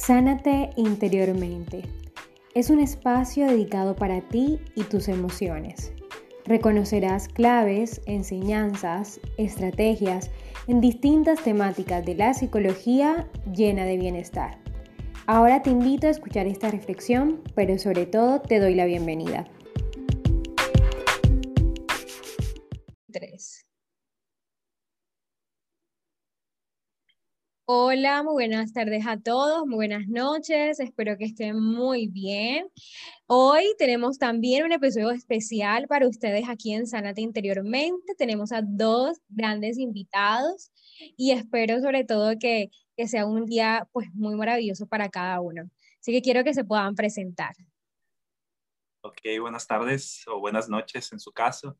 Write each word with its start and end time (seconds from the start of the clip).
Sánate 0.00 0.70
interiormente. 0.76 1.82
Es 2.54 2.70
un 2.70 2.78
espacio 2.78 3.46
dedicado 3.46 3.94
para 3.96 4.22
ti 4.22 4.58
y 4.74 4.84
tus 4.84 5.08
emociones. 5.08 5.92
Reconocerás 6.46 7.28
claves, 7.28 8.00
enseñanzas, 8.06 9.20
estrategias 9.36 10.30
en 10.66 10.80
distintas 10.80 11.42
temáticas 11.42 12.06
de 12.06 12.14
la 12.14 12.32
psicología 12.32 13.28
llena 13.52 13.84
de 13.84 13.98
bienestar. 13.98 14.58
Ahora 15.26 15.62
te 15.62 15.70
invito 15.70 16.06
a 16.06 16.10
escuchar 16.10 16.46
esta 16.46 16.70
reflexión, 16.70 17.42
pero 17.54 17.76
sobre 17.76 18.06
todo 18.06 18.40
te 18.40 18.60
doy 18.60 18.76
la 18.76 18.86
bienvenida. 18.86 19.46
3. 23.12 23.57
Hola, 27.70 28.22
muy 28.22 28.32
buenas 28.32 28.72
tardes 28.72 29.06
a 29.06 29.20
todos, 29.20 29.66
muy 29.66 29.74
buenas 29.74 30.08
noches, 30.08 30.80
espero 30.80 31.18
que 31.18 31.26
estén 31.26 31.62
muy 31.62 32.06
bien. 32.06 32.70
Hoy 33.26 33.74
tenemos 33.76 34.18
también 34.18 34.64
un 34.64 34.72
episodio 34.72 35.10
especial 35.10 35.86
para 35.86 36.08
ustedes 36.08 36.48
aquí 36.48 36.72
en 36.72 36.86
Sanate 36.86 37.20
Interiormente. 37.20 38.14
Tenemos 38.16 38.52
a 38.52 38.62
dos 38.62 39.18
grandes 39.28 39.76
invitados 39.76 40.72
y 41.18 41.32
espero 41.32 41.78
sobre 41.82 42.04
todo 42.04 42.38
que, 42.40 42.70
que 42.96 43.06
sea 43.06 43.26
un 43.26 43.44
día 43.44 43.86
pues 43.92 44.08
muy 44.14 44.34
maravilloso 44.34 44.86
para 44.86 45.10
cada 45.10 45.38
uno. 45.42 45.68
Así 46.00 46.10
que 46.12 46.22
quiero 46.22 46.44
que 46.44 46.54
se 46.54 46.64
puedan 46.64 46.94
presentar. 46.94 47.54
Ok, 49.02 49.20
buenas 49.40 49.66
tardes 49.66 50.24
o 50.26 50.40
buenas 50.40 50.70
noches 50.70 51.12
en 51.12 51.20
su 51.20 51.32
caso. 51.32 51.76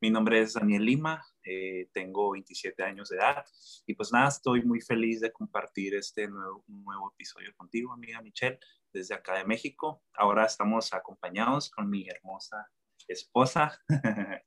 Mi 0.00 0.10
nombre 0.10 0.40
es 0.40 0.54
Daniel 0.54 0.84
Lima, 0.84 1.26
eh, 1.42 1.88
tengo 1.92 2.30
27 2.30 2.84
años 2.84 3.08
de 3.08 3.16
edad 3.16 3.44
y 3.84 3.94
pues 3.94 4.12
nada, 4.12 4.28
estoy 4.28 4.62
muy 4.62 4.80
feliz 4.80 5.20
de 5.20 5.32
compartir 5.32 5.96
este 5.96 6.28
nuevo, 6.28 6.62
nuevo 6.68 7.10
episodio 7.12 7.52
contigo, 7.56 7.92
amiga 7.92 8.22
Michelle, 8.22 8.60
desde 8.92 9.16
acá 9.16 9.34
de 9.34 9.44
México. 9.44 10.04
Ahora 10.14 10.44
estamos 10.46 10.94
acompañados 10.94 11.68
con 11.68 11.90
mi 11.90 12.08
hermosa 12.08 12.68
esposa. 13.08 13.80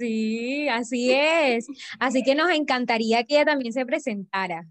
Sí, 0.00 0.68
así 0.68 1.10
es. 1.10 1.66
Así 1.98 2.22
que 2.22 2.36
nos 2.36 2.50
encantaría 2.50 3.24
que 3.24 3.34
ella 3.34 3.46
también 3.46 3.72
se 3.72 3.84
presentara. 3.84 4.64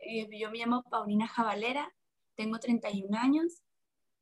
Eh, 0.00 0.26
yo 0.36 0.50
me 0.50 0.58
llamo 0.58 0.82
Paulina 0.90 1.28
Jabalera, 1.28 1.94
tengo 2.34 2.58
31 2.58 3.16
años. 3.16 3.62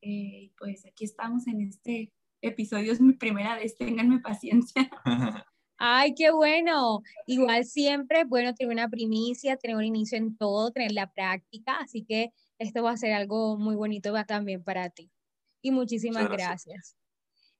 Eh, 0.02 0.52
pues 0.58 0.84
aquí 0.84 1.04
estamos 1.04 1.46
en 1.46 1.62
este 1.62 2.12
episodio 2.40 2.92
es 2.92 3.00
mi 3.00 3.14
primera 3.14 3.56
vez, 3.56 3.76
ténganme 3.76 4.20
paciencia. 4.20 4.90
Ay, 5.78 6.14
qué 6.14 6.32
bueno. 6.32 7.02
Igual 7.26 7.64
siempre 7.64 8.22
es 8.22 8.28
bueno 8.28 8.52
tener 8.54 8.72
una 8.72 8.88
primicia, 8.88 9.56
tener 9.56 9.76
un 9.76 9.84
inicio 9.84 10.18
en 10.18 10.36
todo, 10.36 10.72
tener 10.72 10.92
la 10.92 11.10
práctica, 11.12 11.76
así 11.78 12.04
que 12.04 12.32
esto 12.58 12.82
va 12.82 12.90
a 12.92 12.96
ser 12.96 13.12
algo 13.12 13.56
muy 13.56 13.76
bonito 13.76 14.12
también 14.26 14.64
para 14.64 14.90
ti. 14.90 15.10
Y 15.62 15.70
muchísimas 15.70 16.28
gracias. 16.28 16.96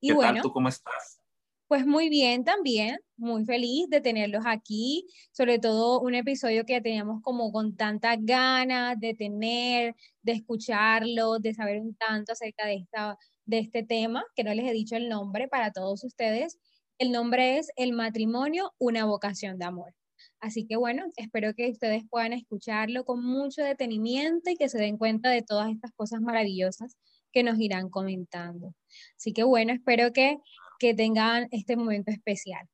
Y 0.01 0.09
¿Qué 0.09 0.15
bueno, 0.15 0.35
tal? 0.35 0.43
¿Tú 0.43 0.53
cómo 0.53 0.69
estás? 0.69 1.21
Pues 1.69 1.87
muy 1.87 2.09
bien 2.09 2.45
también, 2.45 2.99
muy 3.17 3.45
feliz 3.45 3.91
de 3.91 4.01
tenerlos 4.01 4.45
aquí, 4.47 5.07
sobre 5.33 5.59
todo 5.59 6.01
un 6.01 6.15
episodio 6.15 6.65
que 6.65 6.81
teníamos 6.81 7.21
como 7.23 7.53
con 7.53 7.77
tantas 7.77 8.17
ganas 8.21 8.99
de 8.99 9.13
tener, 9.15 9.95
de 10.23 10.33
escucharlo, 10.33 11.39
de 11.39 11.53
saber 11.53 11.81
un 11.81 11.95
tanto 11.95 12.33
acerca 12.33 12.67
de 12.67 12.77
esta 12.77 13.19
de 13.49 13.59
este 13.59 13.83
tema, 13.83 14.25
que 14.37 14.45
no 14.45 14.55
les 14.55 14.67
he 14.67 14.73
dicho 14.73 14.95
el 14.95 15.09
nombre 15.09 15.49
para 15.49 15.73
todos 15.73 16.05
ustedes. 16.05 16.59
El 16.99 17.11
nombre 17.13 17.59
es 17.59 17.71
El 17.77 17.93
matrimonio, 17.93 18.75
una 18.79 19.07
vocación 19.07 19.59
de 19.59 19.65
amor. 19.65 19.95
Así 20.39 20.67
que 20.67 20.77
bueno, 20.77 21.07
espero 21.17 21.55
que 21.55 21.71
ustedes 21.71 22.05
puedan 22.11 22.35
escucharlo 22.35 23.05
con 23.05 23.25
mucho 23.25 23.63
detenimiento 23.63 24.51
y 24.51 24.57
que 24.57 24.69
se 24.69 24.79
den 24.79 24.99
cuenta 24.99 25.31
de 25.31 25.43
todas 25.43 25.71
estas 25.71 25.93
cosas 25.93 26.21
maravillosas 26.21 26.97
que 27.33 27.43
nos 27.43 27.59
irán 27.59 27.89
comentando. 27.89 28.75
Así 29.17 29.33
que 29.33 29.45
bueno, 29.45 29.73
espero 29.73 30.13
que, 30.13 30.39
que 30.79 30.95
tengan 30.95 31.49
este 31.51 31.77
momento 31.77 32.11
especial. 32.11 32.69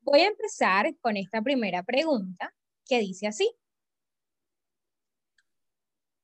Voy 0.00 0.20
a 0.20 0.28
empezar 0.28 0.96
con 1.00 1.16
esta 1.18 1.42
primera 1.42 1.82
pregunta 1.82 2.54
que 2.86 3.00
dice 3.00 3.26
así. 3.26 3.50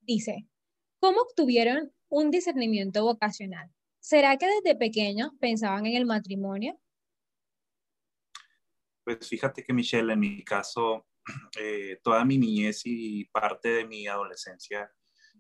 Dice, 0.01 0.47
¿cómo 0.99 1.21
obtuvieron 1.21 1.93
un 2.09 2.31
discernimiento 2.31 3.05
vocacional? 3.05 3.71
¿Será 4.03 4.37
que 4.37 4.47
desde 4.49 4.77
pequeños 4.77 5.31
pensaban 5.39 5.87
en 5.87 5.95
el 5.95 6.07
matrimonio? 6.07 6.77
Pues 9.05 9.29
fíjate 9.29 9.63
que 9.63 9.73
Michelle, 9.73 10.13
en 10.13 10.19
mi 10.19 10.43
caso, 10.43 11.07
eh, 11.61 12.01
toda 12.03 12.25
mi 12.25 12.37
niñez 12.37 12.83
y 12.85 13.27
parte 13.27 13.69
de 13.69 13.87
mi 13.87 14.09
adolescencia, 14.09 14.91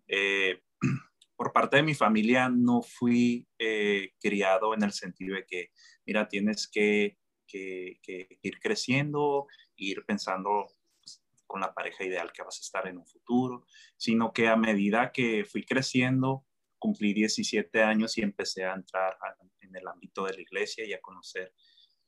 eh, 0.07 0.63
por 1.37 1.53
parte 1.53 1.79
de 1.79 1.83
mi 1.83 1.95
familia 1.95 2.49
no 2.49 2.83
fui 2.83 3.49
eh, 3.59 4.13
criado 4.21 4.75
en 4.75 4.85
el 4.85 4.93
sentido 4.93 5.35
de 5.35 5.45
que, 5.45 5.73
mira, 6.07 6.29
tienes 6.29 6.69
que, 6.69 7.19
ir 7.53 8.61
creciendo, 8.61 9.49
ir 9.75 10.05
pensando 10.07 10.69
pues, 11.01 11.25
con 11.49 11.61
la 11.61 11.75
pareja 11.75 12.05
ideal 12.05 12.33
que 12.33 12.45
vas 12.45 12.59
a 12.59 12.63
estar 12.63 12.87
en 12.87 12.99
un 12.99 13.07
futuro, 13.07 13.67
sino 13.97 14.33
que 14.33 14.47
a 14.47 14.57
medida 14.57 15.11
que 15.11 15.45
fui 15.45 15.65
creciendo, 15.65 16.47
cumplí 16.83 17.15
17 17.15 17.81
años 17.81 18.19
y 18.19 18.23
empecé 18.23 18.65
a 18.65 18.75
entrar 18.75 19.17
en 19.61 19.77
el 19.77 19.87
ámbito 19.87 20.25
de 20.25 20.35
la 20.35 20.41
iglesia 20.41 20.85
y 20.85 20.93
a 20.93 21.01
conocer 21.01 21.55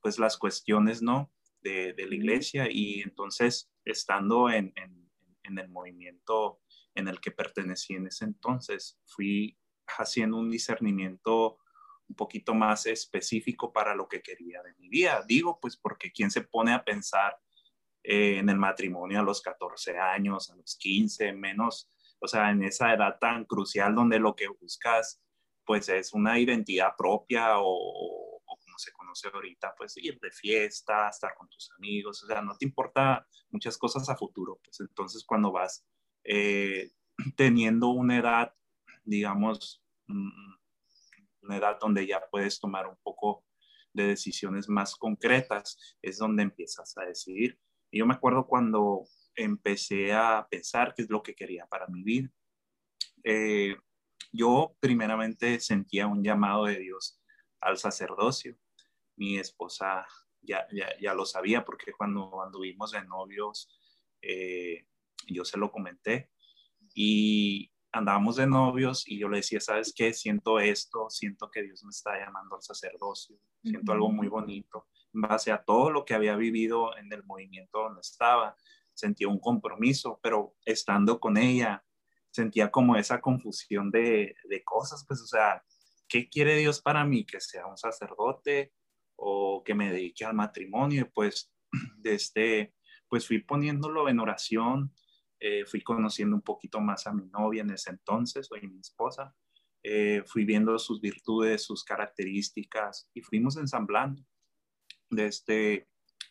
pues 0.01 0.19
las 0.19 0.37
cuestiones, 0.37 1.01
¿no? 1.01 1.33
De, 1.61 1.95
la 1.97 2.15
iglesia 2.15 2.67
y 2.69 3.01
entonces 3.01 3.73
estando 3.85 4.51
en, 4.51 4.73
en, 4.75 5.59
el 5.59 5.69
movimiento 5.69 6.61
en 6.97 7.07
el 7.07 7.21
que 7.21 7.31
pertenecí 7.31 7.95
en 7.95 8.09
ese 8.09 8.25
entonces, 8.25 8.99
fui 9.07 9.57
haciendo 9.87 10.39
un 10.39 10.51
discernimiento 10.51 11.59
un 12.09 12.17
poquito 12.17 12.53
más 12.53 12.87
específico 12.87 13.73
para 13.73 13.95
lo 13.95 14.09
que 14.09 14.23
quería 14.23 14.61
de 14.63 14.75
mi 14.79 14.89
vida. 14.89 15.25
Digo, 15.25 15.61
pues 15.61 15.77
porque 15.77 16.11
quién 16.11 16.33
se 16.33 16.41
pone 16.41 16.73
a 16.73 16.85
pensar 16.85 17.39
eh, 18.03 18.39
en 18.39 18.49
el 18.49 18.57
matrimonio 18.57 19.21
a 19.21 19.23
los 19.23 19.41
14 19.41 19.97
años, 19.97 20.51
a 20.51 20.57
los 20.57 20.77
15, 20.77 21.33
menos 21.33 21.89
o 22.25 22.29
sea, 22.29 22.51
en 22.51 22.63
esa 22.63 22.95
edad 22.95 23.19
tan 23.21 23.45
crucial 23.45 23.95
donde 23.95 24.19
lo 24.19 24.35
que 24.35 24.49
buscas, 24.49 25.23
pues 25.67 25.91
es 25.91 26.15
una 26.15 26.39
identidad 26.39 26.97
propia 26.97 27.59
o, 27.59 28.41
como 28.45 28.79
se 28.79 28.93
conoce 28.93 29.29
ahorita, 29.33 29.75
pues 29.77 29.97
ir 29.99 30.19
de 30.21 30.31
fiesta, 30.31 31.11
estar 31.11 31.35
con 31.37 31.49
tus 31.51 31.71
amigos, 31.77 32.23
o 32.25 32.27
sea, 32.27 32.41
no 32.41 32.57
te 32.57 32.65
importa 32.65 33.27
muchas 33.51 33.77
cosas 33.77 34.09
a 34.09 34.17
futuro, 34.17 34.59
pues 34.65 34.81
entonces 34.81 35.23
cuando 35.27 35.53
vas 35.53 35.87
eh, 36.25 36.93
teniendo 37.37 37.89
una 37.89 38.19
edad, 38.19 38.55
digamos, 39.05 39.85
mm, 40.07 40.55
una 41.43 41.57
edad 41.59 41.79
donde 41.79 42.07
ya 42.07 42.23
puedes 42.31 42.59
tomar 42.59 42.87
un 42.87 42.97
poco 43.03 43.45
de 43.93 44.07
decisiones 44.07 44.69
más 44.69 44.97
concretas, 44.97 45.77
es 46.01 46.17
donde 46.17 46.43
empiezas 46.43 46.97
a 46.97 47.05
decidir. 47.05 47.61
Y 47.91 47.99
yo 47.99 48.07
me 48.07 48.15
acuerdo 48.15 48.47
cuando 48.47 49.05
empecé 49.35 50.13
a 50.13 50.47
pensar 50.51 50.95
qué 50.95 51.03
es 51.03 51.11
lo 51.11 51.23
que 51.23 51.35
quería 51.35 51.67
para 51.67 51.87
mi 51.87 52.03
vida. 52.03 52.31
Eh, 53.23 53.77
yo 54.33 54.77
primeramente 54.81 55.61
sentía 55.61 56.07
un 56.07 56.23
llamado 56.23 56.65
de 56.67 56.79
Dios 56.79 57.21
al 57.61 57.79
sacerdocio. 57.79 58.57
Mi 59.17 59.39
esposa 59.39 60.07
ya, 60.43 60.67
ya, 61.01 61.15
lo 61.15 61.25
sabía 61.25 61.65
porque 61.65 61.93
cuando 61.93 62.43
anduvimos 62.43 62.91
de 62.91 63.05
novios, 63.05 63.71
eh, 64.21 64.87
yo 65.29 65.45
se 65.45 65.59
lo 65.59 65.71
comenté 65.71 66.31
y 66.95 67.73
andábamos 67.93 68.37
de 68.37 68.47
novios 68.47 69.07
y 69.07 69.19
yo 69.19 69.29
le 69.29 69.39
decía, 69.39 69.61
¿sabes 69.61 69.95
qué? 69.97 70.13
Siento 70.13 70.59
esto, 70.59 71.09
siento 71.11 71.51
que 71.51 71.63
Dios 71.63 71.85
me 71.85 71.91
está 71.91 72.19
llamando 72.19 72.57
al 72.57 72.63
sacerdocio, 72.63 73.39
siento 73.63 73.93
algo 73.93 74.11
muy 74.11 74.29
bonito 74.29 74.89
en 75.15 75.21
base 75.21 75.53
a 75.53 75.63
todo 75.63 75.91
lo 75.91 76.05
que 76.05 76.15
había 76.15 76.37
vivido 76.37 76.97
en 76.97 77.13
el 77.13 77.23
movimiento 77.25 77.79
donde 77.79 78.01
estaba 78.01 78.57
sentía 78.95 79.29
un 79.29 79.39
compromiso, 79.39 80.19
pero 80.23 80.57
estando 80.65 81.21
con 81.21 81.37
ella 81.37 81.85
sentía 82.35 82.71
como 82.71 82.97
esa 82.97 83.21
confusión 83.21 83.93
de, 83.93 84.35
cosas, 84.65 85.05
pues, 85.07 85.23
o 85.23 85.27
sea, 85.27 85.63
¿qué 86.09 86.29
quiere 86.29 86.57
Dios 86.57 86.83
para 86.83 87.05
mí? 87.05 87.25
Que 87.25 87.41
sea 87.41 87.67
un 87.67 87.79
sacerdote 87.79 88.73
o 89.15 89.63
que 89.65 89.75
me 89.75 89.93
dedique 89.93 90.25
al 90.25 90.35
matrimonio. 90.35 91.03
Y 91.03 91.05
pues, 91.05 91.53
este, 92.03 92.75
pues 93.09 93.29
fui 93.29 93.39
poniéndolo 93.39 94.09
en 94.09 94.19
oración, 94.19 94.93
eh, 95.39 95.65
fui 95.65 95.81
conociendo 95.83 96.35
un 96.35 96.43
poquito 96.43 96.81
más 96.81 97.07
a 97.07 97.13
mi 97.13 97.27
novia 97.29 97.63
en 97.63 97.71
ese 97.71 97.91
entonces, 97.91 98.51
hoy 98.51 98.67
mi 98.67 98.81
esposa. 98.81 99.33
Eh, 99.85 100.25
fui 100.27 100.45
viendo 100.45 100.77
sus 100.79 101.01
virtudes, 101.01 101.63
sus 101.63 101.85
características 101.85 103.09
y 103.15 103.21
fuimos 103.21 103.57
ensamblando. 103.57 104.25
De 105.09 105.27
este, 105.27 105.89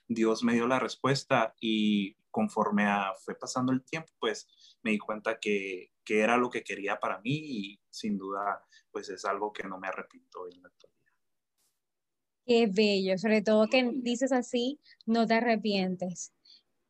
Dios 0.07 0.43
me 0.43 0.53
dio 0.53 0.67
la 0.67 0.79
respuesta 0.79 1.55
y 1.61 2.17
conforme 2.33 2.85
fue 3.23 3.35
pasando 3.35 3.71
el 3.71 3.83
tiempo, 3.83 4.11
pues 4.19 4.47
me 4.81 4.91
di 4.91 4.97
cuenta 4.97 5.37
que, 5.39 5.91
era 6.05 6.35
lo 6.35 6.49
que 6.49 6.63
quería 6.63 6.99
para 6.99 7.21
mí 7.21 7.31
y 7.31 7.79
sin 7.89 8.17
duda, 8.17 8.61
pues 8.91 9.07
es 9.09 9.23
algo 9.23 9.53
que 9.53 9.63
no 9.63 9.79
me 9.79 9.87
arrepiento 9.87 10.47
en 10.51 10.61
la 10.61 10.67
actualidad. 10.67 11.13
Qué 12.45 12.67
bello, 12.67 13.17
sobre 13.17 13.41
todo 13.41 13.67
que 13.67 13.89
dices 13.93 14.33
así, 14.33 14.81
no 15.05 15.25
te 15.25 15.35
arrepientes. 15.35 16.33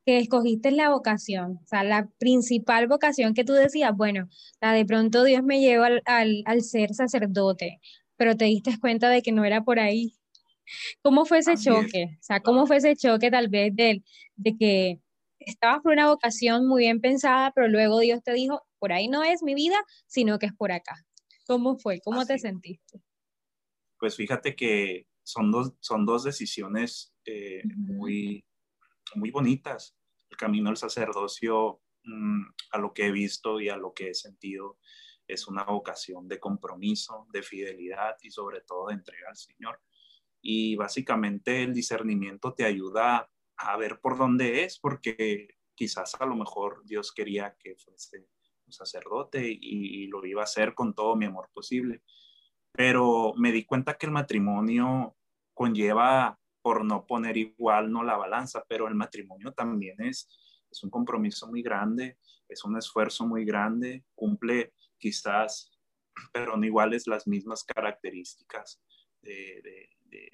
que 0.06 0.18
escogiste 0.18 0.70
la 0.70 0.90
vocación, 0.90 1.60
o 1.62 1.66
sea, 1.66 1.82
la 1.82 2.10
principal 2.18 2.88
vocación 2.88 3.32
que 3.32 3.44
tú 3.44 3.54
decías, 3.54 3.96
bueno, 3.96 4.28
la 4.60 4.72
de 4.72 4.84
pronto 4.84 5.24
Dios 5.24 5.42
me 5.42 5.60
llevó 5.60 5.84
al, 5.84 6.02
al, 6.44 6.62
ser 6.62 6.92
sacerdote, 6.92 7.80
pero 8.16 8.36
te 8.36 8.46
diste 8.46 8.78
cuenta 8.80 9.08
de 9.08 9.22
que 9.22 9.32
no 9.32 9.44
era 9.44 9.62
por 9.64 9.78
ahí. 9.78 10.14
¿Cómo 11.02 11.24
fue 11.24 11.38
ese 11.38 11.56
choque? 11.56 12.16
O 12.20 12.22
sea, 12.22 12.40
¿cómo 12.40 12.66
fue 12.66 12.78
ese 12.78 12.96
choque 12.96 13.30
tal 13.30 13.48
vez 13.48 13.74
de, 13.74 14.02
de 14.36 14.56
que 14.58 15.00
estabas 15.46 15.80
por 15.82 15.92
una 15.92 16.08
vocación 16.08 16.66
muy 16.66 16.82
bien 16.84 17.00
pensada, 17.00 17.52
pero 17.54 17.68
luego 17.68 18.00
Dios 18.00 18.22
te 18.22 18.32
dijo, 18.32 18.66
por 18.78 18.92
ahí 18.92 19.08
no 19.08 19.22
es 19.22 19.42
mi 19.42 19.54
vida, 19.54 19.76
sino 20.06 20.38
que 20.38 20.46
es 20.46 20.52
por 20.52 20.72
acá? 20.72 21.04
¿Cómo 21.46 21.78
fue? 21.78 22.00
¿Cómo 22.00 22.24
te 22.24 22.38
sentiste? 22.38 23.00
Pues 23.98 24.16
fíjate 24.16 24.54
que 24.56 25.06
son 25.22 25.50
dos, 25.50 25.74
son 25.80 26.04
dos 26.06 26.24
decisiones 26.24 27.14
eh, 27.24 27.62
muy, 27.76 28.44
muy 29.14 29.30
bonitas. 29.30 29.96
El 30.30 30.36
camino 30.36 30.70
al 30.70 30.76
sacerdocio, 30.76 31.80
mm, 32.04 32.42
a 32.72 32.78
lo 32.78 32.92
que 32.92 33.06
he 33.06 33.12
visto 33.12 33.60
y 33.60 33.68
a 33.68 33.76
lo 33.76 33.92
que 33.92 34.10
he 34.10 34.14
sentido, 34.14 34.78
es 35.26 35.48
una 35.48 35.64
vocación 35.64 36.28
de 36.28 36.38
compromiso, 36.38 37.26
de 37.32 37.42
fidelidad 37.42 38.16
y 38.22 38.30
sobre 38.30 38.60
todo 38.60 38.88
de 38.88 38.94
entrega 38.94 39.28
al 39.28 39.36
Señor. 39.36 39.80
Y 40.42 40.76
básicamente 40.76 41.62
el 41.62 41.72
discernimiento 41.72 42.52
te 42.52 42.64
ayuda 42.64 43.30
a 43.56 43.76
ver 43.76 44.00
por 44.00 44.16
dónde 44.18 44.64
es, 44.64 44.78
porque 44.78 45.48
quizás 45.74 46.14
a 46.18 46.26
lo 46.26 46.36
mejor 46.36 46.82
Dios 46.84 47.12
quería 47.12 47.56
que 47.58 47.76
fuese 47.76 48.28
un 48.66 48.72
sacerdote 48.72 49.46
y, 49.48 49.58
y 49.60 50.06
lo 50.06 50.24
iba 50.24 50.42
a 50.42 50.44
hacer 50.44 50.74
con 50.74 50.94
todo 50.94 51.16
mi 51.16 51.26
amor 51.26 51.50
posible. 51.52 52.02
Pero 52.72 53.34
me 53.36 53.52
di 53.52 53.64
cuenta 53.64 53.96
que 53.96 54.06
el 54.06 54.12
matrimonio 54.12 55.16
conlleva 55.52 56.38
por 56.64 56.82
no 56.82 57.06
poner 57.06 57.36
igual 57.36 57.92
no 57.92 58.02
la 58.02 58.16
balanza, 58.16 58.64
pero 58.66 58.88
el 58.88 58.94
matrimonio 58.94 59.52
también 59.52 60.00
es, 60.00 60.28
es 60.70 60.82
un 60.82 60.88
compromiso 60.88 61.46
muy 61.46 61.62
grande, 61.62 62.16
es 62.48 62.64
un 62.64 62.78
esfuerzo 62.78 63.26
muy 63.26 63.44
grande, 63.44 64.02
cumple 64.14 64.72
quizás, 64.96 65.70
pero 66.32 66.56
no 66.56 66.64
iguales 66.64 67.06
las 67.06 67.26
mismas 67.26 67.64
características 67.64 68.80
de, 69.20 69.60
de, 69.62 69.90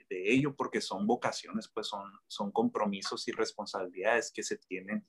de, 0.08 0.32
ello, 0.32 0.54
porque 0.54 0.80
son 0.80 1.06
vocaciones, 1.06 1.68
pues 1.72 1.86
son, 1.88 2.10
son 2.28 2.52
compromisos 2.52 3.26
y 3.28 3.32
responsabilidades 3.32 4.30
que 4.32 4.42
se 4.42 4.58
tienen 4.58 5.06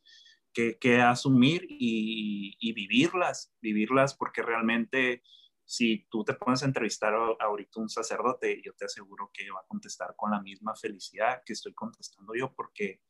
que, 0.54 0.78
que 0.78 1.02
asumir 1.02 1.66
y, 1.70 2.56
y, 2.60 2.74
vivirlas, 2.74 3.54
vivirlas 3.62 4.16
porque 4.16 4.42
realmente 4.42 5.24
si 5.66 6.06
tú 6.10 6.24
te 6.24 6.34
pones 6.34 6.64
a 6.64 6.66
entrevistar 6.66 7.14
ahorita 7.40 7.80
un 7.80 7.90
sacerdote, 7.90 8.62
yo 8.64 8.74
te 8.74 8.86
aseguro 8.86 9.32
que 9.34 9.50
va 9.52 9.62
a 9.62 9.68
contestar 9.68 10.16
con 10.18 10.32
la 10.32 10.42
misma 10.42 10.76
felicidad 10.76 11.44
que 11.46 11.54
estoy 11.54 11.74
contestando 11.74 12.34
yo, 12.36 12.54
porque 12.54 13.02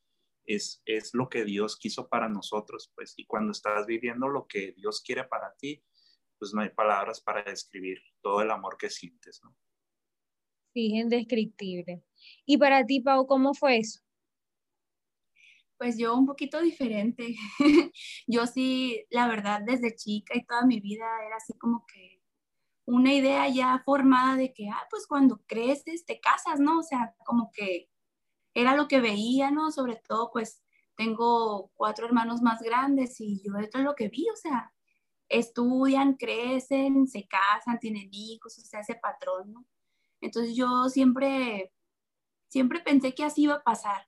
es, 0.45 0.81
es 0.85 1.13
lo 1.13 1.29
que 1.29 1.43
Dios 1.43 1.77
quiso 1.77 2.07
para 2.07 2.29
nosotros, 2.29 2.91
pues, 2.95 3.13
y 3.17 3.25
cuando 3.25 3.51
estás 3.51 3.85
viviendo 3.85 4.27
lo 4.27 4.45
que 4.47 4.73
Dios 4.73 5.01
quiere 5.01 5.23
para 5.23 5.55
ti, 5.55 5.83
pues 6.37 6.53
no 6.53 6.61
hay 6.61 6.69
palabras 6.69 7.21
para 7.21 7.43
describir 7.43 7.99
todo 8.21 8.41
el 8.41 8.51
amor 8.51 8.77
que 8.77 8.89
sientes, 8.89 9.41
¿no? 9.43 9.55
Sí, 10.73 10.87
indescriptible. 10.95 12.03
¿Y 12.45 12.57
para 12.57 12.85
ti, 12.85 13.01
Pau, 13.01 13.27
cómo 13.27 13.53
fue 13.53 13.77
eso? 13.79 13.99
Pues 15.77 15.97
yo 15.97 16.15
un 16.15 16.25
poquito 16.25 16.61
diferente. 16.61 17.35
yo 18.27 18.47
sí, 18.47 19.03
la 19.09 19.27
verdad, 19.27 19.61
desde 19.65 19.95
chica 19.95 20.35
y 20.37 20.45
toda 20.45 20.65
mi 20.65 20.79
vida 20.79 21.05
era 21.25 21.37
así 21.37 21.53
como 21.57 21.85
que 21.87 22.21
una 22.85 23.13
idea 23.13 23.47
ya 23.49 23.81
formada 23.85 24.35
de 24.37 24.53
que, 24.53 24.69
ah, 24.69 24.87
pues 24.89 25.07
cuando 25.07 25.41
creces 25.47 26.05
te 26.05 26.19
casas, 26.19 26.59
¿no? 26.59 26.79
O 26.79 26.83
sea, 26.83 27.15
como 27.25 27.51
que 27.53 27.89
era 28.53 28.75
lo 28.75 28.87
que 28.87 29.01
veía, 29.01 29.51
¿no? 29.51 29.71
Sobre 29.71 29.97
todo, 29.97 30.31
pues 30.31 30.63
tengo 30.95 31.71
cuatro 31.75 32.05
hermanos 32.05 32.41
más 32.41 32.61
grandes 32.61 33.19
y 33.21 33.41
yo 33.43 33.57
esto 33.57 33.79
es 33.79 33.83
lo 33.85 33.95
que 33.95 34.09
vi, 34.09 34.27
o 34.29 34.35
sea, 34.35 34.73
estudian, 35.29 36.15
crecen, 36.15 37.07
se 37.07 37.27
casan, 37.27 37.79
tienen 37.79 38.09
hijos, 38.11 38.57
o 38.59 38.61
sea, 38.61 38.81
ese 38.81 38.95
patrón, 38.95 39.53
¿no? 39.53 39.65
Entonces 40.21 40.55
yo 40.55 40.89
siempre, 40.89 41.73
siempre 42.47 42.79
pensé 42.79 43.13
que 43.13 43.23
así 43.23 43.43
iba 43.43 43.55
a 43.55 43.63
pasar, 43.63 44.07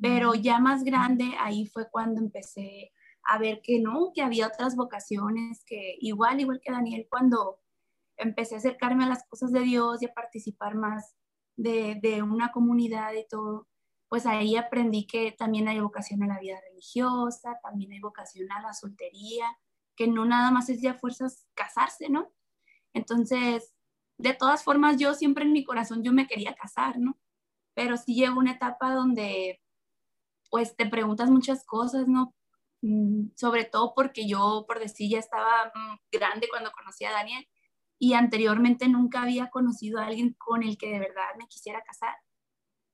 pero 0.00 0.34
ya 0.34 0.58
más 0.58 0.82
grande, 0.84 1.34
ahí 1.38 1.66
fue 1.66 1.90
cuando 1.90 2.20
empecé 2.20 2.92
a 3.24 3.38
ver 3.38 3.60
que 3.62 3.80
no, 3.80 4.12
que 4.14 4.22
había 4.22 4.46
otras 4.46 4.76
vocaciones, 4.76 5.64
que 5.64 5.96
igual, 6.00 6.40
igual 6.40 6.60
que 6.62 6.72
Daniel, 6.72 7.06
cuando 7.10 7.60
empecé 8.16 8.54
a 8.54 8.58
acercarme 8.58 9.04
a 9.04 9.08
las 9.08 9.26
cosas 9.28 9.52
de 9.52 9.60
Dios 9.60 10.02
y 10.02 10.06
a 10.06 10.14
participar 10.14 10.74
más 10.74 11.14
de, 11.56 11.98
de 12.02 12.22
una 12.22 12.52
comunidad 12.52 13.12
y 13.14 13.26
todo, 13.28 13.68
pues 14.08 14.26
ahí 14.26 14.56
aprendí 14.56 15.06
que 15.06 15.32
también 15.32 15.68
hay 15.68 15.80
vocación 15.80 16.22
a 16.22 16.26
la 16.26 16.38
vida 16.38 16.60
religiosa, 16.68 17.58
también 17.62 17.92
hay 17.92 18.00
vocación 18.00 18.50
a 18.52 18.62
la 18.62 18.72
soltería, 18.72 19.46
que 19.96 20.06
no 20.06 20.24
nada 20.24 20.50
más 20.50 20.68
es 20.68 20.80
ya 20.80 20.94
fuerzas 20.94 21.46
casarse, 21.54 22.08
¿no? 22.08 22.32
Entonces, 22.92 23.73
de 24.18 24.34
todas 24.34 24.64
formas, 24.64 24.98
yo 24.98 25.14
siempre 25.14 25.44
en 25.44 25.52
mi 25.52 25.64
corazón 25.64 26.02
yo 26.02 26.12
me 26.12 26.26
quería 26.26 26.54
casar, 26.54 26.98
¿no? 26.98 27.18
Pero 27.74 27.96
sí 27.96 28.14
llegó 28.14 28.38
una 28.38 28.52
etapa 28.52 28.94
donde, 28.94 29.60
pues, 30.50 30.76
te 30.76 30.86
preguntas 30.86 31.30
muchas 31.30 31.64
cosas, 31.66 32.08
¿no? 32.08 32.34
Mm, 32.82 33.30
sobre 33.36 33.64
todo 33.64 33.94
porque 33.94 34.28
yo, 34.28 34.64
por 34.68 34.78
decir, 34.80 35.10
ya 35.10 35.18
estaba 35.18 35.72
mm, 35.74 35.98
grande 36.12 36.48
cuando 36.50 36.72
conocí 36.72 37.04
a 37.04 37.12
Daniel 37.12 37.46
y 37.98 38.14
anteriormente 38.14 38.88
nunca 38.88 39.22
había 39.22 39.50
conocido 39.50 40.00
a 40.00 40.06
alguien 40.06 40.34
con 40.38 40.62
el 40.62 40.76
que 40.78 40.90
de 40.90 40.98
verdad 41.00 41.28
me 41.38 41.46
quisiera 41.48 41.82
casar. 41.82 42.14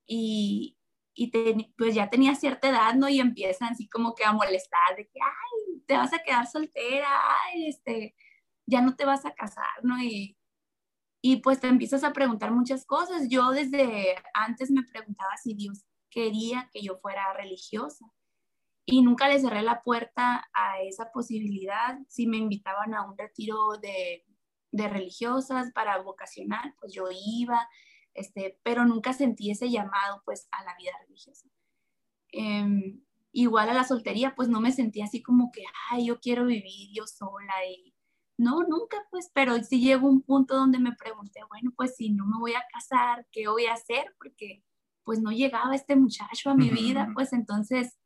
Y, 0.06 0.78
y 1.14 1.32
pues 1.76 1.94
ya 1.94 2.10
tenía 2.10 2.34
cierta 2.36 2.68
edad, 2.70 2.94
¿no? 2.94 3.08
Y 3.08 3.20
empiezan 3.20 3.70
así 3.72 3.88
como 3.88 4.14
que 4.14 4.24
a 4.24 4.32
molestar 4.32 4.96
de 4.96 5.06
que, 5.06 5.20
ay, 5.20 5.82
te 5.86 5.96
vas 5.96 6.12
a 6.14 6.20
quedar 6.20 6.46
soltera, 6.46 7.08
ay, 7.46 7.68
este, 7.68 8.14
ya 8.66 8.82
no 8.82 8.96
te 8.96 9.04
vas 9.04 9.26
a 9.26 9.34
casar, 9.34 9.82
¿no? 9.82 9.96
Y 11.22 11.36
pues 11.36 11.60
te 11.60 11.68
empiezas 11.68 12.04
a 12.04 12.12
preguntar 12.12 12.52
muchas 12.52 12.84
cosas. 12.84 13.28
Yo 13.28 13.50
desde 13.50 14.16
antes 14.34 14.70
me 14.70 14.82
preguntaba 14.82 15.36
si 15.42 15.54
Dios 15.54 15.84
quería 16.10 16.68
que 16.72 16.82
yo 16.82 16.98
fuera 16.98 17.32
religiosa 17.34 18.06
y 18.86 19.02
nunca 19.02 19.28
le 19.28 19.38
cerré 19.38 19.62
la 19.62 19.82
puerta 19.82 20.48
a 20.52 20.80
esa 20.82 21.12
posibilidad. 21.12 21.98
Si 22.08 22.26
me 22.26 22.38
invitaban 22.38 22.94
a 22.94 23.04
un 23.08 23.16
retiro 23.16 23.76
de 23.80 24.24
de 24.72 24.88
religiosas 24.88 25.72
para 25.72 25.98
vocacional, 26.02 26.74
pues 26.80 26.92
yo 26.92 27.04
iba, 27.10 27.68
este, 28.14 28.58
pero 28.62 28.84
nunca 28.84 29.12
sentí 29.12 29.50
ese 29.50 29.70
llamado 29.70 30.22
pues 30.24 30.48
a 30.52 30.64
la 30.64 30.74
vida 30.76 30.92
religiosa. 31.06 31.48
Em, 32.28 33.02
igual 33.32 33.68
a 33.68 33.74
la 33.74 33.84
soltería, 33.84 34.34
pues 34.34 34.48
no 34.48 34.60
me 34.60 34.72
sentía 34.72 35.04
así 35.04 35.22
como 35.22 35.50
que, 35.52 35.64
ay, 35.90 36.06
yo 36.06 36.20
quiero 36.20 36.46
vivir 36.46 36.90
yo 36.92 37.06
sola 37.06 37.52
y 37.68 37.89
no, 38.40 38.62
nunca 38.62 38.96
pues, 39.10 39.30
pero 39.34 39.62
sí 39.62 39.80
llegó 39.80 40.08
un 40.08 40.22
punto 40.22 40.56
donde 40.56 40.78
me 40.78 40.94
pregunté, 40.94 41.40
bueno, 41.48 41.72
pues 41.76 41.96
si 41.96 42.10
no 42.10 42.26
me 42.26 42.38
voy 42.38 42.54
a 42.54 42.64
casar, 42.72 43.26
¿qué 43.30 43.48
voy 43.48 43.66
a 43.66 43.74
hacer? 43.74 44.14
Porque 44.18 44.64
pues 45.04 45.20
no 45.20 45.30
llegaba 45.30 45.74
este 45.74 45.96
muchacho 45.96 46.50
a 46.50 46.54
mi 46.54 46.70
vida, 46.70 47.08
pues 47.14 47.32
entonces 47.32 48.00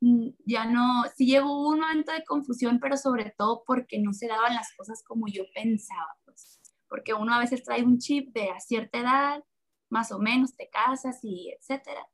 Mm, 0.00 0.30
ya 0.46 0.64
no, 0.64 1.04
sí 1.14 1.26
llegó 1.26 1.68
un 1.68 1.80
momento 1.80 2.12
de 2.12 2.24
confusión, 2.24 2.80
pero 2.80 2.96
sobre 2.96 3.34
todo 3.36 3.64
porque 3.66 3.98
no 4.00 4.12
se 4.14 4.28
daban 4.28 4.54
las 4.54 4.74
cosas 4.76 5.02
como 5.06 5.26
yo 5.28 5.44
pensaba, 5.54 6.16
pues, 6.24 6.58
porque 6.88 7.12
uno 7.14 7.34
a 7.34 7.38
veces 7.38 7.62
trae 7.62 7.84
un 7.84 7.98
chip 7.98 8.32
de 8.32 8.50
a 8.50 8.60
cierta 8.60 8.98
edad, 8.98 9.44
más 9.90 10.10
o 10.12 10.18
menos 10.18 10.56
te 10.56 10.70
casas 10.70 11.20
y 11.22 11.50
etcétera, 11.50 12.08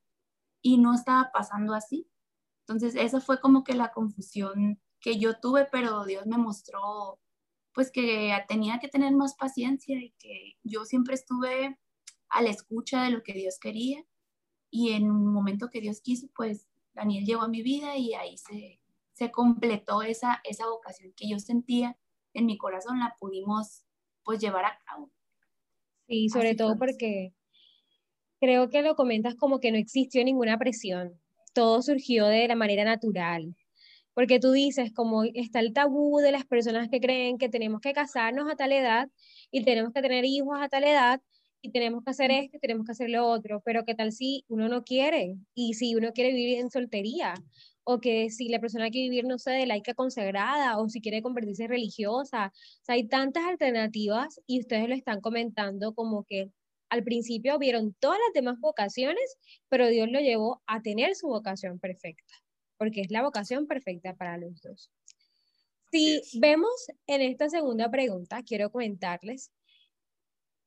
y 0.62 0.78
no 0.78 0.94
estaba 0.94 1.30
pasando 1.32 1.74
así. 1.74 2.08
Entonces, 2.66 2.96
esa 2.96 3.20
fue 3.20 3.40
como 3.40 3.62
que 3.64 3.74
la 3.74 3.92
confusión 3.92 4.80
que 5.00 5.18
yo 5.18 5.38
tuve, 5.40 5.66
pero 5.70 6.04
Dios 6.04 6.26
me 6.26 6.38
mostró 6.38 7.20
pues 7.76 7.92
que 7.92 8.32
tenía 8.48 8.78
que 8.78 8.88
tener 8.88 9.12
más 9.12 9.34
paciencia 9.34 10.00
y 10.00 10.14
que 10.18 10.56
yo 10.64 10.86
siempre 10.86 11.14
estuve 11.14 11.78
a 12.30 12.40
la 12.40 12.48
escucha 12.48 13.04
de 13.04 13.10
lo 13.10 13.22
que 13.22 13.34
Dios 13.34 13.58
quería. 13.60 14.02
Y 14.70 14.92
en 14.92 15.10
un 15.10 15.26
momento 15.26 15.68
que 15.68 15.82
Dios 15.82 16.00
quiso, 16.00 16.26
pues 16.34 16.66
Daniel 16.94 17.26
llegó 17.26 17.42
a 17.42 17.48
mi 17.48 17.60
vida 17.60 17.94
y 17.98 18.14
ahí 18.14 18.38
se, 18.38 18.80
se 19.12 19.30
completó 19.30 20.00
esa, 20.00 20.40
esa 20.44 20.66
vocación 20.66 21.12
que 21.14 21.28
yo 21.28 21.38
sentía 21.38 21.98
en 22.32 22.46
mi 22.46 22.56
corazón, 22.56 22.98
la 22.98 23.14
pudimos 23.20 23.84
pues 24.24 24.40
llevar 24.40 24.64
a 24.64 24.80
cabo. 24.86 25.10
Sí, 26.08 26.30
sobre 26.30 26.54
todo 26.54 26.78
porque 26.78 27.34
creo 28.40 28.70
que 28.70 28.80
lo 28.80 28.96
comentas 28.96 29.34
como 29.34 29.60
que 29.60 29.70
no 29.70 29.76
existió 29.76 30.24
ninguna 30.24 30.58
presión, 30.58 31.20
todo 31.52 31.82
surgió 31.82 32.24
de 32.24 32.48
la 32.48 32.56
manera 32.56 32.84
natural, 32.84 33.54
porque 34.16 34.40
tú 34.40 34.52
dices 34.52 34.94
como 34.94 35.24
está 35.24 35.60
el 35.60 35.74
tabú 35.74 36.20
de 36.20 36.32
las 36.32 36.46
personas 36.46 36.88
que 36.88 37.00
creen 37.00 37.36
que 37.36 37.50
tenemos 37.50 37.82
que 37.82 37.92
casarnos 37.92 38.50
a 38.50 38.56
tal 38.56 38.72
edad 38.72 39.10
y 39.50 39.62
tenemos 39.62 39.92
que 39.92 40.00
tener 40.00 40.24
hijos 40.24 40.56
a 40.58 40.70
tal 40.70 40.84
edad 40.84 41.20
y 41.60 41.70
tenemos 41.70 42.02
que 42.02 42.12
hacer 42.12 42.30
esto 42.30 42.56
y 42.56 42.60
tenemos 42.60 42.86
que 42.86 42.92
hacer 42.92 43.10
lo 43.10 43.28
otro, 43.28 43.60
pero 43.62 43.84
¿qué 43.84 43.94
tal 43.94 44.12
si 44.12 44.46
uno 44.48 44.70
no 44.70 44.84
quiere? 44.84 45.36
Y 45.54 45.74
si 45.74 45.94
uno 45.96 46.12
quiere 46.14 46.32
vivir 46.32 46.60
en 46.60 46.70
soltería, 46.70 47.34
o 47.84 48.00
que 48.00 48.30
si 48.30 48.48
la 48.48 48.58
persona 48.58 48.88
quiere 48.88 49.10
vivir, 49.10 49.26
no 49.26 49.38
sé, 49.38 49.50
de 49.50 49.66
laica 49.66 49.92
consagrada, 49.92 50.78
o 50.78 50.88
si 50.88 51.02
quiere 51.02 51.20
convertirse 51.20 51.66
religiosa. 51.66 52.52
O 52.54 52.84
sea, 52.84 52.94
hay 52.94 53.06
tantas 53.08 53.44
alternativas 53.44 54.40
y 54.46 54.60
ustedes 54.60 54.88
lo 54.88 54.94
están 54.94 55.20
comentando 55.20 55.94
como 55.94 56.24
que 56.24 56.50
al 56.88 57.04
principio 57.04 57.58
vieron 57.58 57.94
todas 58.00 58.18
las 58.26 58.32
demás 58.32 58.58
vocaciones, 58.60 59.36
pero 59.68 59.88
Dios 59.88 60.08
lo 60.10 60.20
llevó 60.20 60.62
a 60.66 60.80
tener 60.80 61.14
su 61.16 61.26
vocación 61.26 61.78
perfecta. 61.78 62.45
Porque 62.78 63.00
es 63.02 63.10
la 63.10 63.22
vocación 63.22 63.66
perfecta 63.66 64.14
para 64.14 64.38
los 64.38 64.60
dos. 64.62 64.90
Si 65.90 66.20
vemos 66.40 66.70
en 67.06 67.22
esta 67.22 67.48
segunda 67.48 67.90
pregunta, 67.90 68.42
quiero 68.42 68.70
comentarles, 68.70 69.50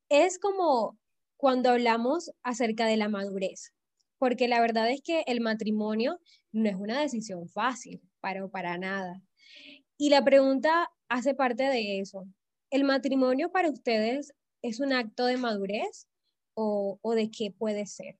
es 0.10 0.40
como 0.40 0.98
cuando 1.38 1.70
hablamos 1.70 2.32
acerca 2.44 2.86
de 2.86 2.98
la 2.98 3.10
madurez, 3.10 3.74
porque 4.18 4.48
la 4.48 4.60
verdad 4.60 4.90
es 4.90 5.02
que 5.02 5.24
el 5.28 5.40
matrimonio 5.42 6.20
no 6.52 6.70
es 6.70 6.76
una 6.76 7.00
decisión 7.00 7.48
fácil, 7.48 8.02
para, 8.20 8.48
para 8.48 8.78
nada. 8.78 9.22
Y 9.98 10.10
la 10.10 10.24
pregunta 10.24 10.90
hace 11.10 11.34
parte 11.34 11.64
de 11.64 12.00
eso. 12.00 12.26
¿El 12.70 12.84
matrimonio 12.84 13.52
para 13.52 13.70
ustedes 13.70 14.34
es 14.62 14.80
un 14.80 14.94
acto 14.94 15.26
de 15.26 15.38
madurez 15.38 16.08
o, 16.54 17.00
o 17.02 17.14
de 17.14 17.30
qué 17.32 17.52
puede 17.52 17.86
ser? 17.86 18.18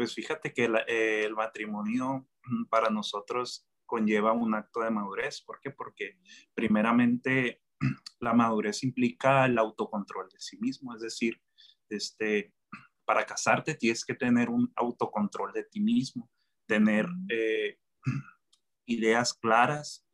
Pues 0.00 0.14
fíjate 0.14 0.54
que 0.54 0.64
eh, 0.88 1.24
el 1.26 1.34
matrimonio 1.34 2.26
mm, 2.44 2.70
para 2.70 2.88
nosotros 2.88 3.68
conlleva 3.84 4.32
un 4.32 4.54
acto 4.54 4.80
de 4.80 4.90
madurez. 4.90 5.42
¿Por 5.42 5.60
qué? 5.60 5.72
Porque 5.72 6.16
primeramente 6.54 7.60
la 8.18 8.32
madurez 8.32 8.82
implica 8.82 9.44
el 9.44 9.58
autocontrol 9.58 10.30
de 10.30 10.40
sí 10.40 10.56
mismo, 10.58 10.94
es 10.94 11.02
decir, 11.02 11.38
este, 11.90 12.54
para 13.04 13.26
casarte 13.26 13.74
tienes 13.74 14.02
que 14.02 14.14
tener 14.14 14.48
un 14.48 14.72
autocontrol 14.74 15.52
de 15.52 15.64
ti 15.64 15.80
mismo, 15.80 16.30
tener 16.66 17.06
eh, 17.28 17.78
ideas 18.86 19.34
claras, 19.34 20.08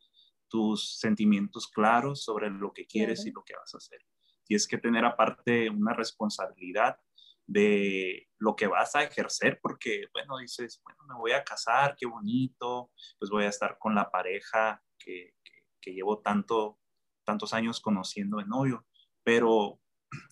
tus 0.49 0.99
sentimientos 0.99 1.65
claros 1.69 2.25
sobre 2.25 2.49
lo 2.49 2.73
que 2.73 2.85
quieres 2.85 3.25
y 3.25 3.31
lo 3.31 3.41
que 3.45 3.55
vas 3.55 3.73
a 3.73 3.77
hacer. 3.77 4.01
Tienes 4.43 4.67
que 4.67 4.79
tener 4.79 5.05
aparte 5.05 5.69
una 5.69 5.93
responsabilidad 5.93 6.99
de 7.47 8.29
lo 8.37 8.55
que 8.55 8.67
vas 8.67 8.95
a 8.95 9.03
ejercer, 9.03 9.59
porque, 9.61 10.05
bueno, 10.13 10.37
dices, 10.37 10.81
bueno, 10.83 10.99
me 11.07 11.15
voy 11.15 11.31
a 11.31 11.43
casar, 11.43 11.95
qué 11.97 12.05
bonito, 12.05 12.91
pues 13.17 13.31
voy 13.31 13.45
a 13.45 13.49
estar 13.49 13.77
con 13.79 13.95
la 13.95 14.11
pareja 14.11 14.83
que, 14.99 15.33
que, 15.81 15.93
llevo 15.93 16.19
tanto, 16.19 16.77
tantos 17.23 17.53
años 17.53 17.79
conociendo 17.79 18.37
de 18.37 18.45
novio, 18.45 18.85
pero 19.23 19.79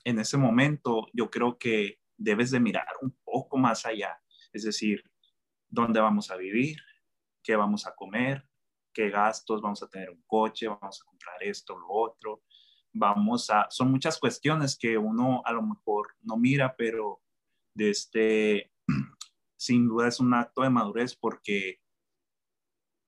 en 0.04 0.20
ese 0.20 0.38
momento 0.38 1.08
yo 1.14 1.32
creo 1.32 1.58
que 1.58 2.02
debes 2.18 2.52
de 2.52 2.60
mirar 2.60 2.88
un 3.02 3.18
poco 3.24 3.58
más 3.58 3.86
allá, 3.86 4.22
es 4.52 4.64
decir, 4.64 5.02
dónde 5.70 6.02
vamos 6.02 6.30
a 6.30 6.36
vivir, 6.36 6.78
qué 7.42 7.56
vamos 7.56 7.88
a 7.88 7.96
comer, 7.96 8.46
qué 8.94 9.10
gastos, 9.10 9.62
vamos 9.62 9.82
a 9.82 9.88
tener 9.88 10.10
un 10.10 10.24
coche, 10.28 10.68
vamos 10.68 11.02
a 11.02 11.06
comprar 11.06 11.42
esto, 11.42 11.78
lo 11.78 11.88
otro, 11.90 12.44
vamos 12.96 13.50
a, 13.50 13.68
son 13.70 13.92
muchas 13.92 14.18
cuestiones 14.18 14.78
que 14.78 14.98
uno 14.98 15.42
a 15.46 15.52
lo 15.52 15.62
mejor 15.62 16.16
no 16.22 16.38
mira, 16.38 16.76
pero 16.78 17.22
de 17.76 17.90
este, 17.90 18.72
sin 19.58 19.88
duda 19.88 20.08
es 20.08 20.20
un 20.20 20.34
acto 20.34 20.62
de 20.62 20.70
madurez 20.70 21.16
porque 21.16 21.82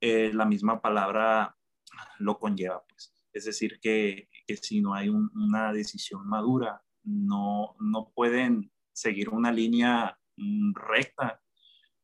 eh, 0.02 0.32
la 0.34 0.46
misma 0.46 0.82
palabra 0.82 1.58
lo 2.20 2.38
conlleva, 2.38 2.86
pues. 2.88 3.14
Es 3.34 3.46
decir, 3.46 3.80
que, 3.80 4.30
que 4.46 4.58
si 4.58 4.82
no 4.82 4.94
hay 4.94 5.10
una 5.10 5.72
decisión 5.72 6.28
madura, 6.28 6.84
no, 7.04 7.76
no 7.80 8.12
pueden 8.14 8.72
seguir 8.94 9.30
una 9.30 9.52
línea 9.52 10.20
mm, 10.36 10.74
recta, 10.74 11.42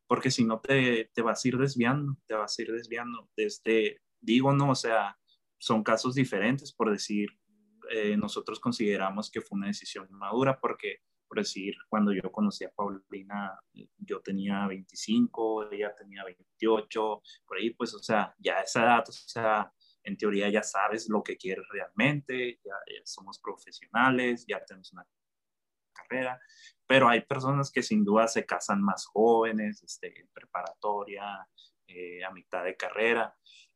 porque 0.08 0.32
si 0.32 0.46
no 0.46 0.60
te, 0.60 1.12
te 1.14 1.22
vas 1.22 1.44
a 1.44 1.48
ir 1.48 1.58
desviando, 1.58 2.18
te 2.28 2.36
vas 2.36 2.58
a 2.58 2.62
ir 2.62 2.72
desviando. 2.72 3.30
Desde, 3.36 4.02
digo, 4.22 4.54
no, 4.54 4.70
o 4.70 4.76
sea, 4.76 5.18
son 5.60 5.84
casos 5.84 6.16
diferentes, 6.16 6.72
por 6.72 6.92
decir, 6.92 7.30
eh, 7.90 8.18
nosotros 8.18 8.60
consideramos 8.60 9.30
que 9.32 9.42
fue 9.42 9.58
una 9.58 9.68
decisión 9.68 10.08
madura 10.12 10.60
porque, 10.60 11.02
por 11.28 11.40
decir, 11.40 11.76
cuando 11.90 12.12
yo 12.14 12.32
conocí 12.32 12.64
a 12.64 12.72
Paulina, 12.72 13.60
yo 13.98 14.22
tenía 14.22 14.68
25, 14.68 15.72
ella 15.72 15.94
tenía 15.96 16.24
28, 16.24 17.22
por 17.46 17.58
ahí, 17.58 17.72
pues, 17.72 17.94
o 17.94 18.00
sea, 18.00 18.34
ya 18.38 18.60
esa 18.60 18.84
edad, 18.84 19.04
o 19.08 19.12
sea, 19.12 19.72
en 20.04 20.18
teoría 20.18 20.50
ya 20.50 20.64
sabes 20.64 21.10
lo 21.10 21.24
que 21.24 21.38
quieres 21.38 21.66
realmente, 21.72 22.60
ya, 22.64 22.76
somos 23.06 23.40
profesionales, 23.40 24.46
ya 24.48 24.64
tenemos 24.64 24.92
una 24.94 25.08
carrera, 25.94 26.40
pero 26.88 27.08
hay 27.08 27.22
personas 27.22 27.72
que 27.72 27.84
sin 27.84 28.04
duda 28.04 28.28
se 28.28 28.46
casan 28.46 28.82
más 28.82 29.06
jóvenes, 29.06 29.82
este, 29.84 30.20
en 30.20 30.28
preparatoria, 30.34 31.48
eh, 31.88 32.24
a 32.24 32.32
mitad 32.32 32.64
de 32.64 32.76
carrera, 32.76 33.36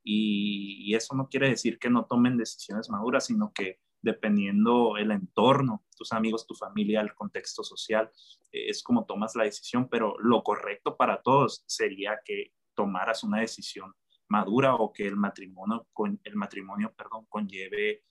y, 0.10 0.96
eso 0.96 1.16
no 1.16 1.28
quiere 1.28 1.50
decir 1.50 1.78
que 1.78 1.90
no 1.90 2.06
tomen 2.06 2.38
decisiones 2.38 2.90
maduras, 2.90 3.26
sino 3.26 3.52
que 3.54 3.82
dependiendo 4.02 4.98
el 4.98 5.12
entorno, 5.12 5.86
tus 5.96 6.14
amigos, 6.14 6.48
tu 6.48 6.56
familia, 6.56 7.02
el 7.02 7.14
contexto 7.14 7.64
social, 7.64 8.10
eh, 8.52 8.70
es 8.70 8.84
como 8.84 9.06
tomas 9.06 9.36
la 9.36 9.44
decisión, 9.44 9.90
pero 9.90 10.16
lo 10.20 10.44
correcto 10.44 10.96
para 10.96 11.22
todos 11.22 11.64
sería 11.68 12.20
que 12.24 12.54
tomaras 12.76 13.24
una 13.24 13.40
decisión 13.40 13.94
madura 14.30 14.76
o 14.76 14.92
que 14.92 15.08
el 15.08 15.16
matrimonio, 15.16 15.88
con, 15.94 16.20
el 16.24 16.36
matrimonio 16.36 16.94
perdón, 16.96 17.26
conlleve 17.30 18.04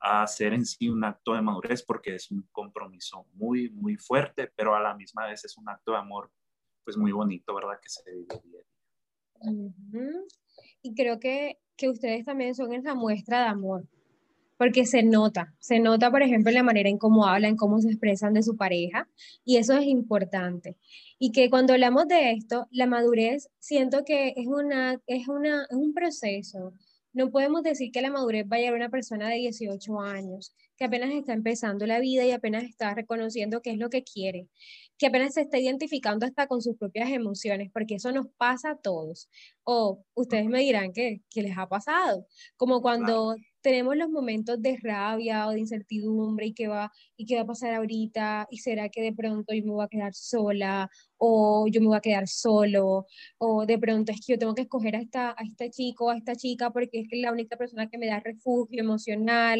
a 0.00 0.22
hacer 0.22 0.52
en 0.52 0.66
sí 0.66 0.88
un 0.88 1.04
acto 1.04 1.34
de 1.34 1.42
madurez 1.42 1.82
porque 1.82 2.14
es 2.16 2.30
un 2.30 2.46
compromiso 2.52 3.26
muy, 3.32 3.70
muy 3.70 3.96
fuerte, 3.96 4.52
pero 4.54 4.74
a 4.74 4.80
la 4.80 4.94
misma 4.94 5.26
vez 5.26 5.44
es 5.44 5.56
un 5.56 5.68
acto 5.68 5.92
de 5.92 5.98
amor 5.98 6.30
pues 6.84 6.96
muy 6.98 7.12
bonito, 7.12 7.54
¿verdad? 7.54 7.80
Que 7.80 7.88
se 7.88 8.02
vive 8.10 8.26
día 8.44 8.60
Y 10.82 10.94
creo 10.94 11.18
que, 11.18 11.58
que 11.76 11.88
ustedes 11.88 12.26
también 12.26 12.54
son 12.54 12.74
esa 12.74 12.94
muestra 12.94 13.44
de 13.44 13.48
amor, 13.48 13.84
porque 14.64 14.86
se 14.86 15.02
nota, 15.02 15.54
se 15.58 15.78
nota, 15.78 16.10
por 16.10 16.22
ejemplo, 16.22 16.48
en 16.48 16.54
la 16.54 16.62
manera 16.62 16.88
en 16.88 16.96
cómo 16.96 17.26
hablan, 17.26 17.54
cómo 17.54 17.82
se 17.82 17.88
expresan 17.88 18.32
de 18.32 18.42
su 18.42 18.56
pareja, 18.56 19.06
y 19.44 19.58
eso 19.58 19.74
es 19.74 19.84
importante. 19.84 20.78
Y 21.18 21.32
que 21.32 21.50
cuando 21.50 21.74
hablamos 21.74 22.08
de 22.08 22.30
esto, 22.30 22.66
la 22.70 22.86
madurez, 22.86 23.50
siento 23.58 24.06
que 24.06 24.32
es, 24.34 24.46
una, 24.46 24.98
es, 25.06 25.28
una, 25.28 25.66
es 25.68 25.76
un 25.76 25.92
proceso. 25.92 26.72
No 27.12 27.30
podemos 27.30 27.62
decir 27.62 27.92
que 27.92 28.00
la 28.00 28.10
madurez 28.10 28.48
vaya 28.48 28.70
a 28.70 28.74
una 28.74 28.88
persona 28.88 29.28
de 29.28 29.34
18 29.34 30.00
años, 30.00 30.54
que 30.78 30.86
apenas 30.86 31.10
está 31.10 31.34
empezando 31.34 31.86
la 31.86 32.00
vida 32.00 32.24
y 32.24 32.30
apenas 32.30 32.64
está 32.64 32.94
reconociendo 32.94 33.60
qué 33.60 33.72
es 33.72 33.78
lo 33.78 33.90
que 33.90 34.02
quiere, 34.02 34.48
que 34.96 35.08
apenas 35.08 35.34
se 35.34 35.42
está 35.42 35.58
identificando 35.58 36.24
hasta 36.24 36.46
con 36.46 36.62
sus 36.62 36.78
propias 36.78 37.10
emociones, 37.10 37.70
porque 37.70 37.96
eso 37.96 38.12
nos 38.12 38.28
pasa 38.38 38.70
a 38.70 38.78
todos. 38.78 39.28
O 39.62 40.02
ustedes 40.14 40.46
me 40.46 40.60
dirán 40.60 40.94
que, 40.94 41.20
que 41.28 41.42
les 41.42 41.58
ha 41.58 41.68
pasado, 41.68 42.26
como 42.56 42.80
cuando 42.80 43.36
tenemos 43.64 43.96
los 43.96 44.10
momentos 44.10 44.60
de 44.60 44.76
rabia 44.82 45.48
o 45.48 45.52
de 45.52 45.60
incertidumbre 45.60 46.48
y 46.48 46.52
qué 46.52 46.68
va, 46.68 46.92
y 47.16 47.24
qué 47.24 47.36
va 47.36 47.42
a 47.42 47.46
pasar 47.46 47.72
ahorita, 47.74 48.46
y 48.50 48.58
será 48.58 48.90
que 48.90 49.00
de 49.00 49.14
pronto 49.14 49.54
yo 49.54 49.64
me 49.64 49.72
voy 49.72 49.84
a 49.84 49.88
quedar 49.88 50.12
sola, 50.14 50.90
o 51.16 51.66
yo 51.68 51.80
me 51.80 51.86
voy 51.86 51.96
a 51.96 52.00
quedar 52.00 52.28
solo, 52.28 53.06
o 53.38 53.64
de 53.64 53.78
pronto 53.78 54.12
es 54.12 54.18
que 54.20 54.34
yo 54.34 54.38
tengo 54.38 54.54
que 54.54 54.62
escoger 54.62 54.96
a 54.96 55.00
esta, 55.00 55.30
a 55.30 55.42
este 55.42 55.70
chico, 55.70 56.10
a 56.10 56.16
esta 56.18 56.36
chica, 56.36 56.70
porque 56.72 57.00
es 57.00 57.08
que 57.08 57.16
es 57.16 57.22
la 57.22 57.32
única 57.32 57.56
persona 57.56 57.88
que 57.88 57.96
me 57.96 58.06
da 58.06 58.20
refugio 58.20 58.82
emocional, 58.82 59.58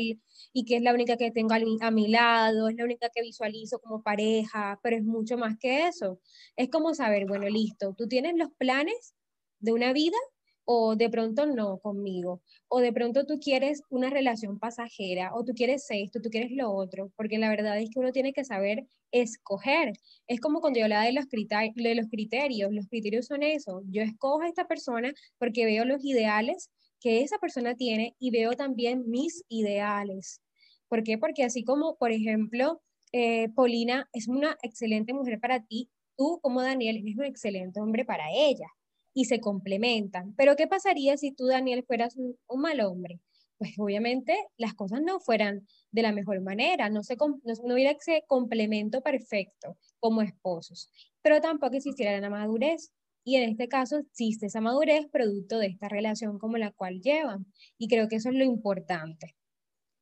y 0.53 0.65
que 0.67 0.77
es 0.77 0.83
la 0.83 0.93
única 0.93 1.17
que 1.17 1.31
tengo 1.31 1.55
a 1.55 1.91
mi 1.91 2.09
lado, 2.09 2.69
es 2.69 2.77
la 2.77 2.85
única 2.85 3.09
que 3.09 3.23
visualizo 3.23 3.79
como 3.81 4.03
pareja, 4.03 4.79
pero 4.83 4.97
es 4.97 5.05
mucho 5.05 5.39
más 5.39 5.57
que 5.59 5.89
eso. 5.89 6.21
Es 6.57 6.69
como 6.69 6.95
saber, 6.95 7.27
bueno, 7.27 7.49
listo, 7.49 7.95
tú 7.97 8.07
tienes 8.07 8.35
los 8.37 8.51
planes 8.59 9.15
de 9.61 9.73
una 9.73 9.95
vida 9.95 10.19
o 10.65 10.97
de 10.97 11.11
pronto 11.11 11.47
no 11.47 11.79
conmigo, 11.79 12.43
o 12.69 12.81
de 12.81 12.93
pronto 12.93 13.27
tú 13.27 13.39
quieres 13.41 13.83
una 13.91 14.11
relación 14.11 14.59
pasajera, 14.59 15.35
o 15.35 15.45
tú 15.45 15.53
quieres 15.55 15.87
esto, 15.91 16.21
tú 16.21 16.31
quieres 16.31 16.53
lo 16.53 16.73
otro, 16.73 17.13
porque 17.17 17.39
la 17.39 17.49
verdad 17.49 17.79
es 17.79 17.91
que 17.91 17.99
uno 18.01 18.13
tiene 18.13 18.33
que 18.33 18.45
saber 18.45 18.87
escoger. 19.13 19.93
Es 20.27 20.41
como 20.41 20.61
cuando 20.61 20.79
yo 20.79 20.87
hablaba 20.87 21.05
de 21.05 21.13
los, 21.13 21.27
de 21.29 21.95
los 21.95 22.07
criterios, 22.09 22.73
los 22.73 22.89
criterios 22.89 23.27
son 23.27 23.43
eso, 23.43 23.83
yo 23.87 24.03
escojo 24.03 24.43
a 24.43 24.49
esta 24.49 24.67
persona 24.67 25.13
porque 25.39 25.67
veo 25.67 25.85
los 25.85 26.05
ideales 26.05 26.71
que 27.01 27.23
esa 27.23 27.39
persona 27.39 27.75
tiene 27.75 28.17
y 28.19 28.31
veo 28.31 28.53
también 28.53 29.09
mis 29.11 29.45
ideales. 29.49 30.41
¿Por 30.89 31.03
qué? 31.03 31.19
Porque 31.19 31.45
así 31.45 31.65
como, 31.65 31.97
por 31.97 32.13
ejemplo, 32.13 32.81
eh, 33.13 33.51
Paulina 33.51 34.09
es 34.13 34.29
una 34.29 34.57
excelente 34.63 35.13
mujer 35.13 35.39
para 35.41 35.63
ti, 35.63 35.91
tú 36.17 36.41
como 36.43 36.63
Daniel 36.63 36.97
eres 36.97 37.17
un 37.17 37.25
excelente 37.25 37.81
hombre 37.81 38.05
para 38.05 38.25
ella 38.33 38.67
y 39.15 39.27
se 39.27 39.41
complementan. 39.41 40.35
Pero 40.37 40.57
¿qué 40.57 40.67
pasaría 40.67 41.17
si 41.17 41.33
tú, 41.33 41.47
Daniel, 41.47 41.85
fueras 41.87 42.17
un, 42.17 42.37
mal 42.61 42.81
hombre? 42.81 43.21
Pues 43.57 43.79
obviamente 43.79 44.37
las 44.57 44.75
cosas 44.75 45.01
no 45.03 45.21
fueran 45.21 45.67
de 45.93 46.03
la 46.03 46.13
mejor 46.13 46.41
manera, 46.43 46.91
no, 46.91 47.05
se, 47.05 47.17
no, 47.17 47.39
no 47.65 47.75
hubiera 47.75 47.93
ese 47.93 48.25
complemento 48.27 49.01
perfecto 49.01 49.79
como 50.01 50.23
esposos, 50.23 50.91
pero 51.23 51.41
tampoco 51.41 51.77
existiera 51.77 52.21
la 52.21 52.31
madurez. 52.31 52.93
Y 53.27 53.37
en 53.37 53.49
este 53.49 53.69
caso 53.69 53.97
existe 53.99 54.47
esa 54.47 54.61
madurez 54.61 55.07
producto 55.11 55.59
de 55.59 55.69
esta 55.69 55.89
relación 55.89 56.39
como 56.39 56.59
la 56.59 56.73
cual 56.73 57.01
llevan. 57.01 57.47
Y 57.79 57.89
creo 57.89 58.07
que 58.07 58.17
eso 58.17 58.29
es 58.29 58.35
lo 58.35 58.45
importante. 58.45 59.35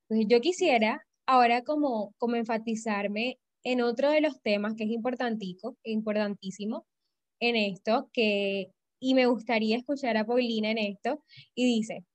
Entonces 0.09 0.27
yo 0.29 0.41
quisiera 0.41 1.07
ahora 1.27 1.63
como, 1.63 2.15
como 2.19 2.35
enfatizarme 2.37 3.39
en 3.65 3.81
otro 3.81 4.11
de 4.11 4.21
los 4.21 4.43
temas 4.43 4.75
que 4.75 4.85
es 4.85 4.91
importantico, 4.91 5.77
importantísimo 5.85 6.85
en 7.41 7.57
esto, 7.57 8.11
que 8.13 8.73
y 9.03 9.15
me 9.15 9.27
gustaría 9.27 9.77
escuchar 9.77 10.17
a 10.17 10.25
Paulina 10.25 10.71
en 10.71 10.79
esto. 10.79 11.25
Y 11.57 11.67
dice, 11.67 12.07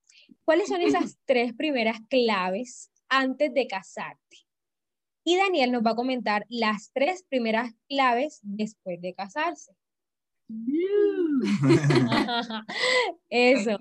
¿cuáles 0.45 0.69
son 0.69 0.81
esas 0.81 1.19
tres 1.25 1.53
primeras 1.53 1.99
claves 2.09 2.89
antes 3.09 3.53
de 3.53 3.67
casarte? 3.67 4.37
Y 5.25 5.35
Daniel 5.35 5.73
nos 5.73 5.85
va 5.85 5.91
a 5.91 5.95
comentar 5.95 6.45
las 6.47 6.91
tres 6.93 7.25
primeras 7.27 7.73
claves 7.89 8.39
después 8.41 9.01
de 9.01 9.13
casarse. 9.13 9.73
Eso, 13.29 13.79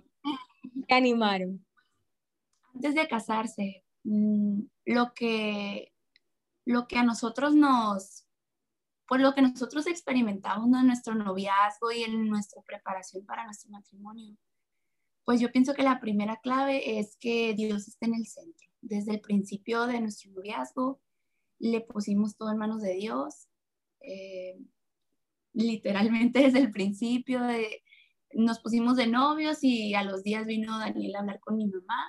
te 0.88 0.94
animaron. 0.94 1.64
Antes 2.74 2.96
de 2.96 3.06
casarse, 3.06 3.84
mm, 4.02 4.62
lo 4.86 5.14
que, 5.14 5.92
lo 6.64 6.88
que 6.88 6.98
a 6.98 7.04
nosotros 7.04 7.54
nos, 7.54 8.25
pues 9.08 9.20
lo 9.20 9.34
que 9.34 9.42
nosotros 9.42 9.86
experimentamos 9.86 10.66
en 10.78 10.86
nuestro 10.86 11.14
noviazgo 11.14 11.92
y 11.92 12.02
en 12.02 12.28
nuestra 12.28 12.62
preparación 12.62 13.24
para 13.24 13.44
nuestro 13.44 13.70
matrimonio, 13.70 14.36
pues 15.24 15.40
yo 15.40 15.50
pienso 15.50 15.74
que 15.74 15.82
la 15.82 16.00
primera 16.00 16.36
clave 16.42 16.98
es 16.98 17.16
que 17.18 17.54
Dios 17.54 17.88
esté 17.88 18.06
en 18.06 18.14
el 18.14 18.26
centro. 18.26 18.68
Desde 18.80 19.12
el 19.12 19.20
principio 19.20 19.86
de 19.86 20.00
nuestro 20.00 20.30
noviazgo 20.32 21.00
le 21.58 21.80
pusimos 21.80 22.36
todo 22.36 22.50
en 22.50 22.58
manos 22.58 22.82
de 22.82 22.94
Dios. 22.94 23.48
Eh, 24.00 24.58
literalmente 25.52 26.40
desde 26.40 26.60
el 26.60 26.70
principio 26.70 27.42
de, 27.42 27.82
nos 28.34 28.60
pusimos 28.60 28.96
de 28.96 29.06
novios 29.06 29.58
y 29.62 29.94
a 29.94 30.02
los 30.02 30.22
días 30.22 30.46
vino 30.46 30.78
Daniel 30.78 31.16
a 31.16 31.20
hablar 31.20 31.40
con 31.40 31.56
mi 31.56 31.66
mamá 31.66 32.06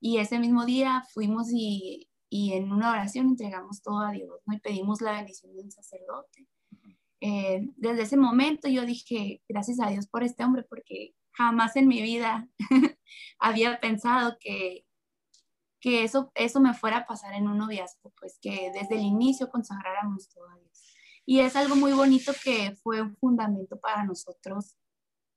y 0.00 0.18
ese 0.18 0.38
mismo 0.38 0.64
día 0.64 1.04
fuimos 1.12 1.48
y, 1.52 2.07
y 2.30 2.52
en 2.52 2.72
una 2.72 2.90
oración 2.92 3.28
entregamos 3.28 3.82
todo 3.82 4.00
a 4.00 4.12
Dios 4.12 4.40
¿no? 4.46 4.54
y 4.54 4.60
pedimos 4.60 5.00
la 5.00 5.12
bendición 5.12 5.56
del 5.56 5.72
sacerdote. 5.72 6.46
Eh, 7.20 7.66
desde 7.76 8.02
ese 8.02 8.16
momento 8.16 8.68
yo 8.68 8.84
dije, 8.84 9.42
gracias 9.48 9.80
a 9.80 9.88
Dios 9.88 10.06
por 10.06 10.22
este 10.22 10.44
hombre, 10.44 10.62
porque 10.62 11.14
jamás 11.32 11.76
en 11.76 11.88
mi 11.88 12.02
vida 12.02 12.48
había 13.38 13.80
pensado 13.80 14.36
que, 14.40 14.84
que 15.80 16.04
eso, 16.04 16.30
eso 16.34 16.60
me 16.60 16.74
fuera 16.74 16.98
a 16.98 17.06
pasar 17.06 17.34
en 17.34 17.48
un 17.48 17.58
noviazgo, 17.58 18.12
pues 18.18 18.38
que 18.40 18.70
desde 18.74 18.96
el 18.96 19.02
inicio 19.02 19.48
consagráramos 19.48 20.28
todo 20.28 20.48
a 20.48 20.58
Dios. 20.58 20.94
Y 21.24 21.40
es 21.40 21.56
algo 21.56 21.76
muy 21.76 21.92
bonito 21.92 22.32
que 22.42 22.76
fue 22.82 23.02
un 23.02 23.16
fundamento 23.16 23.78
para 23.78 24.04
nosotros 24.04 24.76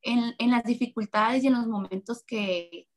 en, 0.01 0.33
en 0.39 0.51
las 0.51 0.63
dificultades 0.63 1.43
y 1.43 1.47
en 1.47 1.53
los 1.53 1.67
momentos 1.67 2.23
que, 2.25 2.87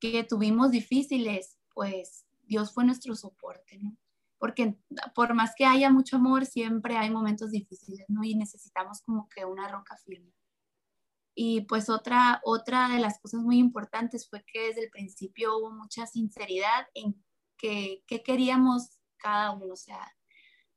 que 0.00 0.24
tuvimos 0.24 0.70
difíciles, 0.70 1.58
pues 1.74 2.26
Dios 2.52 2.74
fue 2.74 2.84
nuestro 2.84 3.14
soporte, 3.14 3.78
¿no? 3.78 3.96
Porque 4.38 4.76
por 5.14 5.32
más 5.32 5.54
que 5.56 5.64
haya 5.64 5.90
mucho 5.90 6.16
amor, 6.16 6.44
siempre 6.44 6.98
hay 6.98 7.08
momentos 7.08 7.50
difíciles, 7.50 8.04
¿no? 8.08 8.22
Y 8.24 8.34
necesitamos 8.34 9.00
como 9.02 9.26
que 9.30 9.46
una 9.46 9.68
roca 9.68 9.96
firme. 10.04 10.34
Y 11.34 11.62
pues 11.62 11.88
otra, 11.88 12.42
otra 12.44 12.90
de 12.90 12.98
las 12.98 13.18
cosas 13.20 13.40
muy 13.40 13.58
importantes 13.58 14.28
fue 14.28 14.44
que 14.44 14.66
desde 14.68 14.84
el 14.84 14.90
principio 14.90 15.56
hubo 15.56 15.70
mucha 15.70 16.06
sinceridad 16.06 16.86
en 16.92 17.24
qué 17.56 18.02
que 18.06 18.22
queríamos 18.22 18.98
cada 19.16 19.52
uno, 19.52 19.72
o 19.72 19.76
sea, 19.76 20.14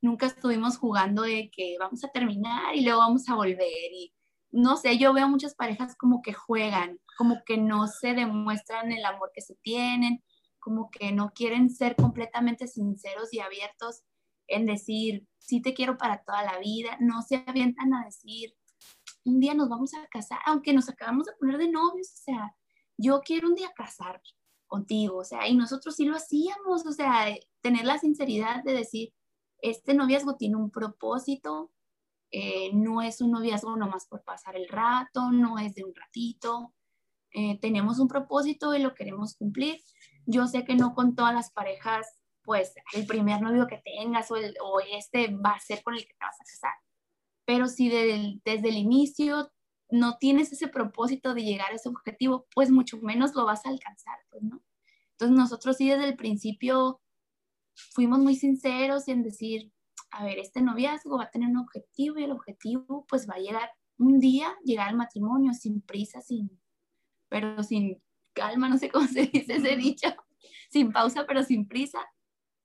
nunca 0.01 0.27
estuvimos 0.27 0.77
jugando 0.77 1.24
de 1.24 1.50
que 1.51 1.75
vamos 1.77 2.03
a 2.05 2.10
terminar 2.10 2.75
y 2.75 2.86
luego 2.86 3.00
vamos 3.00 3.27
a 3.27 3.36
volver 3.36 3.91
y 3.91 4.13
no 4.51 4.77
sé, 4.77 4.98
yo 4.98 5.12
veo 5.12 5.27
muchas 5.27 5.55
parejas 5.55 5.98
como 5.98 6.22
que 6.22 6.32
juegan, 6.32 7.01
como 7.17 7.44
que 7.46 7.58
no 7.58 7.88
se 7.88 8.13
demuestran 8.13 8.94
el 8.94 9.03
amor 9.03 9.32
que 9.34 9.41
se 9.41 9.55
tienen, 9.55 10.24
como 10.65 10.89
que 10.89 11.12
no 11.12 11.29
quieren 11.29 11.69
ser 11.69 11.95
completamente 11.95 12.67
sinceros 12.67 13.31
y 13.31 13.39
abiertos 13.39 14.01
en 14.48 14.65
decir, 14.65 15.27
sí 15.38 15.62
te 15.62 15.75
quiero 15.75 15.95
para 15.95 16.24
toda 16.24 16.41
la 16.41 16.57
vida, 16.57 16.98
no 17.00 17.22
se 17.22 17.43
avientan 17.45 17.93
a 17.93 18.03
decir, 18.03 18.55
un 19.25 19.39
día 19.39 19.53
nos 19.53 19.69
vamos 19.69 19.93
a 19.93 20.07
casar, 20.07 20.39
aunque 20.48 20.74
nos 20.74 20.89
acabamos 20.89 21.27
de 21.27 21.34
poner 21.39 21.60
de 21.60 21.69
novios, 21.69 22.07
o 22.15 22.17
sea, 22.17 22.55
yo 22.98 23.22
quiero 23.22 23.48
un 23.48 23.53
día 23.53 23.74
casarme 23.75 24.24
contigo, 24.65 25.17
o 25.17 25.24
sea, 25.24 25.48
y 25.48 25.55
nosotros 25.55 25.98
sí 25.98 26.05
lo 26.05 26.15
hacíamos, 26.15 26.84
o 26.88 26.91
sea, 26.91 27.27
tener 27.62 27.86
la 27.86 28.00
sinceridad 28.00 28.63
de 28.63 28.74
decir, 28.74 29.13
este 29.62 29.93
noviazgo 29.93 30.36
tiene 30.36 30.55
un 30.55 30.72
propósito, 30.72 31.72
eh, 32.31 32.72
no 32.74 33.03
es 33.03 33.22
un 33.22 33.29
noviazgo 33.29 33.77
nomás 33.77 34.07
por 34.07 34.24
pasar 34.24 34.55
el 34.55 34.67
rato, 34.67 35.31
no 35.31 35.60
es 35.60 35.75
de 35.75 35.84
un 35.84 35.93
ratito, 35.93 36.74
eh, 37.34 37.60
tenemos 37.60 38.00
un 38.00 38.07
propósito 38.07 38.74
y 38.74 38.79
lo 38.79 38.95
queremos 38.95 39.35
cumplir. 39.35 39.79
Yo 40.25 40.48
sé 40.48 40.64
que 40.64 40.75
no 40.75 40.94
con 40.94 41.16
todas 41.16 41.33
las 41.33 41.51
parejas, 41.51 42.07
pues 42.44 42.74
el 42.94 43.05
primer 43.05 43.42
novio 43.42 43.68
que 43.68 43.81
tengas 43.83 44.29
o, 44.31 44.35
o 44.35 44.79
este 44.79 45.35
va 45.35 45.51
a 45.51 45.59
ser 45.59 45.83
con 45.83 45.96
el 45.96 46.01
que 46.05 46.14
te 46.14 46.25
vas 46.25 46.40
a 46.40 46.46
casar, 46.46 46.74
pero 47.46 47.68
si 47.68 47.90
desde 47.90 48.70
el 48.70 48.77
inicio 48.77 49.51
no 49.90 50.18
tienes 50.18 50.51
ese 50.51 50.68
propósito 50.68 51.33
de 51.33 51.44
llegar 51.44 51.72
a 51.72 51.75
ese 51.75 51.90
objetivo, 51.90 52.48
pues 52.53 52.72
mucho 52.72 52.98
menos 52.98 53.35
lo 53.35 53.46
vas 53.46 53.66
a 53.66 53.70
alcanzar, 53.70 54.18
pues, 54.29 54.44
¿no? 54.44 54.64
Entonces 55.11 55.38
nosotros 55.38 55.77
sí 55.77 55.90
desde 55.90 56.05
el 56.05 56.16
principio 56.16 57.01
fuimos 57.75 58.20
muy 58.20 58.35
sinceros 58.35 59.07
en 59.07 59.24
decir, 59.24 59.72
a 60.11 60.24
ver, 60.24 60.40
este 60.40 60.61
noviazgo 60.61 61.18
va 61.18 61.25
a 61.25 61.31
tener 61.31 61.50
un 61.50 61.57
objetivo 61.57 62.20
y 62.20 62.24
el 62.24 62.31
objetivo 62.31 63.05
pues 63.07 63.29
va 63.29 63.35
a 63.35 63.40
llegar 63.40 63.70
un 63.98 64.20
día, 64.20 64.53
llegar 64.64 64.90
al 64.90 64.98
matrimonio 64.98 65.53
sin 65.53 65.81
prisa, 65.81 66.22
sin, 66.22 66.50
pero 67.29 67.64
sin 67.64 68.01
calma, 68.35 68.69
no 68.69 68.77
sé 68.77 68.89
cómo 68.89 69.07
se 69.07 69.25
dice 69.25 69.55
ese 69.55 69.75
dicho, 69.75 70.07
sin 70.69 70.91
pausa, 70.91 71.25
pero 71.25 71.41
sin 71.43 71.67
prisa. 71.67 72.00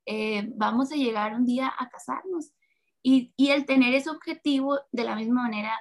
Eh, 0.04 0.50
vamos 0.56 0.92
a 0.92 0.96
llegar 0.96 1.34
un 1.34 1.46
día 1.46 1.72
a 1.78 1.88
casarnos. 1.88 2.52
Y, 3.02 3.32
y 3.36 3.50
el 3.50 3.64
tener 3.64 3.94
ese 3.94 4.10
objetivo 4.10 4.78
de 4.92 5.04
la 5.04 5.16
misma 5.16 5.42
manera 5.44 5.72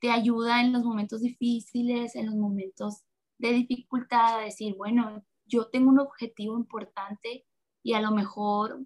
te 0.00 0.10
ayuda 0.10 0.60
en 0.60 0.72
los 0.72 0.82
momentos 0.82 1.20
difíciles, 1.20 2.16
en 2.16 2.26
los 2.26 2.34
momentos 2.34 3.04
de 3.38 3.52
dificultad, 3.52 4.40
a 4.40 4.44
decir, 4.44 4.74
bueno, 4.76 5.24
yo 5.46 5.68
tengo 5.68 5.90
un 5.90 6.00
objetivo 6.00 6.58
importante 6.58 7.46
y 7.82 7.94
a 7.94 8.00
lo 8.00 8.10
mejor 8.10 8.84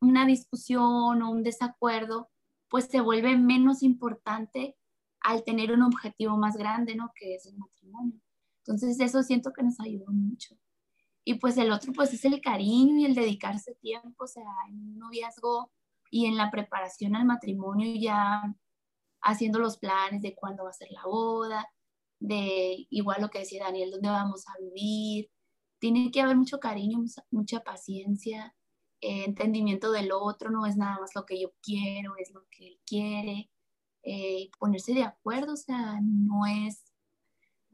una 0.00 0.26
discusión 0.26 1.22
o 1.22 1.30
un 1.30 1.42
desacuerdo, 1.42 2.30
pues 2.68 2.86
se 2.86 3.00
vuelve 3.00 3.36
menos 3.36 3.82
importante 3.82 4.76
al 5.20 5.44
tener 5.44 5.72
un 5.72 5.82
objetivo 5.82 6.36
más 6.36 6.56
grande, 6.56 6.94
¿no? 6.94 7.12
Que 7.14 7.34
es 7.36 7.46
el 7.46 7.56
matrimonio. 7.56 8.20
Entonces 8.66 8.98
eso 9.00 9.22
siento 9.22 9.52
que 9.52 9.62
nos 9.62 9.78
ayudó 9.80 10.06
mucho. 10.10 10.56
Y 11.24 11.34
pues 11.34 11.56
el 11.58 11.72
otro, 11.72 11.92
pues 11.92 12.12
es 12.12 12.24
el 12.24 12.40
cariño 12.40 12.98
y 12.98 13.04
el 13.04 13.14
dedicarse 13.14 13.74
tiempo, 13.76 14.24
o 14.24 14.26
sea, 14.26 14.44
en 14.68 14.74
un 14.80 14.98
noviazgo 14.98 15.70
y 16.10 16.26
en 16.26 16.36
la 16.36 16.50
preparación 16.50 17.16
al 17.16 17.24
matrimonio 17.24 17.94
ya 18.00 18.42
haciendo 19.22 19.58
los 19.58 19.78
planes 19.78 20.22
de 20.22 20.34
cuándo 20.34 20.64
va 20.64 20.70
a 20.70 20.74
ser 20.74 20.88
la 20.90 21.02
boda, 21.04 21.66
de 22.20 22.86
igual 22.90 23.22
lo 23.22 23.30
que 23.30 23.40
decía 23.40 23.64
Daniel, 23.64 23.90
dónde 23.90 24.08
vamos 24.10 24.44
a 24.48 24.52
vivir. 24.60 25.30
Tiene 25.78 26.10
que 26.10 26.20
haber 26.20 26.36
mucho 26.36 26.60
cariño, 26.60 27.04
mucha 27.30 27.60
paciencia, 27.60 28.54
eh, 29.00 29.24
entendimiento 29.24 29.92
del 29.92 30.12
otro, 30.12 30.50
no 30.50 30.66
es 30.66 30.76
nada 30.76 30.98
más 31.00 31.14
lo 31.14 31.26
que 31.26 31.40
yo 31.40 31.52
quiero, 31.60 32.16
es 32.16 32.32
lo 32.32 32.46
que 32.50 32.68
él 32.68 32.80
quiere, 32.86 33.50
eh, 34.02 34.50
ponerse 34.58 34.94
de 34.94 35.02
acuerdo, 35.02 35.54
o 35.54 35.56
sea, 35.56 35.98
no 36.02 36.46
es, 36.46 36.84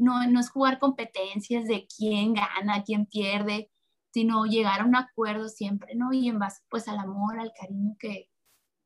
no, 0.01 0.27
no 0.29 0.41
es 0.41 0.49
jugar 0.49 0.79
competencias 0.79 1.67
de 1.67 1.87
quién 1.87 2.33
gana, 2.33 2.83
quién 2.85 3.05
pierde, 3.05 3.71
sino 4.13 4.47
llegar 4.47 4.81
a 4.81 4.87
un 4.87 4.97
acuerdo 4.97 5.49
siempre, 5.49 5.95
¿no? 5.95 6.13
Y 6.13 6.29
en 6.29 6.39
base 6.39 6.63
pues 6.71 6.89
al 6.89 6.99
amor, 6.99 7.39
al 7.39 7.53
cariño 7.53 7.97
que, 7.99 8.31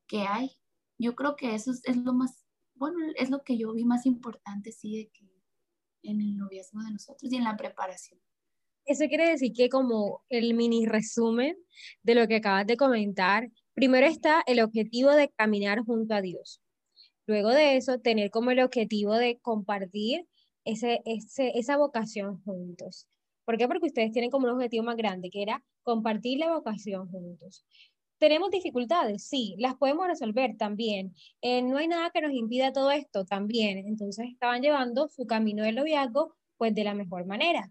que 0.08 0.22
hay. 0.22 0.50
Yo 0.98 1.14
creo 1.14 1.36
que 1.36 1.54
eso 1.54 1.70
es, 1.70 1.96
lo 1.96 2.12
más, 2.14 2.44
bueno, 2.74 2.98
es 3.16 3.30
lo 3.30 3.44
que 3.44 3.56
yo 3.56 3.72
vi 3.72 3.84
más 3.84 4.06
importante, 4.06 4.72
sí, 4.72 4.96
de 4.96 5.10
que 5.10 5.24
en 6.02 6.20
el 6.20 6.36
noviazgo 6.36 6.82
de 6.82 6.90
nosotros 6.90 7.32
y 7.32 7.36
en 7.36 7.44
la 7.44 7.56
preparación. 7.56 8.20
Eso 8.84 9.06
quiere 9.06 9.30
decir 9.30 9.52
que 9.54 9.68
como 9.68 10.24
el 10.28 10.52
mini 10.54 10.84
resumen 10.84 11.56
de 12.02 12.14
lo 12.16 12.26
que 12.26 12.36
acabas 12.36 12.66
de 12.66 12.76
comentar, 12.76 13.50
primero 13.72 14.06
está 14.06 14.42
el 14.46 14.60
objetivo 14.60 15.12
de 15.12 15.30
caminar 15.30 15.80
junto 15.84 16.12
a 16.12 16.20
Dios. 16.20 16.60
Luego 17.26 17.50
de 17.50 17.76
eso, 17.76 18.00
tener 18.00 18.30
como 18.30 18.50
el 18.50 18.60
objetivo 18.60 19.14
de 19.14 19.38
compartir 19.38 20.26
ese, 20.64 21.02
esa 21.04 21.76
vocación 21.76 22.42
juntos. 22.44 23.06
¿Por 23.44 23.58
qué? 23.58 23.68
Porque 23.68 23.86
ustedes 23.86 24.12
tienen 24.12 24.30
como 24.30 24.46
un 24.46 24.54
objetivo 24.54 24.84
más 24.84 24.96
grande, 24.96 25.30
que 25.30 25.42
era 25.42 25.62
compartir 25.82 26.38
la 26.38 26.52
vocación 26.54 27.08
juntos. 27.08 27.64
¿Tenemos 28.18 28.50
dificultades? 28.50 29.26
Sí, 29.28 29.54
las 29.58 29.74
podemos 29.74 30.06
resolver 30.06 30.56
también. 30.56 31.14
Eh, 31.42 31.62
no 31.62 31.76
hay 31.76 31.88
nada 31.88 32.10
que 32.10 32.22
nos 32.22 32.32
impida 32.32 32.72
todo 32.72 32.90
esto 32.90 33.24
también. 33.24 33.78
Entonces 33.86 34.26
estaban 34.32 34.62
llevando 34.62 35.08
su 35.08 35.26
camino 35.26 35.64
del 35.64 35.74
noviazgo 35.74 36.34
pues 36.56 36.74
de 36.74 36.84
la 36.84 36.94
mejor 36.94 37.26
manera. 37.26 37.70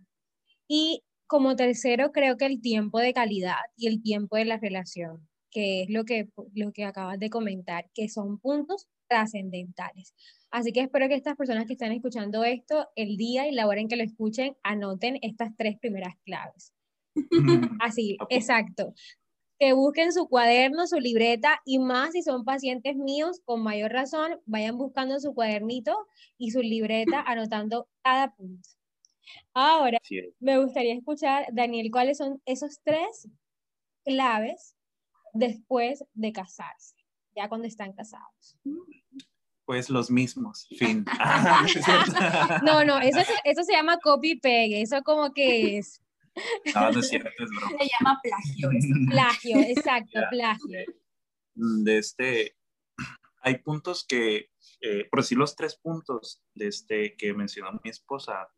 Y 0.68 1.04
como 1.28 1.56
tercero, 1.56 2.12
creo 2.12 2.38
que 2.38 2.46
el 2.46 2.62
tiempo 2.62 3.00
de 3.00 3.14
calidad 3.14 3.56
y 3.76 3.88
el 3.88 4.02
tiempo 4.04 4.36
de 4.36 4.46
la 4.46 4.58
relación, 4.58 5.28
que 5.50 5.84
es 5.84 5.90
lo 5.90 6.06
que, 6.06 6.30
lo 6.54 6.72
que 6.72 6.86
acabas 6.86 7.20
de 7.20 7.30
comentar, 7.30 7.90
que 7.94 8.10
son 8.10 8.40
puntos 8.40 8.88
trascendentales. 9.14 10.16
Así 10.50 10.74
que 10.74 10.82
espero 10.82 11.08
que 11.08 11.14
estas 11.14 11.38
personas 11.38 11.68
que 11.68 11.74
están 11.74 11.92
escuchando 11.92 12.44
esto, 12.44 12.88
el 12.96 13.16
día 13.16 13.48
y 13.48 13.52
la 13.52 13.68
hora 13.68 13.80
en 13.80 13.88
que 13.88 13.96
lo 13.96 14.04
escuchen, 14.04 14.58
anoten 14.64 15.20
estas 15.22 15.56
tres 15.56 15.78
primeras 15.80 16.16
claves. 16.26 16.74
Así, 17.80 18.18
exacto. 18.30 18.96
Que 19.60 19.74
busquen 19.74 20.12
su 20.12 20.28
cuaderno, 20.28 20.88
su 20.88 21.00
libreta 21.00 21.62
y 21.64 21.78
más 21.78 22.14
si 22.14 22.24
son 22.24 22.44
pacientes 22.44 22.96
míos, 22.96 23.40
con 23.46 23.62
mayor 23.62 23.92
razón, 23.92 24.42
vayan 24.48 24.78
buscando 24.80 25.20
su 25.20 25.36
cuadernito 25.36 25.96
y 26.40 26.50
su 26.50 26.62
libreta 26.62 27.22
anotando 27.28 27.88
cada 28.02 28.34
punto. 28.34 28.68
Ahora, 29.54 30.00
me 30.40 30.58
gustaría 30.58 30.96
escuchar, 30.96 31.46
Daniel, 31.54 31.90
cuáles 31.92 32.18
son 32.18 32.42
esos 32.46 32.80
tres 32.84 33.30
claves 34.04 34.76
después 35.34 36.04
de 36.14 36.32
casarse, 36.32 36.96
ya 37.36 37.48
cuando 37.48 37.68
están 37.68 37.94
casados. 37.94 38.58
Pues 39.66 39.90
los 39.90 40.12
mismos, 40.12 40.68
fin. 40.78 41.06
no, 42.64 42.84
no, 42.84 43.00
eso, 43.00 43.20
eso 43.46 43.64
se 43.64 43.74
llama 43.74 43.98
copy 44.00 44.36
pegue, 44.36 44.82
eso 44.82 45.02
como 45.04 45.34
que 45.34 45.78
es. 45.78 46.02
No, 46.76 46.92
no 46.92 47.00
es 47.00 47.10
cierto, 47.10 47.30
es 47.30 47.50
broma. 47.50 47.78
Se 47.80 47.90
llama 47.90 48.20
plagio. 48.22 48.70
Plagio, 49.10 49.58
exacto, 49.60 50.20
plagio. 50.30 50.80
De 51.56 51.98
este, 51.98 52.58
hay 53.42 53.60
puntos 53.60 54.06
que, 54.06 54.50
eh, 54.82 55.08
por 55.10 55.20
decir 55.20 55.38
los 55.38 55.56
tres 55.56 55.76
puntos 55.76 56.42
de 56.56 56.68
este 56.68 57.16
que 57.16 57.34
mencionó 57.34 57.80
mi 57.84 57.90
esposa, 57.90 58.50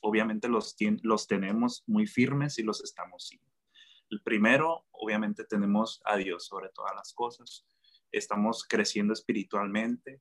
obviamente 0.00 0.48
los, 0.48 0.76
los 1.02 1.26
tenemos 1.26 1.82
muy 1.86 2.06
firmes 2.06 2.58
y 2.58 2.62
los 2.62 2.82
estamos 2.82 3.26
siguiendo. 3.26 3.54
El 4.10 4.22
primero, 4.22 4.86
obviamente 4.92 5.44
tenemos 5.44 6.00
a 6.04 6.16
Dios 6.16 6.46
sobre 6.46 6.68
todas 6.68 6.94
las 6.94 7.12
cosas. 7.14 7.66
Estamos 8.12 8.64
creciendo 8.68 9.12
espiritualmente. 9.12 10.20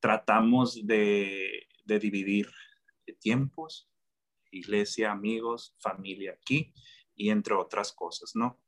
Tratamos 0.00 0.86
de, 0.86 1.66
dividir 1.84 2.50
tiempos, 3.20 3.90
iglesia, 4.50 5.12
amigos, 5.12 5.74
familia 5.78 6.32
aquí 6.32 6.72
y 7.14 7.30
entre 7.30 7.54
otras 7.54 7.92
cosas, 7.92 8.32
¿no? 8.34 8.60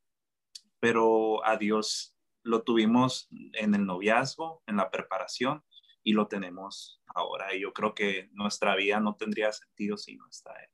Pero 0.81 1.45
a 1.45 1.57
Dios 1.57 2.17
lo 2.43 2.63
tuvimos 2.63 3.29
en 3.53 3.75
el 3.75 3.87
noviazgo, 3.87 4.63
en 4.67 4.77
la 4.77 4.91
preparación 4.91 5.63
y 6.03 6.13
lo 6.15 6.27
tenemos 6.27 7.03
ahora. 7.15 7.55
Y 7.55 7.61
yo 7.61 7.73
creo 7.73 7.95
que 7.95 8.31
nuestra 8.33 8.75
vida 8.77 9.01
no 9.01 9.17
tendría 9.17 9.53
sentido 9.53 9.97
si 9.97 10.17
no 10.17 10.27
está 10.29 10.53
Él. 10.55 10.71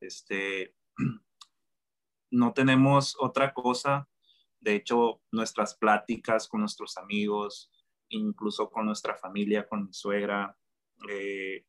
Este, 0.00 0.74
no 2.30 2.52
tenemos 2.52 3.16
otra 3.18 3.54
cosa. 3.54 4.08
De 4.60 4.74
hecho, 4.74 5.22
nuestras 5.30 5.74
pláticas 5.74 6.48
con 6.48 6.60
nuestros 6.60 6.96
amigos, 6.96 7.70
incluso 8.10 8.70
con 8.70 8.86
nuestra 8.86 9.16
familia, 9.16 9.66
con 9.68 9.86
mi 9.86 9.92
suegra, 9.92 10.56
eh, 11.08 11.64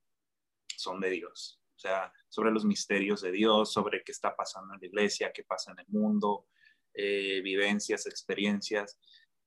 son 0.76 1.00
de 1.00 1.10
Dios. 1.10 1.62
O 1.76 1.80
sea, 1.80 2.12
sobre 2.28 2.52
los 2.52 2.66
misterios 2.66 3.22
de 3.22 3.32
Dios, 3.32 3.72
sobre 3.72 4.04
qué 4.04 4.12
está 4.12 4.36
pasando 4.36 4.74
en 4.74 4.80
la 4.82 4.88
iglesia, 4.88 5.32
qué 5.34 5.44
pasa 5.44 5.72
en 5.72 5.80
el 5.80 5.88
mundo, 5.90 6.48
eh, 6.94 7.42
vivencias, 7.44 8.08
experiencias. 8.08 9.00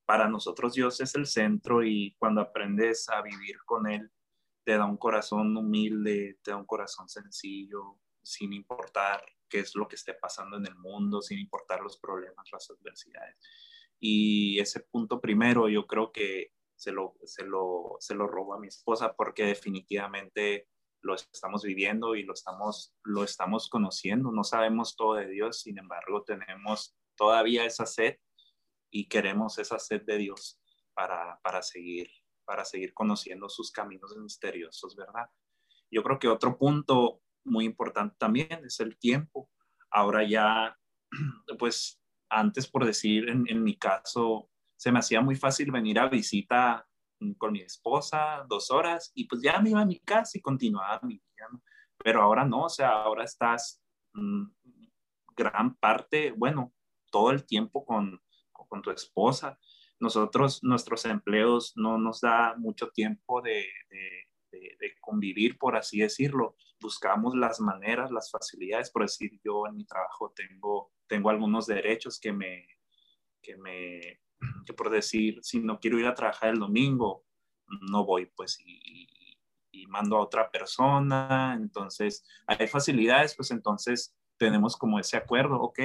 Para 0.04 0.28
nosotros 0.28 0.74
Dios 0.74 1.00
es 1.00 1.14
el 1.14 1.26
centro 1.26 1.84
y 1.84 2.14
cuando 2.18 2.40
aprendes 2.40 3.08
a 3.08 3.22
vivir 3.22 3.56
con 3.64 3.88
Él, 3.88 4.10
te 4.64 4.76
da 4.76 4.84
un 4.84 4.96
corazón 4.96 5.56
humilde, 5.56 6.38
te 6.42 6.52
da 6.52 6.56
un 6.56 6.66
corazón 6.66 7.08
sencillo, 7.08 7.98
sin 8.22 8.52
importar 8.52 9.24
qué 9.48 9.60
es 9.60 9.74
lo 9.74 9.88
que 9.88 9.96
esté 9.96 10.14
pasando 10.14 10.56
en 10.56 10.66
el 10.66 10.76
mundo, 10.76 11.22
sin 11.22 11.38
importar 11.38 11.80
los 11.80 11.98
problemas, 11.98 12.48
las 12.52 12.70
adversidades. 12.70 13.36
Y 13.98 14.58
ese 14.60 14.80
punto 14.80 15.20
primero 15.20 15.68
yo 15.68 15.86
creo 15.86 16.12
que 16.12 16.52
se 16.80 16.92
lo, 16.92 17.14
se 17.24 17.44
lo, 17.44 17.96
se 18.00 18.14
lo 18.14 18.26
robo 18.26 18.54
a 18.54 18.58
mi 18.58 18.68
esposa 18.68 19.14
porque 19.14 19.44
definitivamente 19.44 20.66
lo 21.02 21.14
estamos 21.14 21.62
viviendo 21.62 22.14
y 22.14 22.22
lo 22.22 22.32
estamos, 22.32 22.94
lo 23.04 23.22
estamos 23.22 23.68
conociendo. 23.68 24.32
No 24.32 24.44
sabemos 24.44 24.96
todo 24.96 25.14
de 25.14 25.28
Dios, 25.28 25.60
sin 25.60 25.78
embargo 25.78 26.24
tenemos 26.24 26.96
todavía 27.16 27.64
esa 27.64 27.86
sed 27.86 28.16
y 28.90 29.08
queremos 29.08 29.58
esa 29.58 29.78
sed 29.78 30.02
de 30.06 30.16
Dios 30.18 30.60
para, 30.94 31.38
para 31.42 31.62
seguir 31.62 32.10
para 32.50 32.64
seguir 32.64 32.92
conociendo 32.94 33.48
sus 33.48 33.70
caminos 33.70 34.16
misteriosos, 34.16 34.96
¿verdad? 34.96 35.30
Yo 35.88 36.02
creo 36.02 36.18
que 36.18 36.26
otro 36.26 36.58
punto 36.58 37.22
muy 37.44 37.64
importante 37.64 38.16
también 38.18 38.64
es 38.64 38.80
el 38.80 38.98
tiempo. 38.98 39.48
Ahora 39.88 40.28
ya, 40.28 40.76
pues 41.60 42.02
antes 42.28 42.66
por 42.66 42.84
decir, 42.84 43.28
en, 43.28 43.62
mi 43.62 43.78
caso, 43.78 44.49
se 44.80 44.90
me 44.90 45.00
hacía 45.00 45.20
muy 45.20 45.36
fácil 45.36 45.70
venir 45.70 45.98
a 45.98 46.08
visita 46.08 46.86
con 47.36 47.52
mi 47.52 47.60
esposa 47.60 48.46
dos 48.48 48.70
horas 48.70 49.12
y 49.14 49.24
pues 49.24 49.42
ya 49.42 49.60
me 49.60 49.68
iba 49.68 49.82
a 49.82 49.84
mi 49.84 49.98
casa 50.00 50.38
y 50.38 50.40
continuaba 50.40 51.00
mi 51.02 51.16
vida, 51.18 51.48
Pero 52.02 52.22
ahora 52.22 52.46
no, 52.46 52.64
o 52.64 52.68
sea, 52.70 52.88
ahora 52.88 53.24
estás 53.24 53.82
mm, 54.14 54.44
gran 55.36 55.74
parte, 55.74 56.32
bueno, 56.32 56.72
todo 57.10 57.30
el 57.30 57.44
tiempo 57.44 57.84
con, 57.84 58.22
con 58.52 58.80
tu 58.80 58.90
esposa. 58.90 59.58
Nosotros, 59.98 60.60
nuestros 60.62 61.04
empleos 61.04 61.74
no 61.76 61.98
nos 61.98 62.22
da 62.22 62.54
mucho 62.56 62.88
tiempo 62.88 63.42
de, 63.42 63.66
de, 63.90 64.76
de 64.80 64.94
convivir, 65.02 65.58
por 65.58 65.76
así 65.76 65.98
decirlo 65.98 66.56
buscamos 66.80 67.34
las 67.36 67.60
maneras, 67.60 68.10
las 68.10 68.30
facilidades. 68.30 68.90
Por 68.90 69.02
decir, 69.02 69.38
yo 69.44 69.66
en 69.66 69.76
mi 69.76 69.84
trabajo 69.84 70.32
tengo, 70.34 70.90
tengo 71.06 71.28
algunos 71.28 71.66
derechos 71.66 72.18
que 72.18 72.32
me, 72.32 72.66
que 73.42 73.58
me, 73.58 74.20
que 74.66 74.72
por 74.72 74.90
decir, 74.90 75.38
si 75.42 75.60
no 75.60 75.80
quiero 75.80 75.98
ir 75.98 76.06
a 76.06 76.14
trabajar 76.14 76.50
el 76.50 76.58
domingo, 76.58 77.24
no 77.90 78.04
voy, 78.04 78.26
pues, 78.26 78.58
y, 78.64 79.06
y 79.70 79.86
mando 79.86 80.16
a 80.16 80.22
otra 80.22 80.50
persona. 80.50 81.54
Entonces, 81.56 82.24
hay 82.46 82.66
facilidades, 82.66 83.34
pues 83.36 83.50
entonces 83.50 84.14
tenemos 84.36 84.76
como 84.76 84.98
ese 84.98 85.16
acuerdo, 85.16 85.60
ok, 85.60 85.80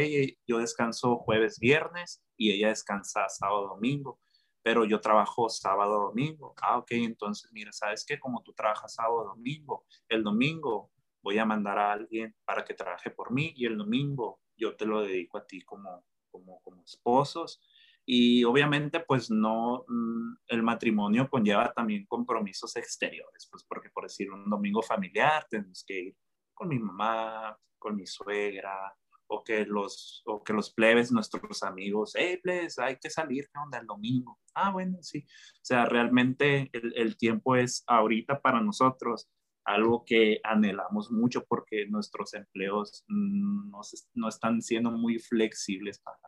yo 0.48 0.60
descanso 0.60 1.18
jueves, 1.18 1.60
viernes 1.60 2.24
y 2.38 2.52
ella 2.52 2.70
descansa 2.70 3.28
sábado, 3.30 3.68
domingo 3.68 4.20
pero 4.66 4.84
yo 4.84 5.00
trabajo 5.00 5.48
sábado, 5.48 6.06
domingo. 6.06 6.56
Ah, 6.60 6.80
ok, 6.80 6.88
entonces 6.94 7.52
mira, 7.54 7.72
¿sabes 7.72 8.04
qué? 8.04 8.20
Como 8.20 8.42
tú 8.42 8.52
trabajas 8.52 8.96
sábado, 8.96 9.24
domingo, 9.24 9.86
el 10.10 10.24
domingo 10.24 10.90
voy 11.22 11.38
a 11.38 11.46
mandar 11.46 11.78
a 11.78 11.92
alguien 11.92 12.36
para 12.46 12.66
que 12.66 12.74
trabaje 12.74 13.12
por 13.12 13.32
mí 13.32 13.54
y 13.56 13.68
el 13.68 13.78
domingo 13.78 14.40
yo 14.58 14.76
te 14.76 14.88
lo 14.88 15.02
dedico 15.04 15.38
a 15.38 15.46
ti 15.46 15.62
como, 15.62 16.04
como, 16.32 16.60
como 16.62 16.82
esposos. 16.82 17.62
Y 18.06 18.44
obviamente, 18.44 19.00
pues 19.00 19.32
no, 19.32 19.84
mm, 19.88 20.36
el 20.48 20.64
matrimonio 20.64 21.30
conlleva 21.30 21.74
también 21.74 22.06
compromisos 22.06 22.76
exteriores, 22.76 23.48
pues 23.52 23.64
porque 23.68 23.90
por 23.90 24.04
decir 24.04 24.32
un 24.32 24.50
domingo 24.50 24.82
familiar 24.82 25.48
tenemos 25.50 25.84
que 25.88 26.00
ir 26.00 26.18
con 26.54 26.68
mi 26.68 26.80
mamá, 26.80 27.58
con 27.80 27.96
mi 27.96 28.06
suegra, 28.06 28.96
o 29.28 29.44
que 29.44 29.66
los, 29.66 30.22
o 30.26 30.44
que 30.44 30.54
los 30.54 30.72
plebes, 30.72 31.12
nuestros 31.12 31.64
amigos, 31.64 32.14
hey, 32.16 32.40
plebes, 32.42 32.78
hay 32.78 32.98
que 32.98 33.10
salir, 33.10 33.50
¿qué 33.52 33.60
onda? 33.60 33.80
El 33.80 33.88
domingo. 33.88 34.40
Ah, 34.54 34.72
bueno, 34.72 35.00
sí. 35.02 35.26
O 35.28 35.64
sea, 35.64 35.86
realmente 35.86 36.70
el, 36.74 36.94
el 36.96 37.18
tiempo 37.18 37.56
es 37.56 37.84
ahorita 37.88 38.40
para 38.42 38.62
nosotros 38.62 39.28
algo 39.66 40.06
que 40.06 40.40
anhelamos 40.44 41.12
mucho 41.12 41.44
porque 41.46 41.88
nuestros 41.88 42.36
empleos 42.36 43.04
no, 43.08 43.82
no 44.14 44.30
están 44.30 44.62
siendo 44.62 44.92
muy 44.92 45.18
flexibles 45.18 46.00
para, 46.00 46.20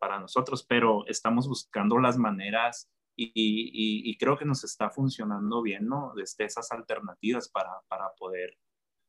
para, 0.00 0.18
nosotros, 0.18 0.64
pero 0.68 1.04
estamos 1.06 1.48
buscando 1.48 1.98
las 1.98 2.18
maneras 2.18 2.90
y, 3.16 3.26
y, 3.26 4.10
y, 4.10 4.16
creo 4.16 4.38
que 4.38 4.44
nos 4.44 4.64
está 4.64 4.88
funcionando 4.90 5.60
bien, 5.60 5.86
¿no? 5.86 6.12
Desde 6.16 6.44
esas 6.44 6.72
alternativas 6.72 7.48
para, 7.50 7.70
para, 7.88 8.10
poder, 8.14 8.56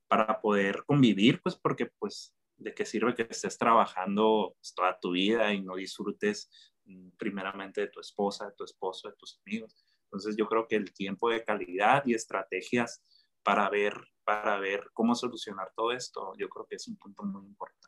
para 0.09 0.41
poder 0.41 0.83
convivir, 0.85 1.41
pues 1.41 1.55
porque 1.55 1.85
pues 1.99 2.35
de 2.57 2.73
qué 2.73 2.85
sirve 2.85 3.15
que 3.15 3.27
estés 3.29 3.57
trabajando 3.57 4.55
pues, 4.57 4.73
toda 4.73 4.99
tu 4.99 5.11
vida 5.11 5.53
y 5.53 5.61
no 5.61 5.75
disfrutes 5.75 6.49
mm, 6.85 7.11
primeramente 7.17 7.81
de 7.81 7.87
tu 7.87 7.99
esposa, 7.99 8.47
de 8.47 8.53
tu 8.53 8.63
esposo, 8.63 9.09
de 9.09 9.15
tus 9.15 9.39
amigos. 9.45 9.83
Entonces 10.05 10.35
yo 10.37 10.47
creo 10.47 10.67
que 10.67 10.75
el 10.75 10.93
tiempo 10.93 11.29
de 11.29 11.43
calidad 11.43 12.03
y 12.05 12.13
estrategias 12.13 13.03
para 13.43 13.69
ver, 13.69 13.95
para 14.23 14.59
ver 14.59 14.89
cómo 14.93 15.15
solucionar 15.15 15.71
todo 15.75 15.91
esto, 15.91 16.33
yo 16.37 16.47
creo 16.49 16.65
que 16.65 16.75
es 16.75 16.87
un 16.87 16.97
punto 16.97 17.23
muy 17.23 17.45
importante. 17.45 17.87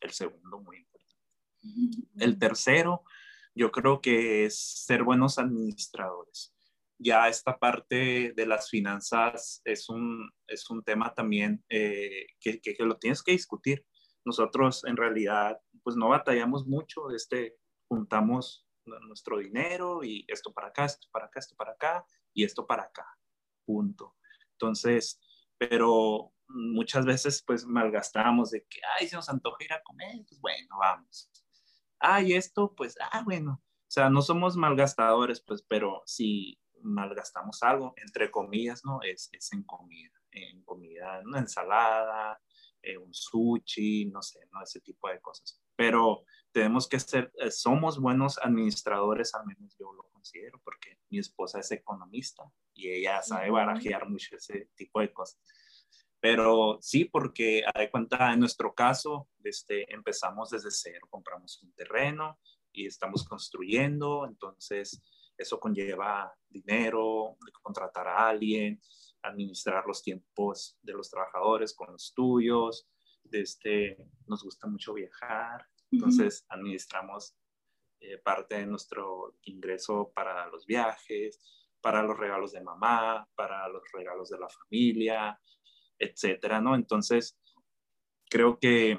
El 0.00 0.10
segundo 0.10 0.60
muy 0.60 0.78
importante. 0.78 0.91
El 2.18 2.38
tercero, 2.38 3.04
yo 3.54 3.70
creo 3.70 4.00
que 4.00 4.46
es 4.46 4.58
ser 4.58 5.02
buenos 5.02 5.38
administradores. 5.38 6.54
Ya 6.98 7.28
esta 7.28 7.58
parte 7.58 8.32
de 8.34 8.46
las 8.46 8.70
finanzas 8.70 9.60
es 9.64 9.88
un, 9.88 10.30
es 10.46 10.70
un 10.70 10.82
tema 10.82 11.14
también 11.14 11.64
eh, 11.68 12.26
que, 12.40 12.60
que, 12.60 12.76
lo 12.80 12.96
tienes 12.96 13.22
que 13.22 13.32
discutir 13.32 13.84
nosotros 14.24 14.84
en 14.84 14.96
realidad 14.96 15.60
pues 15.82 15.96
no 15.96 16.08
batallamos 16.08 16.66
mucho, 16.66 17.10
este, 17.10 17.56
juntamos 17.88 18.66
nuestro 18.84 19.38
dinero 19.38 20.04
y 20.04 20.24
esto 20.28 20.52
para 20.52 20.68
acá, 20.68 20.84
esto 20.84 21.08
para 21.10 21.26
acá, 21.26 21.40
esto 21.40 21.56
para 21.56 21.72
acá 21.72 22.06
y 22.32 22.44
esto 22.44 22.66
para 22.66 22.84
acá, 22.84 23.06
punto. 23.64 24.16
Entonces, 24.52 25.20
pero 25.58 26.32
muchas 26.48 27.04
veces 27.04 27.42
pues 27.44 27.64
malgastamos 27.64 28.50
de 28.50 28.64
que, 28.68 28.80
ay, 28.98 29.08
si 29.08 29.16
nos 29.16 29.28
antoja 29.28 29.64
ir 29.64 29.72
a 29.72 29.82
comer, 29.82 30.24
pues 30.28 30.40
bueno, 30.40 30.76
vamos. 30.78 31.30
Ay, 32.04 32.34
esto, 32.34 32.74
pues, 32.74 32.96
ah, 33.00 33.22
bueno. 33.24 33.62
O 33.62 33.90
sea, 33.92 34.10
no 34.10 34.22
somos 34.22 34.56
malgastadores, 34.56 35.40
pues, 35.40 35.62
pero 35.62 36.02
si 36.04 36.58
malgastamos 36.82 37.62
algo, 37.62 37.94
entre 37.96 38.28
comillas, 38.30 38.84
¿no? 38.84 39.00
Es, 39.02 39.28
es 39.32 39.52
en 39.52 39.62
comida, 39.62 40.10
en 40.32 40.64
comida, 40.64 41.20
una 41.24 41.38
ensalada, 41.38 42.40
eh, 42.82 42.98
un 42.98 43.14
sushi, 43.14 44.06
no 44.06 44.20
sé, 44.20 44.40
¿no? 44.50 44.62
Ese 44.62 44.80
tipo 44.80 45.08
de 45.08 45.20
cosas. 45.20 45.62
Pero 45.76 46.24
tenemos 46.50 46.88
que 46.88 46.98
ser, 46.98 47.32
eh, 47.36 47.52
somos 47.52 48.00
buenos 48.00 48.38
administradores, 48.38 49.32
al 49.36 49.46
menos 49.46 49.76
yo 49.78 49.92
lo 49.92 50.02
considero, 50.10 50.60
porque 50.64 50.98
mi 51.08 51.18
esposa 51.18 51.60
es 51.60 51.70
economista 51.70 52.42
y 52.74 52.88
ella 52.88 53.22
sabe 53.22 53.50
barajear 53.50 54.08
mucho 54.08 54.34
ese 54.36 54.70
tipo 54.74 54.98
de 54.98 55.12
cosas. 55.12 55.40
Pero 56.22 56.78
sí, 56.80 57.06
porque 57.06 57.64
de 57.74 57.90
cuenta, 57.90 58.32
en 58.32 58.38
nuestro 58.38 58.72
caso, 58.72 59.28
este, 59.42 59.92
empezamos 59.92 60.50
desde 60.50 60.70
cero, 60.70 61.08
compramos 61.10 61.60
un 61.64 61.72
terreno 61.72 62.38
y 62.70 62.86
estamos 62.86 63.24
construyendo, 63.24 64.24
entonces 64.24 65.02
eso 65.36 65.58
conlleva 65.58 66.32
dinero, 66.48 67.36
contratar 67.60 68.06
a 68.06 68.28
alguien, 68.28 68.80
administrar 69.20 69.84
los 69.84 70.00
tiempos 70.00 70.78
de 70.80 70.92
los 70.92 71.10
trabajadores 71.10 71.74
con 71.74 71.90
los 71.90 72.14
tuyos, 72.14 72.86
este, 73.32 73.96
nos 74.28 74.44
gusta 74.44 74.68
mucho 74.68 74.94
viajar, 74.94 75.66
entonces 75.90 76.46
administramos 76.48 77.34
eh, 77.98 78.18
parte 78.18 78.58
de 78.58 78.66
nuestro 78.66 79.34
ingreso 79.42 80.12
para 80.14 80.46
los 80.46 80.66
viajes, 80.66 81.40
para 81.80 82.00
los 82.04 82.16
regalos 82.16 82.52
de 82.52 82.60
mamá, 82.60 83.28
para 83.34 83.68
los 83.68 83.82
regalos 83.92 84.30
de 84.30 84.38
la 84.38 84.48
familia, 84.48 85.36
etcétera, 86.02 86.60
¿no? 86.60 86.74
Entonces, 86.74 87.38
creo 88.28 88.58
que 88.58 88.98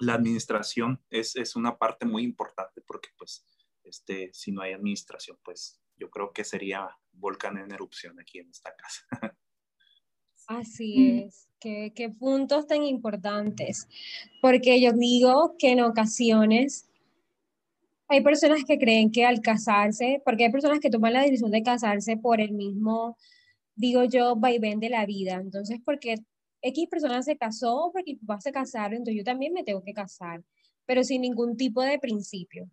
la 0.00 0.14
administración 0.14 1.02
es, 1.10 1.36
es 1.36 1.56
una 1.56 1.76
parte 1.78 2.06
muy 2.06 2.22
importante 2.22 2.80
porque, 2.86 3.10
pues, 3.18 3.44
este, 3.84 4.30
si 4.32 4.52
no 4.52 4.62
hay 4.62 4.72
administración, 4.72 5.38
pues 5.44 5.80
yo 5.96 6.10
creo 6.10 6.32
que 6.32 6.44
sería 6.44 6.88
volcán 7.12 7.56
en 7.58 7.72
erupción 7.72 8.18
aquí 8.20 8.38
en 8.38 8.50
esta 8.50 8.74
casa. 8.74 9.06
Así 10.48 11.24
es, 11.24 11.48
qué, 11.58 11.92
qué 11.94 12.08
puntos 12.08 12.66
tan 12.68 12.84
importantes, 12.84 13.88
porque 14.40 14.80
yo 14.80 14.92
digo 14.92 15.56
que 15.58 15.72
en 15.72 15.80
ocasiones 15.80 16.88
hay 18.08 18.22
personas 18.22 18.62
que 18.64 18.78
creen 18.78 19.10
que 19.10 19.24
al 19.24 19.40
casarse, 19.40 20.22
porque 20.24 20.44
hay 20.44 20.52
personas 20.52 20.78
que 20.78 20.90
toman 20.90 21.14
la 21.14 21.22
decisión 21.22 21.50
de 21.50 21.64
casarse 21.64 22.16
por 22.16 22.40
el 22.40 22.52
mismo, 22.52 23.16
digo 23.76 24.04
yo, 24.04 24.36
vaivén 24.36 24.80
de 24.80 24.90
la 24.90 25.06
vida. 25.06 25.34
Entonces, 25.34 25.80
porque 25.84 26.16
X 26.62 26.88
persona 26.88 27.22
se 27.22 27.36
casó, 27.36 27.90
porque 27.92 28.14
mi 28.14 28.18
papá 28.18 28.40
se 28.40 28.52
casaron, 28.52 28.94
entonces 28.98 29.18
yo 29.18 29.24
también 29.24 29.52
me 29.52 29.64
tengo 29.64 29.82
que 29.82 29.92
casar, 29.92 30.42
pero 30.86 31.04
sin 31.04 31.22
ningún 31.22 31.56
tipo 31.56 31.82
de 31.82 31.98
principio. 31.98 32.68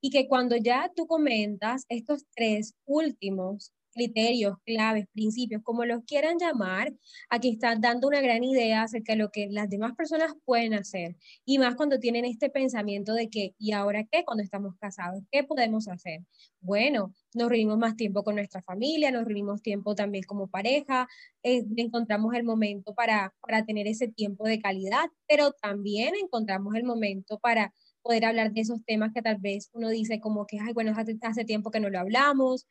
Y 0.00 0.10
que 0.10 0.28
cuando 0.28 0.56
ya 0.56 0.90
tú 0.94 1.06
comentas 1.06 1.84
estos 1.88 2.24
tres 2.34 2.74
últimos, 2.86 3.72
criterios, 3.98 4.56
claves, 4.64 5.06
principios, 5.12 5.60
como 5.64 5.84
los 5.84 6.04
quieran 6.04 6.38
llamar, 6.38 6.92
aquí 7.28 7.50
están 7.50 7.80
dando 7.80 8.06
una 8.06 8.20
gran 8.20 8.44
idea 8.44 8.82
acerca 8.82 9.14
de 9.14 9.18
lo 9.18 9.30
que 9.30 9.48
las 9.50 9.68
demás 9.68 9.94
personas 9.96 10.34
pueden 10.44 10.72
hacer. 10.74 11.16
Y 11.44 11.58
más 11.58 11.74
cuando 11.74 11.98
tienen 11.98 12.24
este 12.24 12.48
pensamiento 12.48 13.14
de 13.14 13.28
que, 13.28 13.54
¿y 13.58 13.72
ahora 13.72 14.04
qué? 14.04 14.24
Cuando 14.24 14.44
estamos 14.44 14.76
casados, 14.80 15.24
¿qué 15.32 15.42
podemos 15.42 15.88
hacer? 15.88 16.20
Bueno, 16.60 17.12
nos 17.34 17.48
reunimos 17.48 17.76
más 17.78 17.96
tiempo 17.96 18.22
con 18.22 18.36
nuestra 18.36 18.62
familia, 18.62 19.10
nos 19.10 19.24
reunimos 19.24 19.62
tiempo 19.62 19.96
también 19.96 20.22
como 20.24 20.46
pareja, 20.46 21.08
eh, 21.42 21.64
encontramos 21.76 22.34
el 22.34 22.44
momento 22.44 22.94
para, 22.94 23.34
para 23.40 23.64
tener 23.64 23.88
ese 23.88 24.06
tiempo 24.06 24.44
de 24.44 24.60
calidad, 24.60 25.06
pero 25.26 25.50
también 25.50 26.14
encontramos 26.14 26.76
el 26.76 26.84
momento 26.84 27.38
para 27.40 27.74
poder 28.02 28.24
hablar 28.24 28.52
de 28.52 28.62
esos 28.62 28.82
temas 28.84 29.12
que 29.12 29.22
tal 29.22 29.36
vez 29.38 29.70
uno 29.72 29.88
dice 29.88 30.20
como 30.20 30.46
que, 30.46 30.58
ay, 30.60 30.72
bueno, 30.72 30.92
hace, 30.96 31.18
hace 31.22 31.44
tiempo 31.44 31.70
que 31.70 31.80
no 31.80 31.90
lo 31.90 31.98
hablamos, 31.98 32.66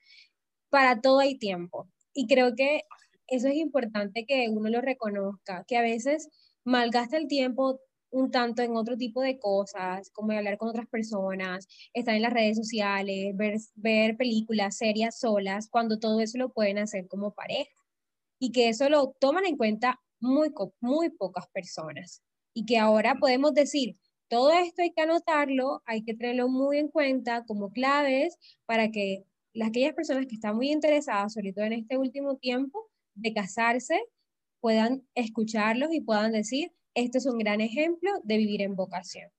para 0.69 1.01
todo 1.01 1.19
hay 1.19 1.37
tiempo. 1.37 1.87
Y 2.13 2.27
creo 2.27 2.55
que 2.55 2.81
eso 3.27 3.47
es 3.47 3.55
importante 3.55 4.25
que 4.25 4.49
uno 4.49 4.69
lo 4.69 4.81
reconozca, 4.81 5.65
que 5.67 5.77
a 5.77 5.81
veces 5.81 6.29
malgasta 6.63 7.17
el 7.17 7.27
tiempo 7.27 7.79
un 8.09 8.31
tanto 8.31 8.61
en 8.61 8.75
otro 8.75 8.97
tipo 8.97 9.21
de 9.21 9.37
cosas, 9.39 10.09
como 10.11 10.31
hablar 10.31 10.57
con 10.57 10.69
otras 10.69 10.87
personas, 10.87 11.67
estar 11.93 12.15
en 12.15 12.21
las 12.21 12.33
redes 12.33 12.57
sociales, 12.57 13.35
ver, 13.35 13.57
ver 13.75 14.17
películas, 14.17 14.77
series 14.77 15.19
solas, 15.19 15.67
cuando 15.69 15.99
todo 15.99 16.21
eso 16.21 16.37
lo 16.37 16.53
pueden 16.53 16.77
hacer 16.77 17.07
como 17.07 17.33
pareja. 17.33 17.69
Y 18.39 18.51
que 18.51 18.69
eso 18.69 18.89
lo 18.89 19.15
toman 19.19 19.45
en 19.45 19.57
cuenta 19.57 19.99
muy, 20.19 20.53
muy 20.79 21.09
pocas 21.09 21.47
personas. 21.53 22.23
Y 22.53 22.65
que 22.65 22.77
ahora 22.77 23.15
podemos 23.19 23.53
decir, 23.53 23.97
todo 24.29 24.51
esto 24.51 24.81
hay 24.81 24.91
que 24.93 25.01
anotarlo, 25.01 25.81
hay 25.85 26.03
que 26.03 26.13
tenerlo 26.13 26.49
muy 26.49 26.77
en 26.79 26.89
cuenta 26.89 27.45
como 27.45 27.71
claves 27.71 28.37
para 28.65 28.91
que 28.91 29.23
las, 29.57 29.69
aquellas 29.69 29.95
personas 29.95 30.27
que 30.27 30.35
están 30.35 30.55
muy 30.55 30.71
interesadas, 30.71 31.33
sobre 31.33 31.51
todo 31.51 31.65
en 31.65 31.73
este 31.73 31.97
último 31.97 32.37
tiempo, 32.37 32.89
de 33.15 33.33
casarse, 33.33 33.99
puedan 34.59 35.07
escucharlos 35.15 35.91
y 35.91 36.01
puedan 36.01 36.31
decir, 36.31 36.71
este 36.93 37.17
es 37.17 37.25
un 37.25 37.39
gran 37.39 37.61
ejemplo 37.61 38.11
de 38.23 38.37
vivir 38.37 38.61
en 38.61 38.75
vocación. 38.75 39.31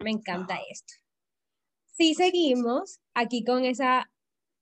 Me 0.00 0.10
encanta 0.10 0.58
esto. 0.70 0.94
Si 1.92 2.14
seguimos 2.14 3.00
aquí 3.14 3.44
con 3.44 3.64
esa 3.64 4.10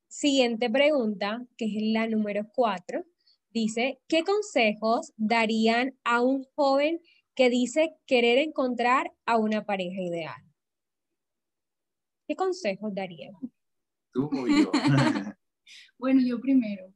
siguiente 0.07 0.69
pregunta, 0.69 1.47
que 1.57 1.65
es 1.65 1.73
la 1.93 2.07
número 2.07 2.47
cuatro, 2.55 3.05
dice, 3.51 4.01
¿qué 4.07 4.23
consejos 4.23 5.13
darían 5.17 5.99
a 6.05 6.21
un 6.21 6.45
joven 6.55 7.01
que 7.35 7.49
dice 7.49 7.97
querer 8.07 8.39
encontrar 8.39 9.13
a 9.25 9.39
una 9.39 9.65
pareja 9.65 10.01
ideal? 10.01 10.43
¿Qué 12.29 12.37
consejos 12.37 12.95
darían? 12.95 13.33
¿Tú 14.15 14.31
o 14.33 14.47
yo? 14.47 14.71
bueno, 15.99 16.23
yo 16.25 16.41
primero, 16.41 16.95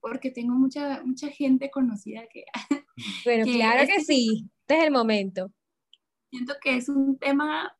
porque 0.00 0.30
tengo 0.30 0.54
mucha, 0.54 1.02
mucha 1.04 1.28
gente 1.28 1.70
conocida 1.70 2.26
que... 2.30 2.44
Bueno, 3.24 3.44
claro 3.46 3.86
que 3.88 4.00
sí, 4.02 4.48
este 4.60 4.78
es 4.78 4.84
el 4.84 4.92
momento. 4.92 5.50
Siento 6.30 6.54
que 6.62 6.76
es 6.76 6.88
un 6.88 7.18
tema 7.18 7.76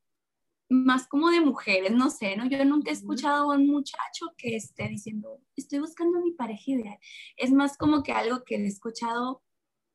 más 0.69 1.07
como 1.07 1.31
de 1.31 1.41
mujeres, 1.41 1.93
no 1.93 2.11
sé, 2.11 2.37
¿no? 2.37 2.49
Yo 2.49 2.65
nunca 2.65 2.91
he 2.91 2.95
escuchado 2.95 3.53
a 3.53 3.57
un 3.57 3.69
muchacho 3.69 4.33
que 4.37 4.57
esté 4.57 4.89
diciendo, 4.89 5.41
estoy 5.55 5.79
buscando 5.79 6.19
a 6.19 6.23
mi 6.23 6.33
pareja 6.33 6.63
ideal. 6.67 6.99
Es 7.37 7.53
más 7.53 7.77
como 7.77 8.03
que 8.03 8.11
algo 8.13 8.43
que 8.45 8.57
he 8.57 8.67
escuchado 8.67 9.43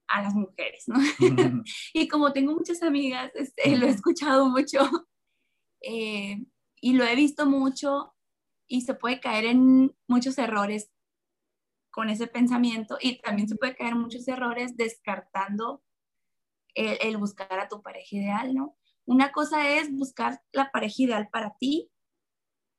a 0.08 0.22
las 0.22 0.34
mujeres, 0.34 0.86
¿no? 0.88 0.96
y 1.94 2.08
como 2.08 2.32
tengo 2.32 2.54
muchas 2.54 2.82
amigas, 2.82 3.32
este, 3.36 3.78
lo 3.78 3.88
he 3.88 3.90
escuchado 3.90 4.50
mucho 4.50 4.80
eh, 5.82 6.38
y 6.82 6.94
lo 6.94 7.04
he 7.04 7.16
visto 7.16 7.46
mucho 7.46 8.14
y 8.70 8.82
se 8.82 8.94
puede 8.94 9.20
caer 9.20 9.46
en 9.46 9.94
muchos 10.08 10.38
errores 10.38 10.90
con 11.90 12.10
ese 12.10 12.28
pensamiento 12.28 12.98
y 13.02 13.20
también 13.20 13.50
se 13.50 13.56
puede 13.56 13.76
caer 13.76 13.94
en 13.94 14.02
muchos 14.02 14.26
errores 14.28 14.78
descartando 14.78 15.84
el, 16.76 17.18
buscar 17.18 17.60
a 17.60 17.68
tu 17.68 17.82
pareja 17.82 18.16
ideal, 18.16 18.54
¿no? 18.54 18.78
Una 19.06 19.32
cosa 19.32 19.68
es 19.68 19.92
buscar 19.92 20.40
la 20.54 20.72
pareja 20.72 20.96
ideal 21.00 21.30
para 21.30 21.56
ti, 21.60 21.92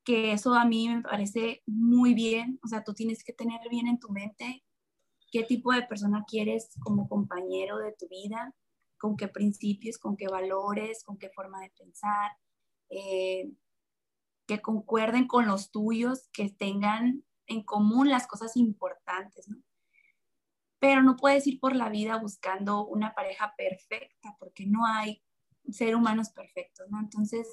que 0.05 0.33
eso 0.33 0.55
a 0.55 0.65
mí 0.65 0.89
me 0.89 1.03
parece 1.03 1.63
muy 1.67 2.15
bien, 2.15 2.61
o 2.65 2.69
sea, 2.69 2.85
tú 2.85 2.95
tienes 2.95 3.25
que 3.25 3.33
tener 3.33 3.61
bien 3.69 3.89
en 3.89 3.99
tu 3.99 4.11
mente 4.11 4.65
qué 5.33 5.43
tipo 5.43 5.73
de 5.73 5.83
persona 5.83 6.25
quieres 6.27 6.71
como 6.83 7.09
compañero 7.09 7.79
de 7.79 7.93
tu 7.99 8.09
vida, 8.09 8.55
con 8.97 9.17
qué 9.17 9.27
principios, 9.27 9.99
con 9.99 10.17
qué 10.17 10.29
valores, 10.29 11.03
con 11.05 11.19
qué 11.19 11.31
forma 11.31 11.61
de 11.61 11.71
pensar. 11.71 12.31
Eh, 12.91 13.51
que 14.51 14.61
concuerden 14.61 15.29
con 15.29 15.47
los 15.47 15.71
tuyos, 15.71 16.29
que 16.33 16.51
tengan 16.51 17.25
en 17.47 17.63
común 17.63 18.09
las 18.09 18.27
cosas 18.27 18.57
importantes, 18.57 19.47
¿no? 19.49 19.63
Pero 20.81 21.05
no 21.05 21.15
puedes 21.15 21.47
ir 21.47 21.61
por 21.61 21.77
la 21.77 21.89
vida 21.89 22.17
buscando 22.17 22.85
una 22.85 23.15
pareja 23.15 23.55
perfecta, 23.57 24.37
porque 24.41 24.67
no 24.67 24.85
hay 24.87 25.23
ser 25.71 25.95
humanos 25.95 26.31
perfectos, 26.31 26.89
¿no? 26.91 26.99
Entonces, 26.99 27.47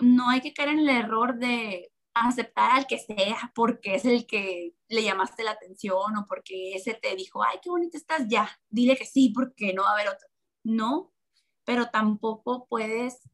no 0.00 0.30
hay 0.30 0.40
que 0.40 0.54
caer 0.54 0.70
en 0.70 0.78
el 0.78 0.88
error 0.88 1.36
de 1.36 1.92
aceptar 2.14 2.70
al 2.70 2.86
que 2.86 2.98
sea 2.98 3.52
porque 3.54 3.96
es 3.96 4.06
el 4.06 4.26
que 4.26 4.74
le 4.88 5.02
llamaste 5.02 5.44
la 5.44 5.50
atención 5.50 6.16
o 6.16 6.26
porque 6.26 6.76
ese 6.76 6.94
te 6.94 7.14
dijo, 7.14 7.42
ay, 7.44 7.58
qué 7.62 7.68
bonita 7.68 7.98
estás, 7.98 8.26
ya, 8.26 8.48
dile 8.70 8.96
que 8.96 9.04
sí 9.04 9.32
porque 9.34 9.74
no 9.74 9.82
va 9.82 9.90
a 9.90 9.92
haber 9.92 10.08
otro. 10.08 10.28
No, 10.62 11.12
pero 11.64 11.90
tampoco 11.90 12.66
puedes 12.70 13.28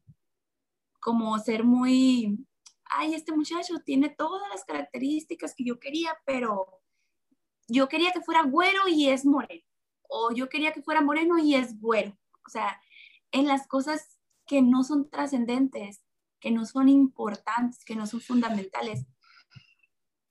como 1.01 1.37
ser 1.39 1.65
muy, 1.65 2.45
ay, 2.85 3.13
este 3.13 3.33
muchacho 3.33 3.79
tiene 3.83 4.09
todas 4.09 4.47
las 4.49 4.63
características 4.63 5.53
que 5.55 5.65
yo 5.65 5.79
quería, 5.79 6.15
pero 6.25 6.79
yo 7.67 7.89
quería 7.89 8.11
que 8.11 8.21
fuera 8.21 8.43
güero 8.43 8.87
y 8.87 9.09
es 9.09 9.25
moreno, 9.25 9.63
o 10.07 10.31
yo 10.31 10.47
quería 10.47 10.71
que 10.71 10.81
fuera 10.81 11.01
moreno 11.01 11.37
y 11.37 11.55
es 11.55 11.79
güero. 11.79 12.17
O 12.45 12.49
sea, 12.49 12.79
en 13.31 13.47
las 13.47 13.67
cosas 13.67 14.19
que 14.45 14.61
no 14.61 14.83
son 14.83 15.09
trascendentes, 15.09 16.01
que 16.39 16.51
no 16.51 16.65
son 16.65 16.89
importantes, 16.89 17.83
que 17.83 17.95
no 17.95 18.05
son 18.07 18.21
fundamentales, 18.21 19.05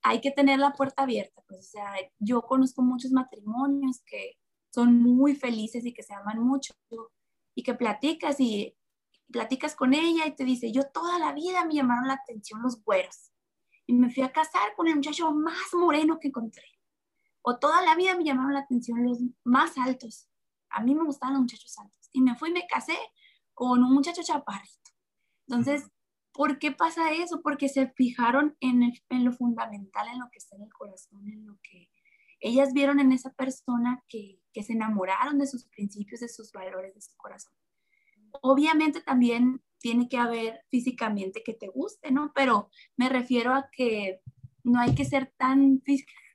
hay 0.03 0.21
que 0.21 0.31
tener 0.31 0.59
la 0.59 0.73
puerta 0.73 1.03
abierta. 1.03 1.41
Pues, 1.47 1.67
o 1.67 1.71
sea, 1.71 1.93
yo 2.19 2.41
conozco 2.43 2.81
muchos 2.81 3.11
matrimonios 3.11 4.01
que 4.05 4.37
son 4.73 5.01
muy 5.01 5.35
felices 5.35 5.85
y 5.85 5.93
que 5.93 6.03
se 6.03 6.13
aman 6.13 6.39
mucho 6.39 6.73
y 7.55 7.63
que 7.63 7.73
platicas 7.73 8.39
y 8.39 8.75
platicas 9.31 9.75
con 9.75 9.93
ella 9.93 10.25
y 10.27 10.35
te 10.35 10.43
dice, 10.43 10.71
yo 10.71 10.83
toda 10.83 11.19
la 11.19 11.33
vida 11.33 11.65
me 11.65 11.75
llamaron 11.75 12.07
la 12.07 12.13
atención 12.13 12.61
los 12.61 12.83
güeros 12.83 13.31
y 13.87 13.93
me 13.93 14.09
fui 14.09 14.23
a 14.23 14.31
casar 14.31 14.75
con 14.75 14.87
el 14.87 14.95
muchacho 14.95 15.31
más 15.31 15.73
moreno 15.73 16.19
que 16.19 16.29
encontré. 16.29 16.63
O 17.41 17.57
toda 17.57 17.81
la 17.81 17.95
vida 17.95 18.15
me 18.15 18.23
llamaron 18.23 18.53
la 18.53 18.61
atención 18.61 19.03
los 19.03 19.19
más 19.43 19.77
altos. 19.77 20.29
A 20.69 20.81
mí 20.81 20.93
me 20.95 21.03
gustaban 21.03 21.33
los 21.33 21.41
muchachos 21.41 21.77
altos. 21.79 22.09
Y 22.13 22.21
me 22.21 22.35
fui 22.35 22.49
y 22.49 22.53
me 22.53 22.67
casé 22.67 22.97
con 23.53 23.83
un 23.83 23.93
muchacho 23.93 24.21
chaparrito. 24.23 24.91
Entonces, 25.47 25.89
¿por 26.31 26.59
qué 26.59 26.71
pasa 26.71 27.11
eso? 27.11 27.41
Porque 27.41 27.67
se 27.67 27.87
fijaron 27.89 28.55
en, 28.59 28.93
en 29.09 29.25
lo 29.25 29.33
fundamental, 29.33 30.07
en 30.07 30.19
lo 30.19 30.29
que 30.31 30.37
está 30.37 30.55
en 30.55 30.63
el 30.63 30.73
corazón, 30.73 31.27
en 31.27 31.45
lo 31.45 31.57
que 31.61 31.89
ellas 32.39 32.73
vieron 32.73 32.99
en 32.99 33.11
esa 33.11 33.33
persona 33.33 34.03
que, 34.07 34.39
que 34.53 34.63
se 34.63 34.73
enamoraron 34.73 35.37
de 35.37 35.47
sus 35.47 35.65
principios, 35.65 36.21
de 36.21 36.29
sus 36.29 36.51
valores, 36.51 36.93
de 36.95 37.01
su 37.01 37.15
corazón. 37.17 37.53
Obviamente 38.41 39.01
también 39.01 39.61
tiene 39.79 40.07
que 40.07 40.17
haber 40.17 40.61
físicamente 40.69 41.43
que 41.43 41.53
te 41.53 41.67
guste, 41.67 42.11
¿no? 42.11 42.31
Pero 42.33 42.69
me 42.97 43.09
refiero 43.09 43.53
a 43.53 43.69
que 43.71 44.21
no 44.63 44.79
hay 44.79 44.93
que 44.95 45.05
ser 45.05 45.33
tan 45.37 45.81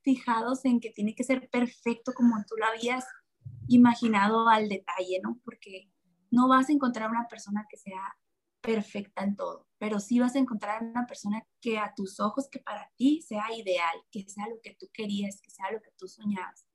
fijados 0.03 0.65
en 0.65 0.81
que 0.81 0.91
tiene 0.91 1.15
que 1.15 1.25
ser 1.25 1.49
perfecto 1.49 2.13
como 2.13 2.37
tú 2.47 2.57
lo 2.57 2.67
habías 2.67 3.05
imaginado 3.69 4.49
al 4.49 4.69
detalle, 4.69 5.21
¿no? 5.23 5.41
Porque 5.45 5.89
no 6.31 6.49
vas 6.49 6.69
a 6.69 6.73
encontrar 6.73 7.11
una 7.11 7.29
persona 7.29 7.67
que 7.71 7.77
sea 7.77 8.17
perfecta 8.61 9.23
en 9.23 9.37
todo, 9.37 9.69
pero 9.79 10.01
sí 10.01 10.19
vas 10.19 10.35
a 10.35 10.41
encontrar 10.41 10.83
una 10.83 11.07
persona 11.07 11.47
que 11.61 11.79
a 11.79 11.93
tus 11.95 12.19
ojos, 12.19 12.49
que 12.51 12.59
para 12.59 12.91
ti 12.97 13.23
sea 13.23 13.47
ideal, 13.57 13.97
que 14.11 14.29
sea 14.29 14.49
lo 14.49 14.57
que 14.61 14.75
tú 14.75 14.89
querías, 14.93 15.41
que 15.41 15.51
sea 15.51 15.71
lo 15.71 15.81
que 15.81 15.93
tú 15.97 16.09
soñabas. 16.09 16.67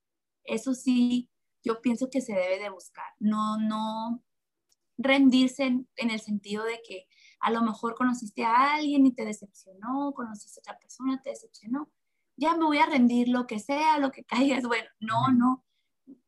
Eso 0.46 0.74
sí, 0.74 1.30
yo 1.64 1.82
pienso 1.82 2.10
que 2.10 2.22
se 2.22 2.34
debe 2.34 2.60
de 2.60 2.70
buscar, 2.70 3.08
no, 3.20 3.58
no 3.58 4.24
rendirse 4.98 5.64
en, 5.64 5.88
el 5.96 6.20
sentido 6.20 6.64
de 6.64 6.82
que 6.88 7.08
a 7.40 7.52
lo 7.52 7.62
mejor 7.62 7.96
conociste 7.96 8.44
a 8.44 8.76
alguien 8.76 9.06
y 9.06 9.14
te 9.14 9.26
decepcionó, 9.26 10.14
conociste 10.14 10.60
a 10.60 10.62
otra 10.62 10.80
persona, 10.80 11.22
te 11.22 11.32
decepcionó, 11.32 11.92
ya 12.38 12.56
me 12.56 12.66
voy 12.66 12.78
a 12.78 12.86
rendir 12.86 13.28
lo 13.30 13.48
que 13.48 13.60
sea, 13.60 13.98
lo 13.98 14.12
que 14.12 14.24
caiga 14.60 14.60
bueno, 14.68 14.90
no, 15.00 15.32
no, 15.32 15.66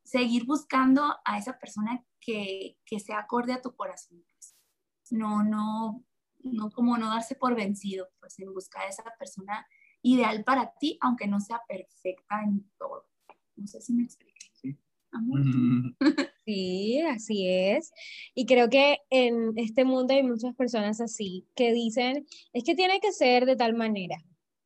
seguir 0.04 0.46
buscando 0.46 1.16
a 1.26 1.38
esa 1.38 1.58
persona 1.58 2.04
que, 2.20 2.78
que 2.86 3.00
sea 3.00 3.20
acorde 3.20 3.54
a 3.54 3.62
tu 3.62 3.76
corazón, 3.76 4.24
pues. 4.32 4.56
no, 5.12 5.44
no, 5.44 6.04
no 6.44 6.72
como 6.72 6.98
no 6.98 7.10
darse 7.10 7.36
por 7.36 7.56
vencido, 7.56 8.10
pues 8.20 8.38
en 8.40 8.54
buscar 8.54 8.84
a 8.84 8.90
esa 8.90 9.04
persona 9.18 9.66
ideal 10.02 10.44
para 10.44 10.74
ti, 10.80 10.98
aunque 11.02 11.28
no 11.28 11.40
sea 11.40 11.62
perfecta 11.68 12.44
en 12.44 12.70
todo. 12.78 13.08
No 13.56 13.68
sé 13.68 13.82
si 13.82 13.94
me 13.94 14.04
Sí, 16.46 17.00
así 17.02 17.48
es. 17.48 17.94
Y 18.36 18.46
creo 18.46 18.70
que 18.70 18.98
en 19.10 19.54
este 19.56 19.86
mundo 19.86 20.14
hay 20.14 20.24
muchas 20.24 20.54
personas 20.56 21.00
así 21.00 21.48
que 21.56 21.72
dicen, 21.72 22.26
es 22.52 22.66
que 22.66 22.76
tiene 22.76 23.00
que 23.00 23.14
ser 23.14 23.46
de 23.46 23.56
tal 23.56 23.76
manera, 23.76 24.18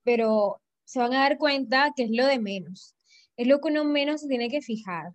pero 0.04 0.60
se 0.86 0.98
van 1.00 1.14
a 1.14 1.20
dar 1.20 1.38
cuenta 1.38 1.94
que 1.96 2.04
es 2.04 2.10
lo 2.12 2.26
de 2.26 2.40
menos. 2.40 2.96
Es 3.36 3.46
lo 3.46 3.60
que 3.60 3.70
uno 3.70 3.84
menos 3.84 4.22
se 4.22 4.28
tiene 4.28 4.50
que 4.50 4.62
fijar. 4.62 5.12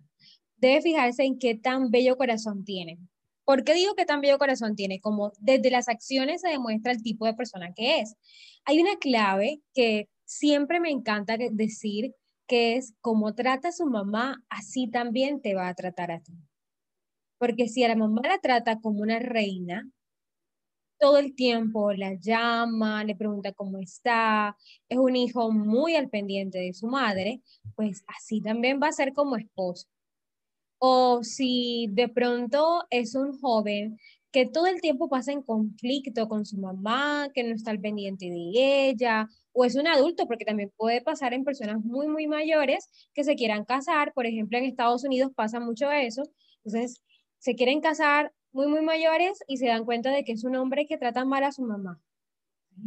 Debe 0.55 0.81
fijarse 0.81 1.23
en 1.23 1.37
qué 1.37 1.55
tan 1.55 1.91
bello 1.91 2.15
corazón 2.15 2.63
tiene. 2.63 2.97
¿Por 3.43 3.65
qué 3.65 3.73
digo 3.73 3.95
que 3.95 4.05
tan 4.05 4.21
bello 4.21 4.37
corazón 4.37 4.75
tiene? 4.75 5.01
Como 5.01 5.33
desde 5.39 5.69
las 5.69 5.89
acciones 5.89 6.41
se 6.41 6.49
demuestra 6.49 6.93
el 6.93 7.03
tipo 7.03 7.25
de 7.25 7.33
persona 7.33 7.73
que 7.75 7.99
es. 7.99 8.15
Hay 8.63 8.79
una 8.79 8.95
clave 8.95 9.59
que 9.73 10.07
siempre 10.23 10.79
me 10.79 10.91
encanta 10.91 11.35
decir 11.51 12.13
que 12.47 12.75
es 12.75 12.93
como 13.01 13.35
trata 13.35 13.69
a 13.69 13.71
su 13.71 13.85
mamá, 13.85 14.43
así 14.49 14.87
también 14.89 15.41
te 15.41 15.55
va 15.55 15.67
a 15.67 15.73
tratar 15.75 16.11
a 16.11 16.19
ti. 16.19 16.33
Porque 17.37 17.67
si 17.67 17.83
a 17.83 17.89
la 17.89 17.95
mamá 17.95 18.21
la 18.23 18.39
trata 18.39 18.79
como 18.79 19.01
una 19.01 19.19
reina, 19.19 19.89
todo 20.99 21.17
el 21.17 21.35
tiempo 21.35 21.91
la 21.93 22.13
llama, 22.13 23.03
le 23.03 23.15
pregunta 23.15 23.51
cómo 23.51 23.79
está, 23.79 24.55
es 24.87 24.97
un 24.97 25.15
hijo 25.15 25.51
muy 25.51 25.95
al 25.95 26.09
pendiente 26.09 26.59
de 26.59 26.73
su 26.73 26.87
madre, 26.87 27.41
pues 27.75 28.03
así 28.07 28.41
también 28.41 28.79
va 28.81 28.87
a 28.87 28.93
ser 28.93 29.13
como 29.13 29.35
esposo. 29.35 29.87
O 30.79 31.23
si 31.23 31.87
de 31.91 32.07
pronto 32.09 32.85
es 32.89 33.15
un 33.15 33.37
joven 33.39 33.97
que 34.31 34.45
todo 34.45 34.67
el 34.67 34.81
tiempo 34.81 35.09
pasa 35.09 35.31
en 35.31 35.41
conflicto 35.41 36.27
con 36.29 36.45
su 36.45 36.57
mamá, 36.57 37.29
que 37.33 37.43
no 37.43 37.53
está 37.53 37.71
al 37.71 37.81
pendiente 37.81 38.25
de 38.29 38.89
ella, 38.89 39.27
o 39.53 39.65
es 39.65 39.75
un 39.75 39.87
adulto, 39.87 40.27
porque 40.27 40.45
también 40.45 40.71
puede 40.75 41.01
pasar 41.01 41.33
en 41.33 41.43
personas 41.43 41.83
muy, 41.83 42.07
muy 42.07 42.27
mayores 42.27 42.89
que 43.13 43.23
se 43.23 43.35
quieran 43.35 43.65
casar. 43.65 44.13
Por 44.13 44.25
ejemplo, 44.25 44.57
en 44.57 44.65
Estados 44.65 45.03
Unidos 45.03 45.31
pasa 45.35 45.59
mucho 45.59 45.91
eso. 45.91 46.23
Entonces, 46.63 47.01
se 47.37 47.55
quieren 47.55 47.79
casar 47.81 48.33
muy, 48.51 48.67
muy 48.67 48.81
mayores 48.81 49.39
y 49.47 49.57
se 49.57 49.67
dan 49.67 49.85
cuenta 49.85 50.11
de 50.11 50.23
que 50.23 50.33
es 50.33 50.43
un 50.43 50.55
hombre 50.55 50.85
que 50.87 50.97
trata 50.97 51.23
mal 51.25 51.43
a 51.43 51.51
su 51.51 51.63
mamá. 51.63 52.01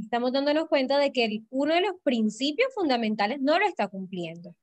Estamos 0.00 0.32
dándonos 0.32 0.68
cuenta 0.68 0.98
de 0.98 1.12
que 1.12 1.42
uno 1.50 1.74
de 1.74 1.80
los 1.80 1.92
principios 2.02 2.74
fundamentales 2.74 3.40
no 3.40 3.58
lo 3.58 3.66
está 3.66 3.88
cumpliendo. 3.88 4.54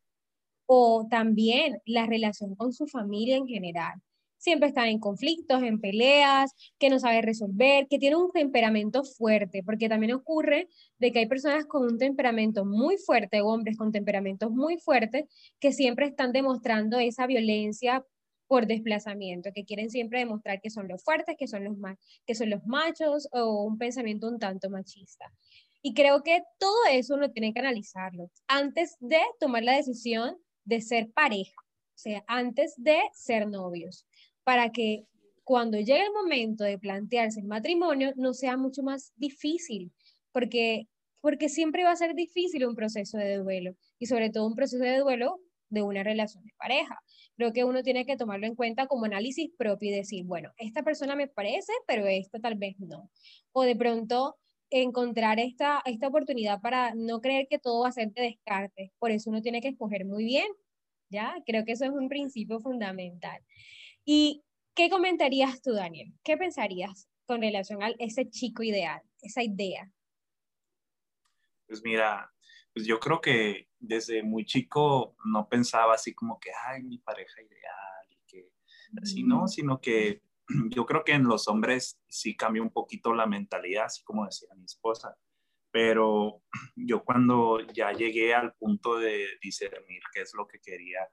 O 0.65 1.07
también 1.09 1.81
la 1.85 2.05
relación 2.05 2.55
con 2.55 2.73
su 2.73 2.87
familia 2.87 3.37
en 3.37 3.47
general 3.47 4.01
siempre 4.43 4.67
están 4.67 4.87
en 4.87 4.99
conflictos, 4.99 5.63
en 5.63 5.79
peleas, 5.79 6.53
que 6.77 6.89
no 6.89 6.99
sabe 6.99 7.21
resolver, 7.21 7.87
que 7.87 7.97
tiene 7.97 8.17
un 8.17 8.29
temperamento 8.31 9.05
fuerte, 9.05 9.63
porque 9.63 9.87
también 9.87 10.13
ocurre 10.13 10.67
de 10.99 11.11
que 11.13 11.19
hay 11.19 11.27
personas 11.27 11.65
con 11.65 11.83
un 11.83 11.97
temperamento 11.97 12.65
muy 12.65 12.97
fuerte, 12.97 13.41
hombres 13.41 13.77
con 13.77 13.93
temperamentos 13.93 14.51
muy 14.51 14.77
fuertes, 14.77 15.25
que 15.61 15.71
siempre 15.71 16.07
están 16.07 16.33
demostrando 16.33 16.99
esa 16.99 17.25
violencia 17.25 18.05
por 18.45 18.67
desplazamiento, 18.67 19.51
que 19.55 19.63
quieren 19.63 19.89
siempre 19.89 20.19
demostrar 20.19 20.59
que 20.59 20.69
son 20.69 20.89
los 20.89 21.01
fuertes, 21.01 21.37
que 21.39 21.47
son 21.47 21.63
los, 21.63 21.77
que 22.25 22.35
son 22.35 22.49
los 22.49 22.65
machos 22.65 23.29
o 23.31 23.63
un 23.63 23.77
pensamiento 23.77 24.27
un 24.27 24.39
tanto 24.39 24.69
machista. 24.69 25.31
Y 25.81 25.93
creo 25.93 26.21
que 26.21 26.43
todo 26.59 26.85
eso 26.91 27.15
uno 27.15 27.31
tiene 27.31 27.53
que 27.53 27.61
analizarlo 27.61 28.29
antes 28.47 28.97
de 28.99 29.21
tomar 29.39 29.63
la 29.63 29.77
decisión 29.77 30.35
de 30.65 30.81
ser 30.81 31.11
pareja, 31.13 31.55
o 31.61 31.97
sea, 31.97 32.23
antes 32.27 32.73
de 32.77 32.99
ser 33.13 33.47
novios 33.47 34.05
para 34.43 34.71
que 34.71 35.05
cuando 35.43 35.77
llegue 35.77 36.03
el 36.03 36.13
momento 36.13 36.63
de 36.63 36.79
plantearse 36.79 37.39
el 37.41 37.47
matrimonio 37.47 38.13
no 38.15 38.33
sea 38.33 38.57
mucho 38.57 38.81
más 38.83 39.11
difícil, 39.15 39.91
porque, 40.31 40.87
porque 41.21 41.49
siempre 41.49 41.83
va 41.83 41.91
a 41.91 41.95
ser 41.95 42.15
difícil 42.15 42.65
un 42.65 42.75
proceso 42.75 43.17
de 43.17 43.37
duelo 43.37 43.75
y 43.99 44.05
sobre 44.05 44.29
todo 44.29 44.47
un 44.47 44.55
proceso 44.55 44.83
de 44.83 44.99
duelo 44.99 45.39
de 45.69 45.81
una 45.81 46.03
relación 46.03 46.43
de 46.45 46.53
pareja. 46.57 46.99
Creo 47.35 47.51
que 47.51 47.63
uno 47.63 47.81
tiene 47.81 48.05
que 48.05 48.15
tomarlo 48.15 48.45
en 48.45 48.55
cuenta 48.55 48.87
como 48.87 49.05
análisis 49.05 49.49
propio 49.57 49.89
y 49.89 49.95
decir, 49.95 50.23
bueno, 50.23 50.51
esta 50.57 50.83
persona 50.83 51.15
me 51.15 51.27
parece, 51.27 51.73
pero 51.87 52.05
esta 52.05 52.39
tal 52.39 52.55
vez 52.55 52.75
no. 52.79 53.09
O 53.53 53.63
de 53.63 53.75
pronto 53.75 54.37
encontrar 54.69 55.39
esta, 55.39 55.81
esta 55.85 56.07
oportunidad 56.07 56.61
para 56.61 56.93
no 56.95 57.21
creer 57.21 57.47
que 57.49 57.59
todo 57.59 57.81
va 57.81 57.89
a 57.89 57.91
ser 57.91 58.11
de 58.11 58.21
descarte. 58.21 58.91
Por 58.99 59.11
eso 59.11 59.29
uno 59.29 59.41
tiene 59.41 59.61
que 59.61 59.69
escoger 59.69 60.05
muy 60.05 60.25
bien, 60.25 60.47
¿ya? 61.09 61.35
Creo 61.45 61.65
que 61.65 61.73
eso 61.73 61.85
es 61.85 61.91
un 61.91 62.07
principio 62.07 62.59
fundamental. 62.59 63.41
¿Y 64.05 64.43
qué 64.75 64.89
comentarías 64.89 65.61
tú, 65.61 65.73
Daniel? 65.73 66.13
¿Qué 66.23 66.37
pensarías 66.37 67.09
con 67.25 67.41
relación 67.41 67.81
a 67.83 67.89
ese 67.99 68.29
chico 68.29 68.63
ideal, 68.63 69.01
esa 69.21 69.43
idea? 69.43 69.89
Pues 71.67 71.81
mira, 71.83 72.31
pues 72.73 72.85
yo 72.85 72.99
creo 72.99 73.21
que 73.21 73.69
desde 73.79 74.23
muy 74.23 74.45
chico 74.45 75.15
no 75.25 75.47
pensaba 75.47 75.93
así 75.93 76.13
como 76.13 76.39
que, 76.39 76.51
ay, 76.67 76.83
mi 76.83 76.97
pareja 76.97 77.41
ideal, 77.41 78.07
y 78.09 78.19
que 78.27 78.51
así, 79.01 79.23
no, 79.23 79.47
sino 79.47 79.79
que 79.79 80.21
yo 80.69 80.85
creo 80.85 81.03
que 81.03 81.13
en 81.13 81.23
los 81.23 81.47
hombres 81.47 81.99
sí 82.09 82.35
cambia 82.35 82.61
un 82.61 82.71
poquito 82.71 83.13
la 83.13 83.25
mentalidad, 83.25 83.85
así 83.85 84.03
como 84.03 84.25
decía 84.25 84.49
mi 84.55 84.65
esposa. 84.65 85.15
Pero 85.71 86.43
yo 86.75 87.03
cuando 87.03 87.61
ya 87.73 87.93
llegué 87.93 88.33
al 88.33 88.53
punto 88.55 88.97
de 88.97 89.27
discernir 89.41 90.01
qué 90.13 90.21
es 90.21 90.33
lo 90.33 90.47
que 90.47 90.59
quería 90.59 91.07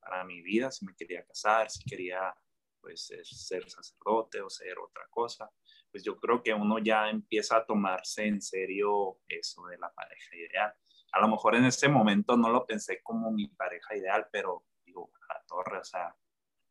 para 0.00 0.24
mi 0.24 0.42
vida, 0.42 0.70
si 0.70 0.84
me 0.84 0.94
quería 0.94 1.24
casar, 1.24 1.70
si 1.70 1.84
quería 1.84 2.34
pues 2.80 3.06
ser 3.06 3.68
sacerdote 3.68 4.40
o 4.40 4.48
ser 4.48 4.78
otra 4.78 5.06
cosa, 5.10 5.50
pues 5.90 6.02
yo 6.02 6.16
creo 6.16 6.42
que 6.42 6.54
uno 6.54 6.78
ya 6.78 7.10
empieza 7.10 7.58
a 7.58 7.66
tomarse 7.66 8.26
en 8.26 8.40
serio 8.40 9.20
eso 9.28 9.66
de 9.66 9.78
la 9.78 9.92
pareja 9.92 10.36
ideal. 10.36 10.74
A 11.12 11.20
lo 11.20 11.28
mejor 11.28 11.56
en 11.56 11.64
ese 11.64 11.88
momento 11.88 12.36
no 12.36 12.50
lo 12.50 12.66
pensé 12.66 13.02
como 13.02 13.30
mi 13.30 13.48
pareja 13.48 13.96
ideal, 13.96 14.28
pero 14.32 14.64
digo, 14.84 15.10
a 15.28 15.34
la 15.34 15.44
torre, 15.46 15.78
o 15.78 15.84
sea, 15.84 16.16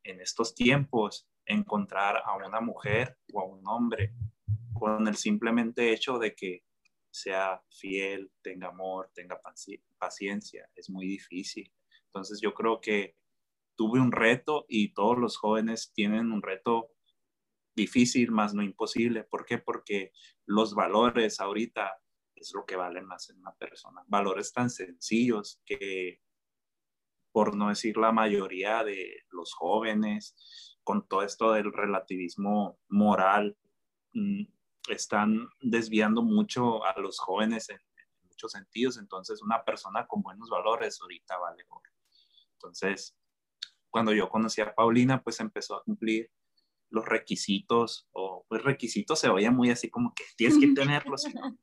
en 0.03 0.21
estos 0.21 0.55
tiempos 0.55 1.27
encontrar 1.45 2.21
a 2.25 2.35
una 2.35 2.61
mujer 2.61 3.17
o 3.33 3.41
a 3.41 3.45
un 3.45 3.67
hombre 3.67 4.13
con 4.73 5.07
el 5.07 5.15
simplemente 5.15 5.91
hecho 5.91 6.17
de 6.17 6.33
que 6.33 6.63
sea 7.11 7.61
fiel, 7.69 8.31
tenga 8.41 8.69
amor, 8.69 9.11
tenga 9.13 9.39
paciencia, 9.97 10.69
es 10.75 10.89
muy 10.89 11.07
difícil. 11.07 11.71
Entonces 12.09 12.41
yo 12.41 12.53
creo 12.53 12.81
que 12.81 13.15
tuve 13.75 13.99
un 13.99 14.11
reto 14.11 14.65
y 14.67 14.93
todos 14.93 15.17
los 15.17 15.37
jóvenes 15.37 15.93
tienen 15.93 16.31
un 16.31 16.41
reto 16.41 16.89
difícil, 17.75 18.31
más 18.31 18.53
no 18.53 18.63
imposible. 18.63 19.23
¿Por 19.23 19.45
qué? 19.45 19.57
Porque 19.57 20.11
los 20.45 20.73
valores 20.73 21.39
ahorita 21.39 21.97
es 22.35 22.51
lo 22.53 22.65
que 22.65 22.75
valen 22.75 23.05
más 23.05 23.29
en 23.29 23.39
una 23.39 23.53
persona. 23.53 24.03
Valores 24.07 24.51
tan 24.51 24.69
sencillos 24.69 25.61
que, 25.65 26.21
por 27.31 27.55
no 27.55 27.69
decir 27.69 27.97
la 27.97 28.11
mayoría 28.11 28.83
de 28.83 29.23
los 29.29 29.53
jóvenes, 29.53 30.77
con 30.83 31.07
todo 31.07 31.23
esto 31.23 31.53
del 31.53 31.71
relativismo 31.71 32.79
moral, 32.89 33.57
mm, 34.13 34.43
están 34.89 35.47
desviando 35.61 36.23
mucho 36.23 36.83
a 36.83 36.99
los 36.99 37.19
jóvenes 37.19 37.69
en, 37.69 37.77
en 37.77 38.27
muchos 38.27 38.51
sentidos. 38.51 38.97
Entonces, 38.97 39.41
una 39.41 39.63
persona 39.63 40.07
con 40.07 40.21
buenos 40.21 40.49
valores 40.49 40.99
ahorita 41.01 41.37
vale 41.37 41.63
oro. 41.69 41.88
Entonces, 42.59 43.17
cuando 43.89 44.13
yo 44.13 44.29
conocí 44.29 44.61
a 44.61 44.75
Paulina, 44.75 45.23
pues 45.23 45.39
empezó 45.39 45.75
a 45.75 45.83
cumplir 45.83 46.29
los 46.91 47.05
requisitos, 47.05 48.07
o 48.11 48.45
pues 48.49 48.63
requisitos 48.63 49.19
se 49.19 49.29
oye 49.29 49.49
muy 49.49 49.69
así 49.69 49.89
como 49.89 50.13
que 50.13 50.25
tienes 50.35 50.59
que 50.59 50.73
tenerlos, 50.73 51.23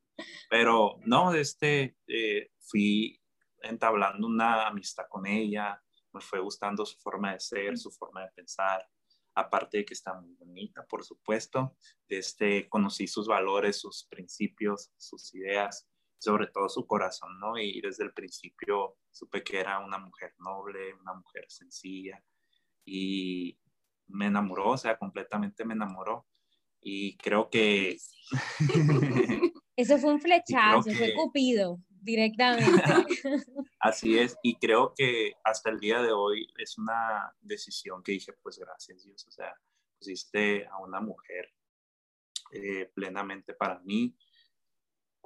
pero 0.50 0.98
no, 1.04 1.34
este, 1.34 1.96
eh, 2.06 2.50
fui 2.60 3.20
entablando 3.62 4.26
una 4.26 4.66
amistad 4.68 5.04
con 5.08 5.26
ella, 5.26 5.82
me 6.12 6.20
fue 6.20 6.40
gustando 6.40 6.86
su 6.86 6.98
forma 6.98 7.32
de 7.32 7.40
ser, 7.40 7.76
su 7.76 7.90
forma 7.90 8.22
de 8.22 8.30
pensar, 8.34 8.88
aparte 9.34 9.78
de 9.78 9.84
que 9.84 9.94
está 9.94 10.14
muy 10.14 10.34
bonita, 10.34 10.86
por 10.86 11.04
supuesto. 11.04 11.76
Este, 12.08 12.68
conocí 12.68 13.06
sus 13.06 13.26
valores, 13.28 13.78
sus 13.78 14.06
principios, 14.08 14.90
sus 14.96 15.34
ideas, 15.34 15.86
sobre 16.18 16.46
todo 16.48 16.68
su 16.68 16.86
corazón, 16.86 17.38
¿no? 17.38 17.58
Y 17.58 17.80
desde 17.80 18.04
el 18.04 18.12
principio 18.12 18.96
supe 19.10 19.42
que 19.42 19.60
era 19.60 19.78
una 19.78 19.98
mujer 19.98 20.34
noble, 20.38 20.94
una 20.94 21.14
mujer 21.14 21.44
sencilla 21.48 22.22
y 22.84 23.58
me 24.08 24.26
enamoró, 24.26 24.70
o 24.70 24.78
sea, 24.78 24.96
completamente 24.96 25.64
me 25.64 25.74
enamoró. 25.74 26.26
Y 26.80 27.16
creo 27.16 27.50
que... 27.50 27.98
Eso 29.76 29.98
fue 29.98 30.14
un 30.14 30.20
flechazo, 30.22 30.90
fue 30.92 31.14
Cupido, 31.14 31.80
directamente. 31.88 32.82
Así 33.80 34.18
es, 34.18 34.36
y 34.42 34.56
creo 34.56 34.94
que 34.96 35.34
hasta 35.44 35.70
el 35.70 35.80
día 35.80 36.00
de 36.00 36.12
hoy 36.12 36.46
es 36.56 36.78
una 36.78 37.34
decisión 37.40 38.02
que 38.02 38.12
dije, 38.12 38.32
pues 38.42 38.58
gracias 38.58 39.04
Dios, 39.04 39.26
o 39.26 39.30
sea, 39.30 39.54
pusiste 39.98 40.66
a 40.66 40.78
una 40.78 41.00
mujer 41.00 41.52
eh, 42.52 42.90
plenamente 42.94 43.54
para 43.54 43.80
mí, 43.80 44.16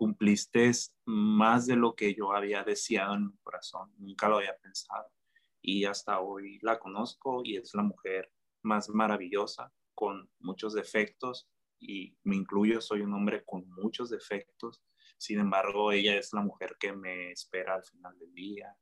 cumpliste 0.01 0.71
más 1.05 1.67
de 1.67 1.77
lo 1.77 1.95
que 1.95 2.15
yo 2.15 2.33
había 2.33 2.65
deseado 2.65 3.17
en 3.17 3.27
mi 3.27 3.37
corazón, 3.43 3.93
nunca 3.99 4.31
lo 4.31 4.39
había 4.39 4.57
pensado, 4.57 5.13
y 5.61 5.85
hasta 5.85 6.21
hoy 6.21 6.59
la 6.63 6.79
conozco 6.79 7.43
y 7.45 7.59
es 7.59 7.75
la 7.75 7.83
mujer 7.83 8.33
más 8.63 8.89
maravillosa, 8.89 9.71
con 9.95 10.31
muchos 10.39 10.73
defectos, 10.73 11.51
y 11.79 12.17
me 12.25 12.37
incluyo, 12.37 12.81
soy 12.81 13.03
un 13.03 13.13
hombre 13.13 13.45
con 13.45 13.69
muchos 13.69 14.09
defectos, 14.09 14.83
sin 15.19 15.39
embargo, 15.39 15.93
ella 15.93 16.17
es 16.17 16.33
la 16.33 16.41
mujer 16.41 16.77
que 16.81 16.95
me 16.95 17.33
espera 17.33 17.75
al 17.75 17.85
final 17.85 18.19
del 18.19 18.33
día, 18.33 18.75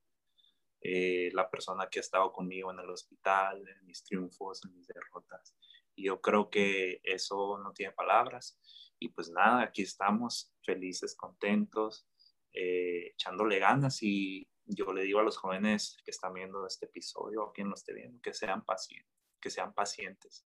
eh, 0.81 1.31
la 1.33 1.51
persona 1.51 1.89
que 1.91 1.99
ha 1.99 2.03
estado 2.07 2.31
conmigo 2.31 2.71
en 2.71 2.79
el 2.79 2.91
hospital, 2.91 3.67
en 3.67 3.85
mis 3.85 4.05
triunfos, 4.05 4.65
en 4.65 4.73
mis 4.73 4.87
derrotas. 4.87 5.57
Y 5.97 6.05
yo 6.05 6.21
creo 6.21 6.49
que 6.49 7.01
eso 7.03 7.59
no 7.59 7.73
tiene 7.73 7.93
palabras. 7.93 8.57
Y 8.99 9.09
pues 9.09 9.31
nada, 9.31 9.63
aquí 9.63 9.83
estamos, 9.83 10.53
felices, 10.65 11.17
contentos, 11.17 12.07
eh, 12.53 13.13
echándole 13.13 13.59
ganas. 13.59 14.03
Y 14.03 14.49
yo 14.65 14.93
le 14.93 15.03
digo 15.03 15.21
a 15.21 15.25
los 15.25 15.37
jóvenes 15.37 15.97
que 16.05 16.11
están 16.11 16.35
viendo 16.35 16.67
este 16.67 16.87
episodio, 16.87 17.45
o 17.45 17.53
quien 17.53 17.69
lo 17.69 17.75
esté 17.75 17.95
viendo, 17.95 18.21
que 18.21 18.35
sean 18.35 18.65
pacientes, 18.65 19.13
que 19.41 19.51
sean 19.51 19.73
pacientes, 19.75 20.47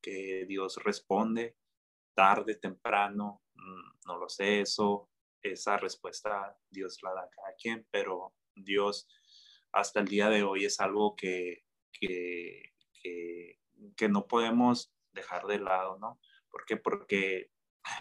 que 0.00 0.46
Dios 0.46 0.76
responde 0.82 1.56
tarde, 2.14 2.56
temprano, 2.56 3.42
mm, 3.54 4.06
no 4.06 4.18
lo 4.18 4.28
sé, 4.28 4.60
eso 4.60 5.10
esa 5.42 5.76
respuesta 5.78 6.56
Dios 6.68 6.98
la 7.02 7.14
da 7.14 7.22
a 7.22 7.30
cada 7.30 7.54
quien, 7.54 7.86
pero 7.90 8.34
Dios 8.54 9.08
hasta 9.72 10.00
el 10.00 10.08
día 10.08 10.28
de 10.28 10.42
hoy 10.42 10.64
es 10.64 10.80
algo 10.80 11.16
que, 11.16 11.64
que, 11.92 12.74
que, 13.02 14.08
no 14.08 14.26
podemos 14.26 14.92
dejar 15.12 15.46
de 15.46 15.60
lado, 15.60 15.98
¿no? 15.98 16.20
¿Por 16.50 16.64
qué? 16.64 16.76
Porque 16.76 17.50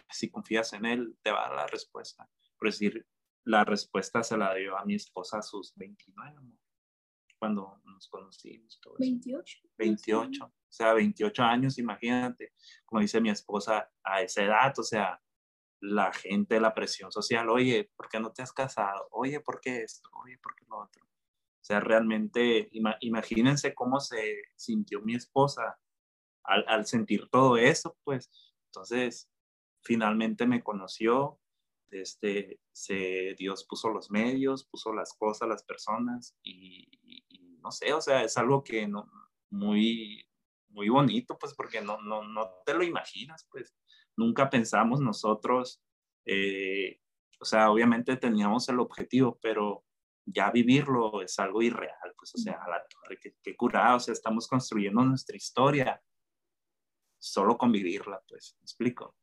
si 0.10 0.30
confías 0.30 0.74
en 0.74 0.86
Él, 0.86 1.18
te 1.22 1.32
va 1.32 1.46
a 1.46 1.50
dar 1.50 1.58
la 1.58 1.68
respuesta. 1.68 2.30
Por 2.58 2.70
decir, 2.70 3.06
la 3.46 3.64
respuesta 3.64 4.24
se 4.24 4.38
la 4.38 4.54
dio 4.54 4.78
a 4.78 4.86
mi 4.86 4.96
esposa 4.96 5.40
a 5.40 5.42
sus 5.42 5.74
29, 5.76 6.36
cuando 7.40 7.82
nos 7.86 8.08
conocimos. 8.08 8.80
28. 8.98 9.60
28. 9.78 10.46
O 10.46 10.52
sea, 10.68 10.94
28 10.94 11.44
años, 11.44 11.80
imagínate, 11.80 12.54
como 12.86 13.02
dice 13.02 13.22
mi 13.22 13.30
esposa, 13.30 13.90
a 14.04 14.22
esa 14.22 14.44
edad, 14.44 14.78
o 14.78 14.84
sea, 14.84 15.20
la 15.82 16.12
gente, 16.12 16.60
la 16.60 16.74
presión 16.74 17.12
social, 17.12 17.50
oye, 17.50 17.90
¿por 17.96 18.10
qué 18.10 18.20
no 18.20 18.32
te 18.32 18.42
has 18.42 18.52
casado? 18.52 19.08
Oye, 19.12 19.40
¿por 19.40 19.62
qué 19.62 19.82
esto? 19.84 20.10
Oye, 20.24 20.38
¿por 20.38 20.56
qué 20.56 20.66
lo 20.70 20.78
otro? 20.80 21.06
O 21.06 21.64
sea, 21.64 21.80
realmente, 21.80 22.70
imagínense 22.72 23.74
cómo 23.74 24.00
se 24.00 24.42
sintió 24.56 25.02
mi 25.02 25.16
esposa 25.16 25.80
al, 26.44 26.86
sentir 26.86 27.30
todo 27.30 27.58
eso, 27.58 27.98
pues. 28.04 28.30
Entonces, 28.66 29.29
finalmente 29.82 30.46
me 30.46 30.64
conoció, 30.64 31.40
este, 31.92 32.60
se, 32.72 33.36
Dios 33.38 33.66
puso 33.66 33.90
los 33.90 34.12
medios, 34.12 34.66
puso 34.66 34.94
las 34.94 35.14
cosas, 35.14 35.50
las 35.50 35.64
personas, 35.64 36.36
y, 36.44 36.88
no 37.62 37.72
sé, 37.72 37.94
o 37.94 38.02
sea, 38.02 38.24
es 38.24 38.38
algo 38.38 38.64
que 38.64 38.88
no, 38.88 39.10
muy, 39.50 40.26
muy 40.70 40.90
bonito, 40.90 41.38
pues, 41.38 41.54
porque 41.54 41.82
no, 41.82 42.02
no, 42.02 42.24
no 42.24 42.52
te 42.66 42.74
lo 42.74 42.84
imaginas, 42.84 43.48
pues 43.52 43.76
nunca 44.16 44.50
pensamos 44.50 45.02
nosotros, 45.02 45.82
eh, 46.26 47.00
o 47.40 47.46
sea, 47.46 47.72
obviamente 47.72 48.18
teníamos 48.18 48.68
el 48.70 48.80
objetivo, 48.80 49.40
pero 49.42 49.86
ya 50.26 50.52
vivirlo 50.52 51.22
es 51.22 51.40
algo 51.40 51.62
irreal, 51.62 52.14
pues, 52.18 52.36
o 52.36 52.38
sea, 52.38 52.60
la 52.68 52.86
torre, 52.88 53.20
qué, 53.20 53.56
curado, 53.56 53.98
o 53.98 54.00
sea, 54.00 54.14
estamos 54.14 54.48
construyendo 54.48 55.04
nuestra 55.04 55.36
historia, 55.36 56.02
solo 57.18 57.58
con 57.58 57.72
vivirla, 57.72 58.22
pues, 58.28 58.56
¿me 58.60 58.64
explico? 58.64 59.16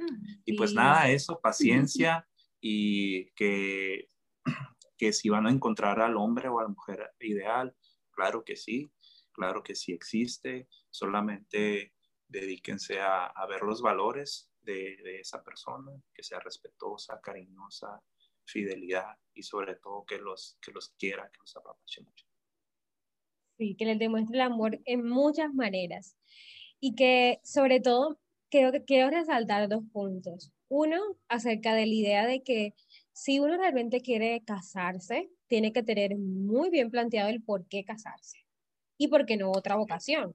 Mm, 0.00 0.42
y 0.44 0.56
pues 0.56 0.72
nada, 0.72 1.10
eso, 1.10 1.40
paciencia 1.40 2.26
y 2.60 3.30
que, 3.32 4.08
que 4.96 5.12
si 5.12 5.28
van 5.28 5.46
a 5.46 5.50
encontrar 5.50 6.00
al 6.00 6.16
hombre 6.16 6.48
o 6.48 6.58
a 6.58 6.62
la 6.62 6.68
mujer 6.68 7.10
ideal, 7.20 7.74
claro 8.10 8.44
que 8.44 8.56
sí, 8.56 8.92
claro 9.32 9.62
que 9.62 9.74
sí 9.74 9.92
existe, 9.92 10.68
solamente 10.90 11.94
dedíquense 12.28 13.00
a, 13.00 13.32
ver 13.48 13.62
los 13.62 13.82
valores 13.82 14.50
de, 14.60 15.20
esa 15.20 15.42
persona, 15.42 15.90
que 16.14 16.22
sea 16.22 16.40
respetuosa, 16.40 17.20
cariñosa, 17.20 18.00
fidelidad 18.44 19.16
y 19.34 19.42
sobre 19.42 19.76
todo 19.76 20.04
que 20.04 20.18
los, 20.18 20.58
que 20.60 20.72
los 20.72 20.90
quiera, 20.98 21.28
que 21.30 21.38
los 21.40 21.56
apapache 21.56 22.02
mucho. 22.02 22.26
Sí, 23.58 23.76
que 23.76 23.84
les 23.84 23.98
demuestre 23.98 24.36
el 24.36 24.42
amor 24.42 24.80
en 24.84 25.06
muchas 25.06 25.52
maneras. 25.52 26.16
Y 26.78 26.94
que 26.94 27.40
sobre 27.44 27.80
todo 27.80 28.18
quiero, 28.50 28.72
quiero 28.86 29.10
resaltar 29.10 29.68
dos 29.68 29.84
puntos. 29.92 30.52
Uno, 30.68 30.98
acerca 31.28 31.74
de 31.74 31.86
la 31.86 31.94
idea 31.94 32.26
de 32.26 32.42
que 32.42 32.74
si 33.12 33.40
uno 33.40 33.56
realmente 33.56 34.00
quiere 34.00 34.42
casarse, 34.44 35.30
tiene 35.48 35.72
que 35.72 35.82
tener 35.82 36.16
muy 36.16 36.70
bien 36.70 36.90
planteado 36.90 37.28
el 37.30 37.42
por 37.42 37.66
qué 37.68 37.84
casarse 37.84 38.38
y 38.98 39.08
por 39.08 39.26
qué 39.26 39.36
no 39.36 39.50
otra 39.52 39.76
vocación. 39.76 40.34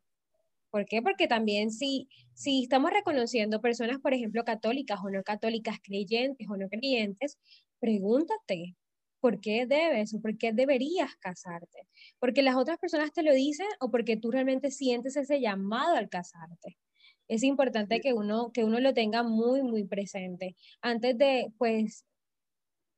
¿Por 0.71 0.85
qué? 0.85 1.01
Porque 1.01 1.27
también 1.27 1.71
si, 1.71 2.09
si 2.33 2.63
estamos 2.63 2.91
reconociendo 2.91 3.61
personas, 3.61 3.99
por 3.99 4.13
ejemplo, 4.13 4.43
católicas 4.43 4.99
o 5.03 5.09
no 5.09 5.23
católicas, 5.23 5.77
creyentes 5.83 6.47
o 6.49 6.57
no 6.57 6.67
creyentes, 6.69 7.39
pregúntate, 7.79 8.75
¿por 9.21 9.39
qué 9.41 9.65
debes 9.67 10.13
o 10.13 10.21
por 10.21 10.37
qué 10.37 10.51
deberías 10.53 11.15
casarte? 11.17 11.87
¿Porque 12.19 12.43
las 12.43 12.55
otras 12.57 12.77
personas 12.79 13.13
te 13.13 13.23
lo 13.23 13.33
dicen 13.33 13.67
o 13.79 13.89
porque 13.91 14.17
tú 14.17 14.31
realmente 14.31 14.69
sientes 14.71 15.15
ese 15.17 15.39
llamado 15.41 15.95
al 15.95 16.09
casarte? 16.09 16.77
Es 17.27 17.43
importante 17.43 18.01
que 18.01 18.13
uno, 18.13 18.51
que 18.51 18.63
uno 18.63 18.79
lo 18.79 18.93
tenga 18.93 19.23
muy, 19.23 19.63
muy 19.63 19.83
presente 19.85 20.55
antes 20.81 21.17
de, 21.17 21.51
pues, 21.57 22.05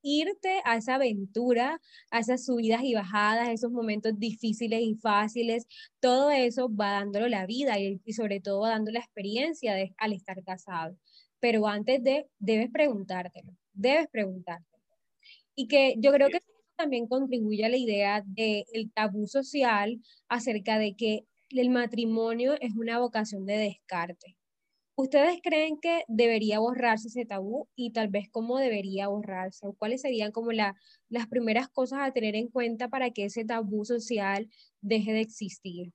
irte 0.01 0.61
a 0.63 0.77
esa 0.77 0.95
aventura, 0.95 1.81
a 2.11 2.19
esas 2.19 2.45
subidas 2.45 2.83
y 2.83 2.93
bajadas, 2.93 3.49
esos 3.49 3.71
momentos 3.71 4.17
difíciles 4.17 4.81
y 4.81 4.95
fáciles, 4.95 5.67
todo 5.99 6.31
eso 6.31 6.69
va 6.73 6.91
dándolo 6.91 7.27
la 7.27 7.45
vida 7.45 7.79
y, 7.79 7.99
sobre 8.13 8.39
todo 8.39 8.61
va 8.61 8.69
dando 8.69 8.91
la 8.91 8.99
experiencia 8.99 9.73
de, 9.73 9.93
al 9.97 10.13
estar 10.13 10.43
casado. 10.43 10.97
Pero 11.39 11.67
antes 11.67 12.03
de, 12.03 12.27
debes 12.39 12.69
preguntártelo, 12.71 13.53
debes 13.73 14.07
preguntártelo. 14.09 14.77
Y 15.55 15.67
que 15.67 15.95
yo 15.97 16.11
creo 16.11 16.29
que 16.29 16.41
también 16.75 17.07
contribuye 17.07 17.65
a 17.65 17.69
la 17.69 17.77
idea 17.77 18.23
del 18.25 18.91
tabú 18.93 19.27
social 19.27 19.99
acerca 20.29 20.77
de 20.77 20.95
que 20.95 21.25
el 21.49 21.69
matrimonio 21.69 22.55
es 22.59 22.75
una 22.75 22.99
vocación 22.99 23.45
de 23.45 23.57
descarte. 23.57 24.35
¿Ustedes 24.95 25.39
creen 25.43 25.79
que 25.79 26.03
debería 26.07 26.59
borrarse 26.59 27.07
ese 27.09 27.23
tabú 27.25 27.69
y 27.75 27.91
tal 27.91 28.07
vez 28.07 28.29
cómo 28.31 28.57
debería 28.57 29.07
borrarse? 29.07 29.67
¿O 29.67 29.73
cuáles 29.73 30.01
serían 30.01 30.31
como 30.31 30.51
las 30.51 31.27
primeras 31.29 31.69
cosas 31.69 31.99
a 32.01 32.11
tener 32.11 32.35
en 32.35 32.47
cuenta 32.47 32.89
para 32.89 33.11
que 33.11 33.25
ese 33.25 33.45
tabú 33.45 33.85
social 33.85 34.49
deje 34.81 35.13
de 35.13 35.21
existir? 35.21 35.93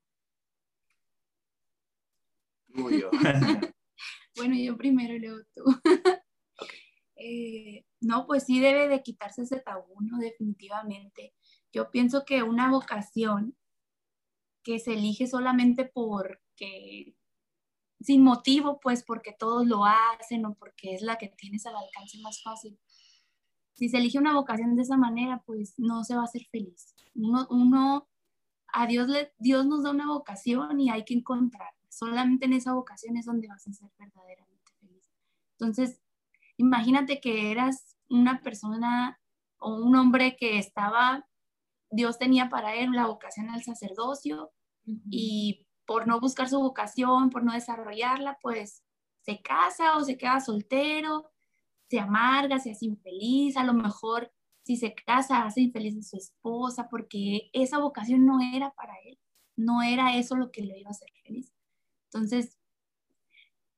bueno, 4.37 4.55
yo 4.57 4.77
primero 4.77 5.19
leo 5.19 5.39
tú. 5.55 5.65
Eh, 7.25 7.85
no, 8.01 8.27
pues 8.27 8.47
sí 8.47 8.59
debe 8.59 8.89
de 8.89 9.01
quitarse 9.01 9.43
ese 9.43 9.61
tabú, 9.61 10.01
¿no? 10.01 10.19
Definitivamente. 10.19 11.33
Yo 11.73 11.89
pienso 11.93 12.25
que 12.25 12.43
una 12.43 12.69
vocación 12.69 13.57
que 14.63 14.79
se 14.79 14.95
elige 14.95 15.27
solamente 15.27 15.85
porque 15.85 17.15
sin 18.03 18.23
motivo, 18.23 18.81
pues 18.81 19.05
porque 19.05 19.35
todos 19.39 19.67
lo 19.67 19.85
hacen 19.85 20.45
o 20.45 20.55
porque 20.55 20.95
es 20.95 21.03
la 21.03 21.19
que 21.19 21.29
tienes 21.29 21.67
al 21.67 21.77
alcance 21.77 22.19
más 22.21 22.43
fácil. 22.43 22.79
Si 23.75 23.89
se 23.89 23.99
elige 23.99 24.19
una 24.19 24.35
vocación 24.35 24.77
de 24.77 24.83
esa 24.83 24.97
manera, 24.97 25.43
pues 25.47 25.75
no 25.79 26.05
se 26.05 26.15
va 26.15 26.25
a 26.25 26.29
ser 26.29 26.45
feliz. 26.51 26.95
Uno, 27.15 28.09
a 28.73 28.87
Dios, 28.87 29.09
le, 29.09 29.33
Dios 29.39 29.67
nos 29.67 29.83
da 29.83 29.91
una 29.91 30.09
vocación 30.09 30.81
y 30.81 30.91
hay 30.91 31.05
que 31.05 31.15
encontrarla. 31.15 31.79
Solamente 31.89 32.47
en 32.47 32.55
esa 32.55 32.73
vocación 32.73 33.17
es 33.17 33.27
donde 33.27 33.49
vas 33.49 33.67
a 33.67 33.73
ser 33.73 33.91
verdaderamente 33.99 34.73
feliz. 34.81 35.11
Entonces, 35.59 36.01
imagínate 36.57 37.21
que 37.21 37.51
eras 37.51 37.97
una 38.09 38.41
persona 38.41 39.19
o 39.59 39.75
un 39.75 39.95
hombre 39.97 40.37
que 40.37 40.59
estaba, 40.59 41.27
Dios 41.93 42.19
tenía 42.19 42.49
para 42.49 42.75
él 42.75 42.91
la 42.93 43.07
vocación 43.07 43.51
al 43.51 43.63
sacerdocio 43.63 44.51
y 45.11 45.67
por 45.87 46.09
no 46.09 46.19
buscar 46.19 46.49
su 46.49 46.59
vocación, 46.59 47.31
por 47.31 47.45
no 47.45 47.53
desarrollarla, 47.53 48.39
pues 48.41 48.83
se 49.21 49.41
casa 49.43 49.97
o 49.97 50.05
se 50.05 50.17
queda 50.17 50.41
soltero, 50.41 51.31
se 51.89 52.01
amarga, 52.01 52.59
se 52.59 52.73
hace 52.73 52.87
infeliz, 52.87 53.57
a 53.57 53.65
lo 53.65 53.75
mejor 53.75 54.33
si 54.65 54.77
se 54.77 54.95
casa 54.95 55.45
hace 55.45 55.61
infeliz 55.61 55.99
a 55.99 56.03
su 56.03 56.17
esposa 56.17 56.89
porque 56.89 57.51
esa 57.53 57.79
vocación 57.79 58.25
no 58.25 58.39
era 58.55 58.73
para 58.73 58.95
él, 59.05 59.19
no 59.55 59.83
era 59.83 60.17
eso 60.17 60.35
lo 60.35 60.51
que 60.51 60.63
le 60.63 60.79
iba 60.79 60.89
a 60.89 60.93
hacer 60.93 61.11
feliz. 61.23 61.53
Entonces, 62.07 62.59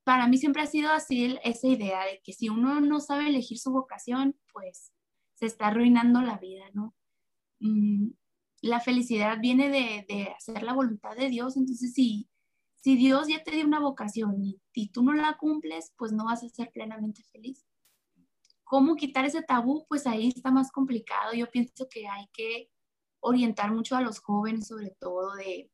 para 0.05 0.29
mí 0.29 0.39
siempre 0.39 0.63
ha 0.63 0.67
sido 0.67 0.93
así 0.93 1.37
esa 1.43 1.67
idea 1.67 2.05
de 2.05 2.21
que 2.23 2.33
si 2.33 2.49
uno 2.49 2.81
no 2.81 3.01
sabe 3.01 3.29
elegir 3.29 3.59
su 3.59 3.73
vocación, 3.73 4.37
pues 4.53 4.93
se 5.35 5.47
está 5.47 5.69
arruinando 5.69 6.21
la 6.21 6.39
vida, 6.39 6.65
¿no? 6.75 6.95
Mm, 7.65 8.11
la 8.61 8.81
felicidad 8.81 9.39
viene 9.41 9.71
de, 9.71 10.29
hacer 10.37 10.63
la 10.63 10.75
voluntad 10.75 11.17
de 11.17 11.31
Dios, 11.31 11.57
entonces 11.57 11.95
si, 11.95 12.29
si 12.77 12.95
Dios 12.97 13.27
ya 13.29 13.43
te 13.43 13.53
dio 13.53 13.65
una 13.67 13.81
vocación 13.81 14.43
y, 14.45 14.61
y 14.75 14.91
tú 14.91 15.03
no 15.03 15.15
la 15.15 15.39
cumples, 15.39 15.93
pues 15.97 16.13
no 16.13 16.27
vas 16.27 16.45
a 16.45 16.49
ser 16.51 16.71
plenamente 16.73 17.23
feliz. 17.33 17.65
¿Cómo 18.65 18.97
quitar 18.97 19.25
ese 19.25 19.43
tabú? 19.43 19.87
Pues 19.89 20.07
ahí 20.07 20.29
está 20.29 20.51
más 20.51 20.71
complicado. 20.73 21.33
Yo 21.33 21.51
pienso 21.51 21.87
que 21.89 22.07
hay 22.07 22.27
que 22.33 22.71
orientar 23.21 23.73
mucho 23.73 23.97
a 23.97 24.03
los 24.03 24.21
jóvenes, 24.21 24.67
sobre 24.67 24.91
todo, 25.01 25.35
de, 25.37 25.71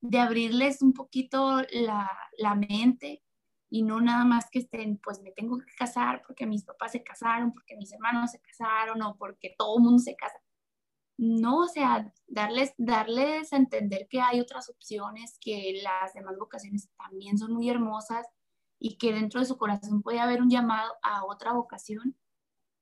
de 0.00 0.18
abrirles 0.18 0.82
un 0.82 0.94
poquito 0.94 1.62
la, 1.70 2.10
la, 2.38 2.54
mente 2.56 3.22
y 3.70 3.82
no 3.82 4.00
nada 4.00 4.24
más 4.24 4.48
que 4.50 4.60
estén, 4.60 4.98
pues 4.98 5.20
me 5.22 5.30
tengo 5.32 5.58
que 5.58 5.72
casar 5.76 6.22
porque 6.26 6.46
mis 6.46 6.64
papás 6.64 6.92
se 6.92 7.02
casaron, 7.04 7.52
porque 7.52 7.76
mis 7.76 7.92
hermanos 7.92 8.32
se 8.32 8.40
casaron 8.40 9.02
o 9.02 9.16
porque 9.16 9.54
todo 9.56 9.78
el 9.78 9.84
mundo 9.84 9.98
se 10.00 10.16
casa. 10.16 10.38
No, 11.18 11.64
o 11.64 11.68
sea, 11.68 12.12
darles, 12.28 12.74
darles 12.78 13.52
a 13.52 13.56
entender 13.56 14.06
que 14.08 14.20
hay 14.20 14.40
otras 14.40 14.70
opciones, 14.70 15.36
que 15.40 15.80
las 15.82 16.14
demás 16.14 16.38
vocaciones 16.38 16.88
también 16.96 17.36
son 17.36 17.54
muy 17.54 17.68
hermosas 17.68 18.24
y 18.78 18.98
que 18.98 19.12
dentro 19.12 19.40
de 19.40 19.46
su 19.46 19.58
corazón 19.58 20.00
puede 20.02 20.20
haber 20.20 20.40
un 20.40 20.48
llamado 20.48 20.92
a 21.02 21.24
otra 21.24 21.52
vocación. 21.52 22.16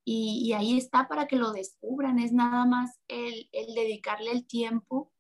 Y, 0.05 0.53
ahí 0.53 0.77
está 0.77 1.09
para 1.09 1.27
que 1.27 1.37
lo 1.37 1.51
descubran, 1.53 2.19
es 2.21 2.33
nada 2.33 2.65
más 2.67 3.01
el, 3.09 3.49
dedicarle 3.75 4.31
el 4.31 4.47
tiempo 4.47 5.13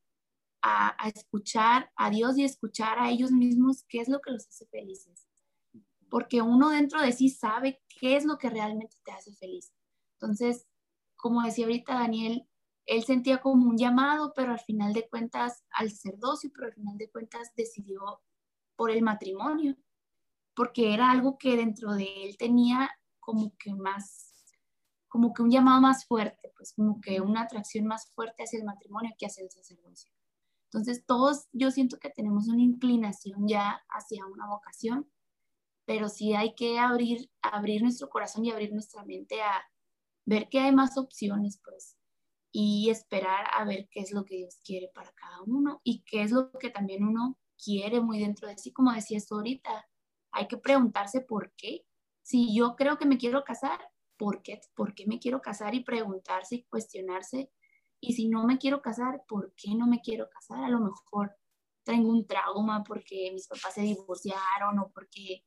a, 0.62 0.94
a, 1.02 1.08
escuchar 1.08 1.90
a 1.96 2.10
Dios 2.10 2.38
y 2.38 2.44
escuchar 2.44 2.98
a 2.98 3.10
ellos 3.10 3.32
mismos 3.32 3.84
qué 3.88 3.98
es 3.98 4.08
lo 4.08 4.20
que 4.20 4.30
los 4.30 4.46
hace 4.46 4.66
felices. 4.66 5.26
Porque 6.10 6.42
uno 6.42 6.68
dentro 6.68 7.00
de 7.00 7.12
sí 7.12 7.30
sabe 7.30 7.82
qué 7.98 8.16
es 8.16 8.26
lo 8.26 8.38
que 8.38 8.50
realmente 8.50 8.96
te 9.04 9.10
hace 9.10 9.32
feliz. 9.32 9.72
Entonces, 10.20 10.66
como 11.16 11.42
decía 11.42 11.64
ahorita 11.64 11.94
Daniel, 11.94 12.46
él 12.86 13.04
sentía 13.04 13.40
como 13.40 13.68
un 13.68 13.76
llamado, 13.76 14.32
pero 14.34 14.52
al 14.52 14.60
final 14.60 14.92
de 14.92 15.08
cuentas, 15.08 15.64
al 15.70 15.90
sacerdocio, 15.90 16.50
pero 16.54 16.68
al 16.68 16.74
final 16.74 16.96
de 16.96 17.10
cuentas 17.10 17.52
decidió 17.56 18.22
por 18.76 18.90
el 18.90 19.02
matrimonio, 19.02 19.76
porque 20.54 20.94
era 20.94 21.10
algo 21.10 21.36
que 21.36 21.56
dentro 21.56 21.94
de 21.94 22.24
él 22.24 22.36
tenía 22.38 22.90
como 23.18 23.56
que 23.58 23.74
más, 23.74 24.54
como 25.08 25.34
que 25.34 25.42
un 25.42 25.50
llamado 25.50 25.80
más 25.80 26.06
fuerte, 26.06 26.52
pues 26.56 26.72
como 26.72 27.00
que 27.00 27.20
una 27.20 27.42
atracción 27.42 27.86
más 27.86 28.10
fuerte 28.14 28.44
hacia 28.44 28.60
el 28.60 28.64
matrimonio 28.64 29.12
que 29.18 29.26
hacia 29.26 29.42
el 29.42 29.50
sacerdocio. 29.50 30.12
Entonces 30.66 31.04
todos 31.06 31.48
yo 31.52 31.70
siento 31.70 31.98
que 31.98 32.10
tenemos 32.10 32.48
una 32.48 32.62
inclinación 32.62 33.48
ya 33.48 33.84
hacia 33.88 34.24
una 34.26 34.46
vocación, 34.46 35.10
pero 35.86 36.08
sí 36.08 36.34
hay 36.34 36.54
que 36.54 36.78
abrir, 36.78 37.30
abrir 37.42 37.82
nuestro 37.82 38.08
corazón 38.08 38.44
y 38.44 38.50
abrir 38.50 38.72
nuestra 38.72 39.04
mente 39.04 39.40
a 39.42 39.64
ver 40.24 40.48
que 40.48 40.60
hay 40.60 40.72
más 40.72 40.98
opciones, 40.98 41.60
pues 41.64 41.95
y 42.52 42.90
esperar 42.90 43.46
a 43.52 43.64
ver 43.64 43.88
qué 43.90 44.00
es 44.00 44.12
lo 44.12 44.24
que 44.24 44.36
Dios 44.36 44.60
quiere 44.64 44.90
para 44.94 45.12
cada 45.12 45.42
uno 45.42 45.80
y 45.84 46.02
qué 46.04 46.22
es 46.22 46.30
lo 46.30 46.50
que 46.52 46.70
también 46.70 47.04
uno 47.04 47.38
quiere 47.62 48.00
muy 48.00 48.18
dentro 48.18 48.48
de 48.48 48.58
sí, 48.58 48.72
como 48.72 48.92
decías 48.92 49.30
ahorita, 49.30 49.88
hay 50.32 50.48
que 50.48 50.58
preguntarse 50.58 51.20
por 51.20 51.52
qué. 51.56 51.86
Si 52.22 52.54
yo 52.54 52.76
creo 52.76 52.98
que 52.98 53.06
me 53.06 53.18
quiero 53.18 53.44
casar, 53.44 53.80
¿por 54.16 54.42
qué? 54.42 54.60
¿Por 54.74 54.94
qué 54.94 55.06
me 55.06 55.18
quiero 55.18 55.40
casar? 55.40 55.74
Y 55.74 55.84
preguntarse 55.84 56.56
y 56.56 56.64
cuestionarse. 56.64 57.50
Y 58.00 58.12
si 58.14 58.28
no 58.28 58.44
me 58.44 58.58
quiero 58.58 58.82
casar, 58.82 59.22
¿por 59.26 59.54
qué 59.56 59.74
no 59.74 59.86
me 59.86 60.00
quiero 60.00 60.28
casar? 60.28 60.64
A 60.64 60.68
lo 60.68 60.80
mejor 60.80 61.36
tengo 61.84 62.10
un 62.10 62.26
trauma 62.26 62.84
porque 62.84 63.30
mis 63.32 63.46
papás 63.46 63.74
se 63.74 63.82
divorciaron 63.82 64.78
o 64.78 64.90
porque... 64.92 65.44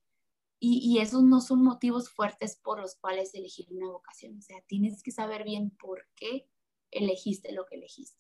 Y, 0.62 0.94
y 0.94 1.00
esos 1.00 1.24
no 1.24 1.40
son 1.40 1.64
motivos 1.64 2.10
fuertes 2.10 2.60
por 2.62 2.82
los 2.82 2.96
cuales 2.96 3.34
elegir 3.34 3.68
una 3.72 3.88
vocación. 3.88 4.38
O 4.38 4.42
sea, 4.42 4.62
tienes 4.68 5.02
que 5.04 5.12
saber 5.12 5.46
bien 5.46 5.70
por 5.72 6.06
qué 6.16 6.50
elegiste 6.92 7.52
lo 7.52 7.66
que 7.66 7.76
elegiste. 7.76 8.20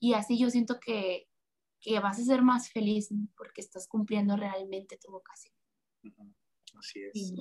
Y 0.00 0.14
así 0.14 0.38
yo 0.38 0.50
siento 0.50 0.78
que, 0.80 1.28
que 1.80 1.98
vas 2.00 2.18
a 2.18 2.24
ser 2.24 2.42
más 2.42 2.70
feliz 2.70 3.08
porque 3.36 3.60
estás 3.60 3.88
cumpliendo 3.88 4.36
realmente 4.36 4.98
tu 4.98 5.10
vocación. 5.10 5.54
Así 6.78 7.02
es. 7.02 7.32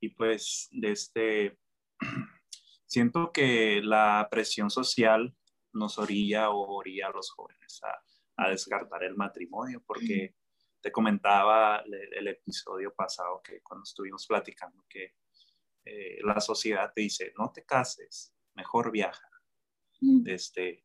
Y 0.00 0.08
pues, 0.10 0.68
de 0.70 0.92
este, 0.92 1.58
siento 2.86 3.32
que 3.32 3.80
la 3.82 4.28
presión 4.30 4.70
social 4.70 5.34
nos 5.72 5.98
orilla 5.98 6.50
o 6.50 6.76
orilla 6.76 7.08
a 7.08 7.12
los 7.12 7.30
jóvenes 7.30 7.80
a, 7.82 8.44
a 8.44 8.50
descartar 8.50 9.02
el 9.02 9.16
matrimonio, 9.16 9.82
porque 9.84 10.34
te 10.84 10.92
comentaba 10.92 11.82
el, 11.86 12.28
episodio 12.28 12.94
pasado 12.94 13.40
que 13.42 13.62
cuando 13.62 13.84
estuvimos 13.84 14.26
platicando 14.26 14.84
que 14.86 15.14
eh, 15.82 16.18
la 16.22 16.38
sociedad 16.40 16.92
te 16.94 17.00
dice, 17.00 17.32
no 17.38 17.50
te 17.52 17.64
cases, 17.64 18.34
mejor 18.54 18.92
viaja, 18.92 19.26
este, 20.26 20.84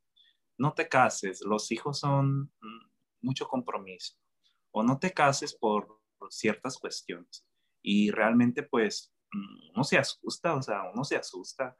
no 0.57 0.73
te 0.73 0.87
cases, 0.87 1.41
los 1.41 1.71
hijos 1.71 1.99
son 1.99 2.51
mm, 2.61 2.89
mucho 3.21 3.47
compromiso, 3.47 4.15
o 4.71 4.83
no 4.83 4.99
te 4.99 5.11
cases 5.13 5.55
por, 5.55 5.99
ciertas 6.29 6.77
cuestiones. 6.77 7.47
Y 7.81 8.11
realmente, 8.11 8.61
pues, 8.63 9.13
mm, 9.31 9.71
uno 9.73 9.83
se 9.85 9.97
asusta, 9.97 10.55
o 10.55 10.61
sea, 10.61 10.83
uno 10.93 11.03
se 11.05 11.15
asusta. 11.15 11.77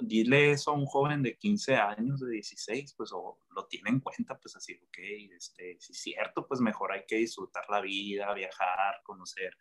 dile 0.00 0.52
eso 0.52 0.70
a 0.70 0.74
un 0.74 0.86
joven 0.86 1.22
de 1.22 1.36
15 1.36 1.74
años, 1.74 2.20
de 2.20 2.30
16, 2.30 2.94
pues 2.96 3.10
o 3.12 3.40
lo 3.50 3.66
tiene 3.66 3.90
en 3.90 4.00
cuenta, 4.00 4.38
pues 4.38 4.54
así, 4.54 4.74
ok, 4.74 4.98
este, 5.36 5.76
si 5.80 5.92
es 5.92 5.98
cierto, 6.00 6.46
pues 6.46 6.60
mejor 6.60 6.92
hay 6.92 7.04
que 7.08 7.16
disfrutar 7.16 7.64
la 7.68 7.80
vida, 7.80 8.32
viajar, 8.34 9.02
conocer 9.02 9.56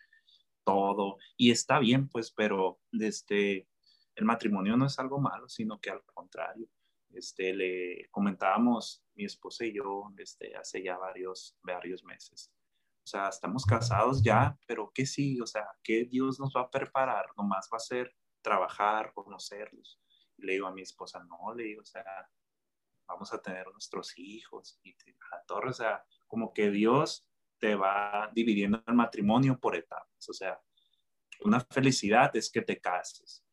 todo, 0.63 1.17
y 1.37 1.51
está 1.51 1.79
bien, 1.79 2.07
pues, 2.09 2.31
pero 2.31 2.79
este, 2.91 3.67
el 4.15 4.25
matrimonio 4.25 4.77
no 4.77 4.85
es 4.85 4.99
algo 4.99 5.19
malo, 5.19 5.49
sino 5.49 5.79
que 5.79 5.89
al 5.89 6.03
contrario, 6.05 6.67
este, 7.16 7.53
le 7.53 8.07
comentábamos 8.11 9.03
mi 9.16 9.26
esposa 9.26 9.66
y 9.66 9.74
yo 9.74 10.11
este, 10.18 10.55
hace 10.55 10.84
ya 10.84 10.97
varios, 10.97 11.57
varios 11.63 12.03
meses. 12.03 12.51
O 13.03 13.07
sea, 13.07 13.30
estamos 13.30 13.66
casados 13.66 14.24
ya, 14.24 14.57
pero 14.66 14.91
¿qué 14.93 15.05
sí? 15.05 15.39
O 15.39 15.45
sea, 15.45 15.68
¿qué 15.84 16.05
Dios 16.05 16.39
nos 16.39 16.53
va 16.55 16.61
a 16.61 16.70
preparar? 16.70 17.28
Nomás 17.38 17.70
va 17.72 17.78
a 17.78 17.80
ser 17.80 18.16
trabajar, 18.41 19.13
conocerlos. 19.13 20.01
Le 20.38 20.53
digo 20.53 20.68
a 20.68 20.74
mi 20.74 20.82
esposa, 20.82 21.24
no, 21.24 21.53
le 21.53 21.63
digo, 21.66 21.82
o 21.82 21.86
sea, 21.86 22.03
vamos 23.07 23.32
a 23.32 23.41
tener 23.41 23.68
nuestros 23.72 24.18
hijos 24.18 24.80
y 24.84 24.91
a 25.32 25.45
torre, 25.45 25.70
o 25.70 25.74
sea, 25.74 26.03
como 26.28 26.51
que 26.53 26.72
Dios 26.72 27.28
te 27.59 27.76
va 27.76 28.30
dividiendo 28.34 28.84
el 28.86 28.95
matrimonio 28.95 29.59
por 29.59 29.76
etapas. 29.76 30.30
O 30.30 30.34
sea, 30.34 30.59
una 31.43 31.59
felicidad 31.59 32.36
es 32.36 32.51
que 32.51 32.61
te 32.61 32.82
cases, 32.82 33.44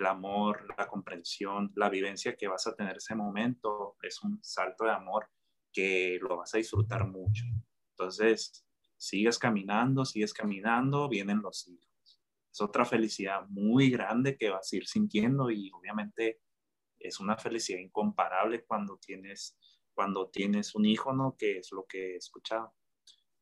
el 0.00 0.06
amor, 0.06 0.66
la 0.76 0.88
comprensión, 0.88 1.72
la 1.76 1.90
vivencia 1.90 2.34
que 2.34 2.48
vas 2.48 2.66
a 2.66 2.74
tener 2.74 2.96
ese 2.96 3.14
momento 3.14 3.96
es 4.02 4.22
un 4.22 4.42
salto 4.42 4.84
de 4.84 4.92
amor 4.92 5.28
que 5.72 6.18
lo 6.20 6.38
vas 6.38 6.54
a 6.54 6.58
disfrutar 6.58 7.06
mucho. 7.06 7.44
Entonces, 7.92 8.66
sigues 8.96 9.38
caminando, 9.38 10.04
sigues 10.04 10.32
caminando, 10.32 11.08
vienen 11.08 11.42
los 11.42 11.68
hijos. 11.68 12.20
Es 12.52 12.60
otra 12.60 12.84
felicidad 12.84 13.46
muy 13.48 13.90
grande 13.90 14.36
que 14.36 14.50
vas 14.50 14.72
a 14.72 14.76
ir 14.76 14.86
sintiendo 14.86 15.50
y 15.50 15.70
obviamente 15.72 16.40
es 16.98 17.20
una 17.20 17.36
felicidad 17.36 17.78
incomparable 17.78 18.64
cuando 18.64 18.98
tienes, 18.98 19.56
cuando 19.94 20.30
tienes 20.30 20.74
un 20.74 20.86
hijo, 20.86 21.12
¿no? 21.12 21.36
Que 21.38 21.58
es 21.58 21.70
lo 21.72 21.86
que 21.86 22.14
he 22.14 22.16
escuchado. 22.16 22.74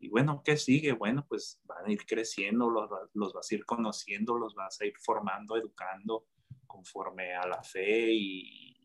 Y 0.00 0.08
bueno, 0.10 0.42
¿qué 0.44 0.56
sigue? 0.56 0.92
Bueno, 0.92 1.24
pues 1.28 1.60
van 1.64 1.86
a 1.86 1.92
ir 1.92 2.04
creciendo, 2.04 2.68
los, 2.68 2.88
los 3.14 3.32
vas 3.32 3.50
a 3.50 3.54
ir 3.54 3.64
conociendo, 3.64 4.38
los 4.38 4.54
vas 4.54 4.80
a 4.80 4.86
ir 4.86 4.94
formando, 4.98 5.56
educando, 5.56 6.26
conforme 6.68 7.34
a 7.34 7.46
la 7.48 7.62
fe 7.64 8.12
y, 8.12 8.76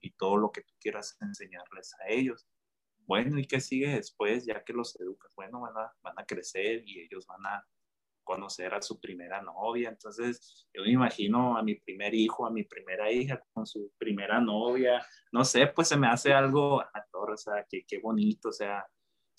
y, 0.00 0.10
todo 0.16 0.38
lo 0.38 0.50
que 0.50 0.62
tú 0.62 0.74
quieras 0.80 1.16
enseñarles 1.20 1.94
a 2.00 2.08
ellos. 2.08 2.48
Bueno, 3.06 3.38
¿y 3.38 3.44
qué 3.46 3.60
sigue 3.60 3.90
después? 3.90 4.46
Ya 4.46 4.64
que 4.64 4.72
los 4.72 4.98
educas, 4.98 5.32
bueno, 5.36 5.60
van 5.60 5.76
a, 5.76 5.92
van 6.02 6.18
a 6.18 6.24
crecer 6.24 6.82
y 6.86 7.00
ellos 7.00 7.26
van 7.26 7.44
a 7.46 7.64
conocer 8.24 8.74
a 8.74 8.82
su 8.82 8.98
primera 8.98 9.42
novia. 9.42 9.90
Entonces, 9.90 10.66
yo 10.72 10.82
me 10.82 10.90
imagino 10.90 11.56
a 11.56 11.62
mi 11.62 11.74
primer 11.76 12.14
hijo, 12.14 12.46
a 12.46 12.50
mi 12.50 12.64
primera 12.64 13.12
hija 13.12 13.40
con 13.52 13.66
su 13.66 13.92
primera 13.98 14.40
novia. 14.40 15.06
No 15.30 15.44
sé, 15.44 15.66
pues 15.68 15.88
se 15.88 15.96
me 15.96 16.08
hace 16.08 16.32
algo 16.32 16.80
a 16.80 17.08
o 17.12 17.36
sea, 17.36 17.66
qué, 17.68 17.84
qué 17.86 17.98
bonito, 17.98 18.48
o 18.48 18.52
sea, 18.52 18.84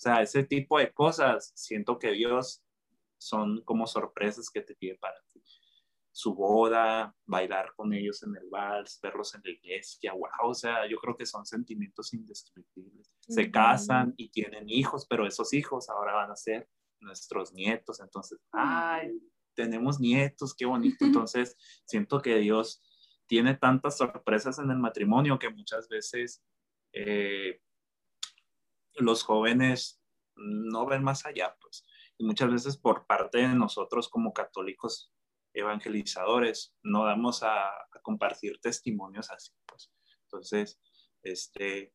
sea, 0.00 0.22
ese 0.22 0.44
tipo 0.44 0.78
de 0.78 0.92
cosas, 0.92 1.52
siento 1.54 1.98
que 1.98 2.12
Dios 2.12 2.62
son 3.18 3.62
como 3.64 3.86
sorpresas 3.86 4.48
que 4.50 4.62
te 4.62 4.74
pide 4.74 4.96
para 4.96 5.14
su 6.20 6.34
boda, 6.34 7.14
bailar 7.24 7.72
con 7.74 7.94
ellos 7.94 8.22
en 8.22 8.36
el 8.36 8.48
vals, 8.50 9.00
verlos 9.02 9.34
en 9.34 9.40
la 9.42 9.50
iglesia, 9.50 10.12
wow, 10.12 10.50
o 10.50 10.54
sea, 10.54 10.86
yo 10.86 10.98
creo 10.98 11.16
que 11.16 11.24
son 11.24 11.46
sentimientos 11.46 12.12
indescriptibles. 12.12 13.14
Se 13.20 13.50
casan 13.50 14.12
y 14.18 14.28
tienen 14.28 14.68
hijos, 14.68 15.06
pero 15.08 15.26
esos 15.26 15.54
hijos 15.54 15.88
ahora 15.88 16.12
van 16.12 16.30
a 16.30 16.36
ser 16.36 16.68
nuestros 17.00 17.54
nietos, 17.54 18.00
entonces, 18.00 18.38
ay, 18.52 19.18
tenemos 19.54 19.98
nietos, 19.98 20.54
qué 20.54 20.66
bonito, 20.66 21.06
entonces 21.06 21.56
siento 21.86 22.20
que 22.20 22.36
Dios 22.36 22.82
tiene 23.26 23.54
tantas 23.54 23.96
sorpresas 23.96 24.58
en 24.58 24.70
el 24.70 24.78
matrimonio 24.78 25.38
que 25.38 25.48
muchas 25.48 25.88
veces 25.88 26.44
eh, 26.92 27.62
los 28.96 29.22
jóvenes 29.22 30.02
no 30.36 30.84
ven 30.84 31.02
más 31.02 31.24
allá, 31.24 31.56
pues. 31.62 31.86
Y 32.18 32.24
muchas 32.24 32.50
veces 32.50 32.76
por 32.76 33.06
parte 33.06 33.38
de 33.38 33.48
nosotros 33.48 34.10
como 34.10 34.34
católicos 34.34 35.14
evangelizadores 35.52 36.74
no 36.82 37.04
damos 37.04 37.42
a, 37.42 37.70
compartir 38.02 38.58
testimonios 38.60 39.30
así, 39.30 39.52
pues. 39.66 39.92
Entonces, 40.24 40.80
este, 41.22 41.92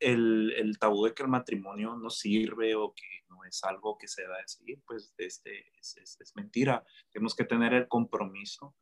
el, 0.00 0.52
el, 0.56 0.78
tabú 0.78 1.06
de 1.06 1.14
que 1.14 1.22
el 1.22 1.28
matrimonio 1.28 1.96
no 1.96 2.10
sirve 2.10 2.74
o 2.74 2.92
que 2.92 3.06
no 3.28 3.44
es 3.44 3.62
algo 3.64 3.96
que 3.96 4.08
se 4.08 4.26
va 4.26 4.36
a 4.36 4.46
seguir, 4.46 4.82
pues 4.86 5.14
este, 5.16 5.70
es, 5.78 5.96
es, 5.96 6.20
es 6.20 6.36
mentira. 6.36 6.84
Tenemos 7.10 7.34
que 7.34 7.44
tener 7.44 7.72
el 7.72 7.88
compromiso 7.88 8.76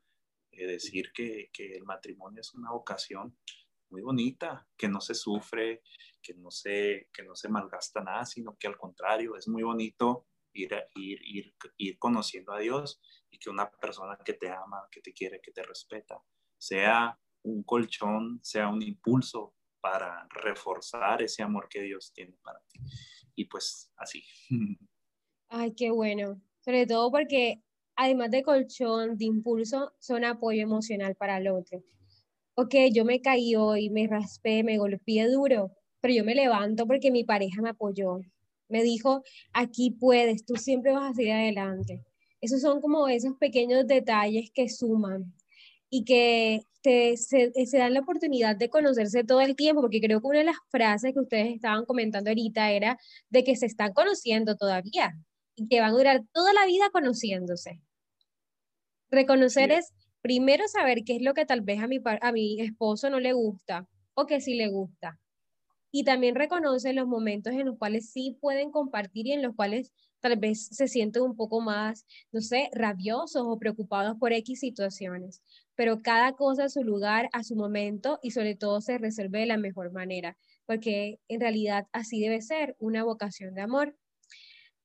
de 0.51 0.67
decir 0.67 1.13
que, 1.15 1.51
que, 1.53 1.77
el 1.77 1.85
matrimonio 1.85 2.41
es 2.41 2.55
una 2.55 2.73
vocación 2.73 3.37
muy 3.91 4.03
bonita, 4.03 4.67
que 4.77 4.89
no 4.89 5.01
se 5.01 5.15
sufre, 5.15 5.83
que 6.21 6.35
no 6.35 6.51
se, 6.51 7.09
que 7.13 7.23
no 7.23 7.35
se 7.37 7.49
malgasta 7.49 8.03
nada, 8.03 8.27
sino 8.27 8.57
que 8.59 8.67
al 8.67 8.77
contrario, 8.77 9.37
es 9.37 9.49
muy 9.49 9.63
bonito 9.63 10.27
ir, 10.53 10.75
ir, 10.95 11.21
ir, 11.23 11.55
ir 11.77 11.99
conociendo 11.99 12.53
a 12.53 12.59
Dios 12.59 13.01
y 13.31 13.39
que 13.39 13.51
una 13.51 13.71
persona 13.71 14.17
que 14.25 14.35
te 14.35 14.51
ama, 14.51 14.87
que 14.91 15.01
te 15.01 15.13
quiere, 15.13 15.41
que 15.41 15.53
te 15.53 15.63
respeta, 15.63 16.23
sea 16.57 17.19
un 17.43 17.63
colchón, 17.63 18.41
sea 18.43 18.69
un 18.69 18.83
impulso 18.83 19.55
para 19.81 20.27
reforzar 20.31 21.23
ese 21.23 21.43
amor 21.43 21.69
que 21.69 21.83
Dios 21.83 22.13
tiene 22.13 22.37
para 22.43 22.61
ti. 22.69 22.81
Y 23.35 23.45
pues 23.45 23.93
así. 23.97 24.23
Ay, 25.49 25.75
qué 25.75 25.91
bueno. 25.91 26.41
Sobre 26.61 26.87
todo 26.87 27.11
porque 27.11 27.63
además 27.97 28.31
de 28.31 28.43
colchón, 28.43 29.17
de 29.17 29.25
impulso, 29.25 29.95
son 29.99 30.25
apoyo 30.25 30.63
emocional 30.63 31.15
para 31.17 31.39
el 31.39 31.49
otro. 31.49 31.83
Ok, 32.55 32.75
yo 32.93 33.05
me 33.05 33.21
caí 33.21 33.55
hoy, 33.55 33.89
me 33.89 34.07
raspé, 34.09 34.65
me 34.65 34.79
golpeé 34.79 35.29
duro, 35.29 35.71
pero 36.01 36.13
yo 36.13 36.25
me 36.25 36.35
levanto 36.35 36.87
porque 36.87 37.11
mi 37.11 37.25
pareja 37.25 37.63
me 37.63 37.71
apoyó. 37.71 38.21
Me 38.69 38.83
dijo, 38.83 39.23
aquí 39.53 39.93
puedes, 39.93 40.45
tú 40.45 40.57
siempre 40.57 40.93
vas 40.93 41.13
a 41.13 41.15
seguir 41.15 41.33
adelante. 41.33 42.05
Esos 42.41 42.61
son 42.61 42.81
como 42.81 43.09
esos 43.09 43.37
pequeños 43.37 43.87
detalles 43.87 44.51
que 44.53 44.69
suman 44.69 45.35
y 45.91 46.05
que 46.05 46.63
te, 46.83 47.17
se, 47.17 47.53
se, 47.53 47.79
dan 47.79 47.95
la 47.95 48.01
oportunidad 48.01 48.57
de 48.57 48.69
conocerse 48.69 49.25
todo 49.25 49.41
el 49.41 49.57
tiempo, 49.57 49.81
porque 49.81 50.01
creo 50.01 50.21
que 50.21 50.27
una 50.27 50.39
de 50.39 50.45
las 50.45 50.57
frases 50.71 51.13
que 51.13 51.21
ustedes 51.21 51.55
estaban 51.55 51.85
comentando 51.87 52.31
ahorita 52.31 52.71
era 52.71 52.99
de 53.31 53.45
que 53.45 53.57
se 53.57 53.67
están 53.67 53.93
conociendo 53.93 54.57
todavía 54.57 55.19
y 55.57 55.67
que 55.69 55.81
van 55.81 55.91
a 55.91 55.97
durar 55.97 56.23
toda 56.33 56.53
la 56.53 56.67
vida 56.67 56.91
conociéndose. 56.93 57.81
Reconocer 59.11 59.73
es 59.73 59.93
primero 60.21 60.69
saber 60.69 61.05
qué 61.05 61.17
es 61.17 61.23
lo 61.23 61.35
que 61.35 61.47
tal 61.47 61.63
vez 61.63 61.81
a 61.81 61.89
mi, 61.89 62.01
a 62.05 62.33
mi 62.33 62.61
esposo 62.61 63.11
no 63.11 63.19
le 63.19 63.33
gusta 63.33 63.89
o 64.15 64.27
que 64.27 64.41
sí 64.41 64.55
le 64.55 64.69
gusta. 64.69 65.19
Y 65.91 66.05
también 66.05 66.35
reconoce 66.35 66.93
los 66.93 67.07
momentos 67.07 67.55
en 67.55 67.65
los 67.65 67.79
cuales 67.79 68.11
sí 68.11 68.37
pueden 68.41 68.71
compartir 68.71 69.27
y 69.27 69.33
en 69.33 69.43
los 69.43 69.55
cuales 69.55 69.93
tal 70.21 70.37
vez 70.37 70.67
se 70.67 70.89
sienten 70.89 71.23
un 71.23 71.37
poco 71.37 71.61
más, 71.61 72.07
no 72.33 72.41
sé, 72.41 72.71
rabiosos 72.73 73.43
o 73.47 73.59
preocupados 73.59 74.17
por 74.19 74.33
X 74.33 74.61
situaciones, 74.61 75.43
pero 75.75 76.03
cada 76.03 76.33
cosa 76.33 76.65
a 76.65 76.69
su 76.69 76.83
lugar, 76.83 77.29
a 77.33 77.45
su 77.45 77.57
momento 77.57 78.19
y 78.23 78.33
sobre 78.33 78.55
todo 78.57 78.81
se 78.81 78.99
resuelve 78.99 79.41
de 79.41 79.47
la 79.47 79.59
mejor 79.59 79.93
manera, 79.93 80.37
porque 80.67 81.21
en 81.29 81.41
realidad 81.41 81.87
así 81.93 82.21
debe 82.21 82.41
ser 82.43 82.77
una 82.79 83.05
vocación 83.05 83.55
de 83.55 83.63
amor. 83.63 83.97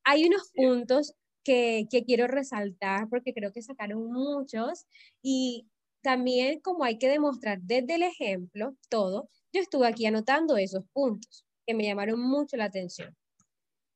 Hay 0.04 0.26
unos 0.26 0.52
puntos 0.54 1.14
que, 1.44 1.88
que 1.90 2.04
quiero 2.06 2.28
resaltar 2.28 3.10
porque 3.10 3.34
creo 3.34 3.52
que 3.52 3.62
sacaron 3.62 4.12
muchos 4.12 4.86
y 5.22 5.68
también 6.02 6.60
como 6.60 6.84
hay 6.84 6.98
que 6.98 7.10
demostrar 7.10 7.62
desde 7.62 7.96
el 7.96 8.04
ejemplo 8.04 8.76
todo, 8.90 9.30
yo 9.54 9.62
estuve 9.62 9.88
aquí 9.88 10.06
anotando 10.06 10.58
esos 10.58 10.84
puntos 10.94 11.46
que 11.66 11.74
me 11.74 11.86
llamaron 11.86 12.20
mucho 12.20 12.58
la 12.58 12.66
atención. 12.66 13.16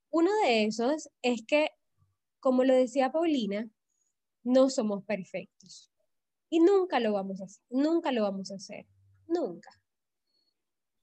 Uno 0.09 0.31
de 0.43 0.65
esos 0.65 1.09
es 1.21 1.45
que, 1.45 1.69
como 2.39 2.63
lo 2.63 2.73
decía 2.73 3.11
Paulina, 3.11 3.69
no 4.43 4.69
somos 4.69 5.03
perfectos. 5.03 5.91
Y 6.49 6.59
nunca 6.59 6.99
lo 6.99 7.11
vamos 7.13 7.41
a 7.41 7.45
hacer, 7.45 7.63
nunca 7.69 8.11
lo 8.11 8.23
vamos 8.23 8.51
a 8.51 8.55
hacer, 8.55 8.85
nunca. 9.27 9.69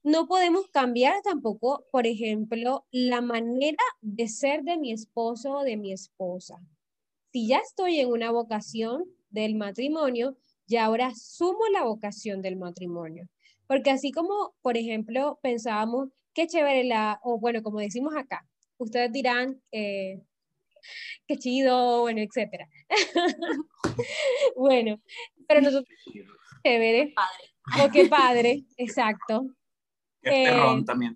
No 0.03 0.27
podemos 0.27 0.67
cambiar 0.69 1.21
tampoco, 1.23 1.85
por 1.91 2.07
ejemplo, 2.07 2.85
la 2.91 3.21
manera 3.21 3.83
de 4.01 4.27
ser 4.27 4.63
de 4.63 4.77
mi 4.77 4.91
esposo 4.91 5.57
o 5.57 5.63
de 5.63 5.77
mi 5.77 5.91
esposa. 5.91 6.59
Si 7.31 7.47
ya 7.47 7.57
estoy 7.57 7.99
en 7.99 8.09
una 8.09 8.31
vocación 8.31 9.05
del 9.29 9.55
matrimonio, 9.55 10.37
ya 10.67 10.85
ahora 10.85 11.13
sumo 11.15 11.67
la 11.71 11.83
vocación 11.83 12.41
del 12.41 12.55
matrimonio. 12.55 13.27
Porque 13.67 13.91
así 13.91 14.11
como, 14.11 14.55
por 14.61 14.77
ejemplo, 14.77 15.39
pensábamos, 15.41 16.09
qué 16.33 16.47
chévere 16.47 16.83
la, 16.83 17.19
o 17.23 17.39
bueno, 17.39 17.63
como 17.63 17.79
decimos 17.79 18.15
acá, 18.15 18.47
ustedes 18.77 19.11
dirán, 19.11 19.61
eh, 19.71 20.21
qué 21.27 21.37
chido, 21.37 22.01
bueno, 22.01 22.21
etcétera. 22.21 22.67
bueno, 24.55 24.99
pero 25.47 25.61
nosotros, 25.61 25.89
chévere. 26.63 27.13
Padre. 27.15 27.83
O 27.83 27.91
qué 27.91 28.05
padre, 28.07 28.63
exacto. 28.77 29.47
Qué 30.21 30.45
eh, 30.45 30.83
también. 30.85 31.15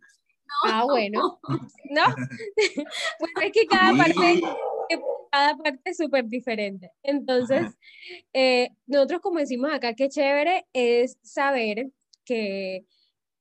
Ah, 0.65 0.83
bueno. 0.83 1.39
¿No? 1.89 2.03
bueno, 3.19 3.41
es 3.43 3.51
que 3.51 3.65
cada 3.67 3.95
parte, 3.95 4.41
cada 5.31 5.55
parte 5.57 5.81
es 5.85 5.97
súper 5.97 6.25
diferente. 6.25 6.91
Entonces, 7.03 7.67
eh, 8.33 8.69
nosotros 8.87 9.21
como 9.21 9.39
decimos 9.39 9.71
acá, 9.71 9.93
qué 9.93 10.09
chévere 10.09 10.65
es 10.73 11.17
saber 11.21 11.87
que 12.25 12.85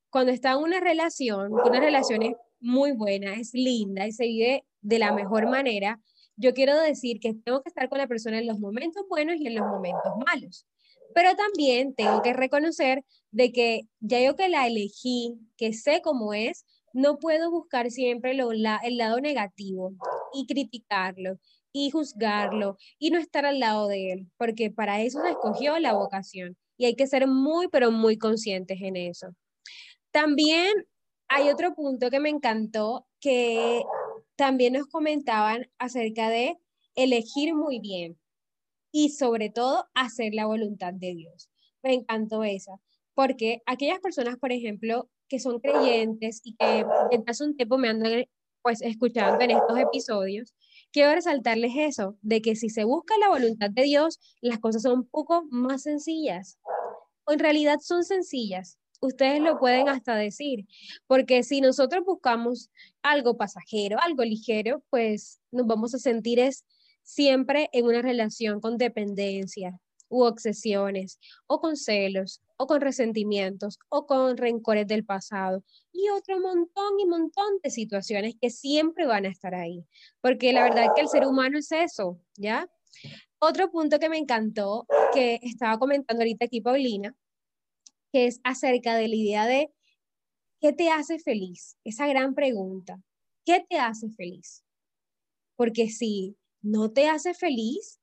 cuando 0.09 0.31
está 0.31 0.53
en 0.53 0.59
una 0.59 0.79
relación, 0.79 1.53
una 1.53 1.79
relación 1.79 2.23
es 2.23 2.35
muy 2.59 2.91
buena, 2.91 3.33
es 3.35 3.53
linda 3.53 4.07
y 4.07 4.11
se 4.11 4.25
vive 4.25 4.65
de 4.81 4.99
la 4.99 5.13
mejor 5.13 5.49
manera, 5.49 5.99
yo 6.35 6.53
quiero 6.53 6.79
decir 6.79 7.19
que 7.19 7.33
tengo 7.33 7.61
que 7.61 7.69
estar 7.69 7.89
con 7.89 7.97
la 7.97 8.07
persona 8.07 8.39
en 8.39 8.47
los 8.47 8.59
momentos 8.59 9.03
buenos 9.09 9.35
y 9.37 9.47
en 9.47 9.55
los 9.55 9.67
momentos 9.67 10.13
malos. 10.25 10.65
Pero 11.13 11.35
también 11.35 11.93
tengo 11.95 12.21
que 12.21 12.33
reconocer 12.33 13.03
de 13.31 13.51
que 13.51 13.81
ya 13.99 14.21
yo 14.21 14.35
que 14.35 14.47
la 14.47 14.67
elegí, 14.67 15.35
que 15.57 15.73
sé 15.73 16.01
cómo 16.01 16.33
es, 16.33 16.65
no 16.93 17.17
puedo 17.17 17.51
buscar 17.51 17.91
siempre 17.91 18.33
lo, 18.35 18.53
la, 18.53 18.79
el 18.83 18.97
lado 18.97 19.19
negativo 19.19 19.93
y 20.33 20.45
criticarlo 20.45 21.39
y 21.71 21.91
juzgarlo 21.91 22.77
y 22.97 23.11
no 23.11 23.19
estar 23.19 23.45
al 23.45 23.59
lado 23.59 23.87
de 23.87 24.13
él, 24.13 24.27
porque 24.37 24.71
para 24.71 25.01
eso 25.01 25.21
se 25.21 25.31
escogió 25.31 25.77
la 25.79 25.93
vocación 25.93 26.57
y 26.77 26.85
hay 26.85 26.95
que 26.95 27.07
ser 27.07 27.27
muy, 27.27 27.67
pero 27.67 27.91
muy 27.91 28.17
conscientes 28.17 28.79
en 28.81 28.95
eso. 28.95 29.35
También 30.11 30.71
hay 31.29 31.49
otro 31.49 31.75
punto 31.75 32.09
que 32.09 32.19
me 32.19 32.29
encantó, 32.29 33.07
que 33.21 33.83
también 34.35 34.73
nos 34.73 34.87
comentaban 34.87 35.69
acerca 35.77 36.29
de 36.29 36.57
elegir 36.95 37.55
muy 37.55 37.79
bien 37.79 38.19
y 38.91 39.09
sobre 39.09 39.49
todo 39.49 39.85
hacer 39.93 40.33
la 40.33 40.47
voluntad 40.47 40.93
de 40.93 41.13
Dios. 41.13 41.49
Me 41.83 41.93
encantó 41.93 42.43
esa, 42.43 42.73
porque 43.13 43.61
aquellas 43.67 43.99
personas, 43.99 44.37
por 44.37 44.51
ejemplo, 44.51 45.09
que 45.27 45.39
son 45.39 45.59
creyentes 45.59 46.41
y 46.43 46.55
que 46.55 46.85
desde 47.11 47.23
hace 47.27 47.43
un 47.45 47.55
tiempo 47.55 47.77
me 47.77 47.89
andan 47.89 48.25
pues 48.61 48.81
escuchando 48.81 49.43
en 49.43 49.51
estos 49.51 49.79
episodios, 49.79 50.53
quiero 50.91 51.13
resaltarles 51.13 51.73
eso, 51.77 52.17
de 52.21 52.41
que 52.41 52.55
si 52.55 52.69
se 52.69 52.83
busca 52.83 53.17
la 53.19 53.29
voluntad 53.29 53.69
de 53.69 53.83
Dios, 53.83 54.19
las 54.41 54.59
cosas 54.59 54.81
son 54.81 54.99
un 54.99 55.09
poco 55.09 55.43
más 55.51 55.83
sencillas. 55.83 56.59
O 57.25 57.31
en 57.33 57.39
realidad 57.39 57.77
son 57.81 58.03
sencillas. 58.03 58.78
Ustedes 59.01 59.39
lo 59.41 59.57
pueden 59.59 59.87
hasta 59.87 60.15
decir, 60.15 60.65
porque 61.07 61.43
si 61.43 61.61
nosotros 61.61 62.03
buscamos 62.05 62.69
algo 63.01 63.37
pasajero, 63.37 63.97
algo 64.01 64.23
ligero, 64.23 64.83
pues 64.89 65.39
nos 65.51 65.65
vamos 65.67 65.95
a 65.95 65.99
sentir 65.99 66.39
es 66.39 66.65
siempre 67.03 67.69
en 67.71 67.85
una 67.85 68.01
relación 68.01 68.59
con 68.59 68.77
dependencia 68.77 69.79
u 70.09 70.23
obsesiones, 70.23 71.19
o 71.47 71.61
con 71.61 71.77
celos, 71.77 72.41
o 72.57 72.67
con 72.67 72.81
resentimientos, 72.81 73.79
o 73.89 74.05
con 74.05 74.37
rencores 74.37 74.87
del 74.87 75.05
pasado, 75.05 75.63
y 75.93 76.09
otro 76.09 76.39
montón 76.39 76.99
y 76.99 77.05
montón 77.05 77.59
de 77.63 77.69
situaciones 77.69 78.33
que 78.41 78.49
siempre 78.49 79.05
van 79.05 79.25
a 79.25 79.29
estar 79.29 79.53
ahí, 79.55 79.85
porque 80.19 80.51
la 80.51 80.63
verdad 80.63 80.87
que 80.95 81.01
el 81.01 81.09
ser 81.09 81.25
humano 81.25 81.59
es 81.59 81.71
eso, 81.71 82.19
¿ya? 82.35 82.67
Otro 83.37 83.71
punto 83.71 83.99
que 83.99 84.09
me 84.09 84.17
encantó, 84.17 84.85
que 85.13 85.39
estaba 85.43 85.77
comentando 85.77 86.21
ahorita 86.21 86.45
aquí 86.45 86.59
Paulina, 86.59 87.15
que 88.11 88.27
es 88.27 88.39
acerca 88.43 88.95
de 88.95 89.07
la 89.07 89.15
idea 89.15 89.45
de 89.45 89.71
¿qué 90.59 90.73
te 90.73 90.89
hace 90.89 91.19
feliz? 91.19 91.77
Esa 91.83 92.07
gran 92.07 92.35
pregunta, 92.35 93.01
¿qué 93.45 93.65
te 93.69 93.77
hace 93.77 94.09
feliz? 94.09 94.63
Porque 95.55 95.89
si 95.89 96.37
no 96.61 96.91
te 96.91 97.09
hace 97.09 97.33
feliz, 97.33 97.99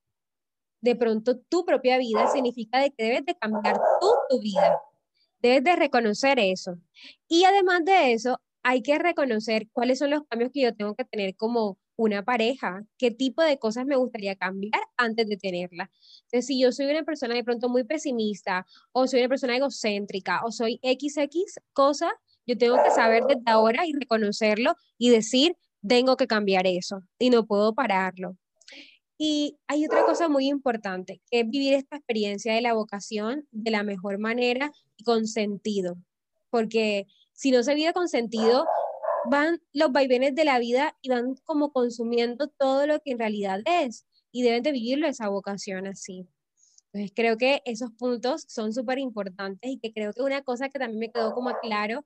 de 0.80 0.94
pronto 0.94 1.38
tu 1.38 1.64
propia 1.64 1.98
vida, 1.98 2.26
significa 2.28 2.80
de 2.80 2.90
que 2.90 3.04
debes 3.04 3.24
de 3.24 3.34
cambiar 3.34 3.76
tú 4.00 4.08
tu 4.28 4.40
vida. 4.40 4.80
Debes 5.40 5.64
de 5.64 5.76
reconocer 5.76 6.38
eso. 6.38 6.78
Y 7.28 7.44
además 7.44 7.84
de 7.84 8.12
eso, 8.12 8.40
hay 8.62 8.82
que 8.82 8.98
reconocer 8.98 9.68
cuáles 9.72 9.98
son 9.98 10.10
los 10.10 10.22
cambios 10.28 10.50
que 10.52 10.62
yo 10.62 10.74
tengo 10.74 10.94
que 10.94 11.04
tener 11.04 11.36
como 11.36 11.78
una 11.96 12.24
pareja, 12.24 12.84
qué 12.98 13.10
tipo 13.10 13.42
de 13.42 13.58
cosas 13.58 13.86
me 13.86 13.96
gustaría 13.96 14.36
cambiar 14.36 14.80
antes 14.96 15.26
de 15.28 15.36
tenerla. 15.36 15.90
Entonces, 16.24 16.46
si 16.46 16.60
yo 16.60 16.72
soy 16.72 16.86
una 16.86 17.02
persona 17.02 17.34
de 17.34 17.44
pronto 17.44 17.68
muy 17.68 17.84
pesimista 17.84 18.66
o 18.92 19.06
soy 19.06 19.20
una 19.20 19.28
persona 19.28 19.56
egocéntrica 19.56 20.42
o 20.44 20.52
soy 20.52 20.78
XX 20.82 21.60
cosa, 21.72 22.12
yo 22.46 22.56
tengo 22.56 22.76
que 22.82 22.90
saber 22.90 23.24
desde 23.24 23.42
ahora 23.46 23.86
y 23.86 23.92
reconocerlo 23.92 24.76
y 24.98 25.10
decir, 25.10 25.56
tengo 25.86 26.16
que 26.16 26.26
cambiar 26.26 26.66
eso 26.66 27.02
y 27.18 27.30
no 27.30 27.46
puedo 27.46 27.74
pararlo. 27.74 28.36
Y 29.18 29.56
hay 29.66 29.86
otra 29.86 30.04
cosa 30.04 30.28
muy 30.28 30.46
importante, 30.46 31.22
que 31.30 31.40
es 31.40 31.48
vivir 31.48 31.72
esta 31.74 31.96
experiencia 31.96 32.52
de 32.54 32.60
la 32.60 32.74
vocación 32.74 33.48
de 33.50 33.70
la 33.70 33.82
mejor 33.82 34.18
manera 34.18 34.70
y 34.96 35.04
con 35.04 35.26
sentido. 35.26 35.96
Porque 36.50 37.06
si 37.32 37.50
no 37.50 37.62
se 37.62 37.74
vive 37.74 37.94
con 37.94 38.08
sentido, 38.08 38.66
van 39.28 39.60
los 39.72 39.92
vaivenes 39.92 40.34
de 40.34 40.44
la 40.44 40.58
vida 40.58 40.96
y 41.02 41.10
van 41.10 41.34
como 41.44 41.72
consumiendo 41.72 42.48
todo 42.48 42.86
lo 42.86 43.00
que 43.00 43.12
en 43.12 43.18
realidad 43.18 43.60
es 43.64 44.06
y 44.32 44.42
deben 44.42 44.62
de 44.62 44.72
vivirlo 44.72 45.06
esa 45.06 45.28
vocación 45.28 45.86
así. 45.86 46.26
Entonces 46.92 47.12
creo 47.14 47.36
que 47.36 47.62
esos 47.64 47.90
puntos 47.92 48.44
son 48.48 48.72
súper 48.72 48.98
importantes 48.98 49.70
y 49.70 49.78
que 49.78 49.92
creo 49.92 50.12
que 50.12 50.22
una 50.22 50.42
cosa 50.42 50.68
que 50.68 50.78
también 50.78 51.00
me 51.00 51.12
quedó 51.12 51.34
como 51.34 51.52
claro 51.60 52.04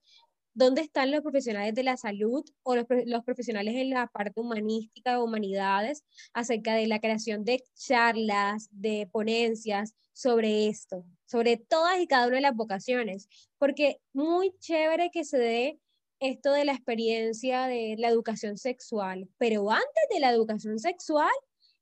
¿Dónde 0.53 0.83
están 0.83 1.13
los 1.13 1.23
profesionales 1.23 1.75
de 1.75 1.85
la 1.85 1.97
salud 1.97 2.45
o 2.65 2.75
los, 2.75 2.85
los, 3.07 3.25
profesionales 3.25 3.75
en 3.77 3.91
la 3.91 4.09
parte 4.09 4.41
humanística 4.41 5.21
o 5.21 5.25
humanidades 5.25 6.05
acerca 6.33 6.75
de 6.75 6.89
la 6.89 6.99
creación 6.99 7.45
de 7.45 7.63
charlas, 7.77 8.69
de 8.73 9.09
ponencias 9.13 9.95
sobre 10.13 10.67
esto, 10.67 11.05
sobre 11.25 11.57
todas 11.57 12.01
y 12.01 12.09
cada 12.09 12.27
una 12.27 12.37
de 12.37 12.43
las 12.43 12.57
vocaciones? 12.57 13.29
Porque 13.59 14.01
muy 14.13 14.53
chévere 14.59 15.11
que 15.13 15.25
se 15.25 15.39
dé 15.39 15.81
esto 16.21 16.53
de 16.53 16.65
la 16.67 16.73
experiencia 16.73 17.67
de 17.67 17.97
la 17.99 18.09
educación 18.09 18.59
sexual, 18.59 19.29
pero 19.39 19.71
antes 19.71 20.05
de 20.13 20.21
la 20.21 20.31
educación 20.31 20.79
sexual 20.79 21.31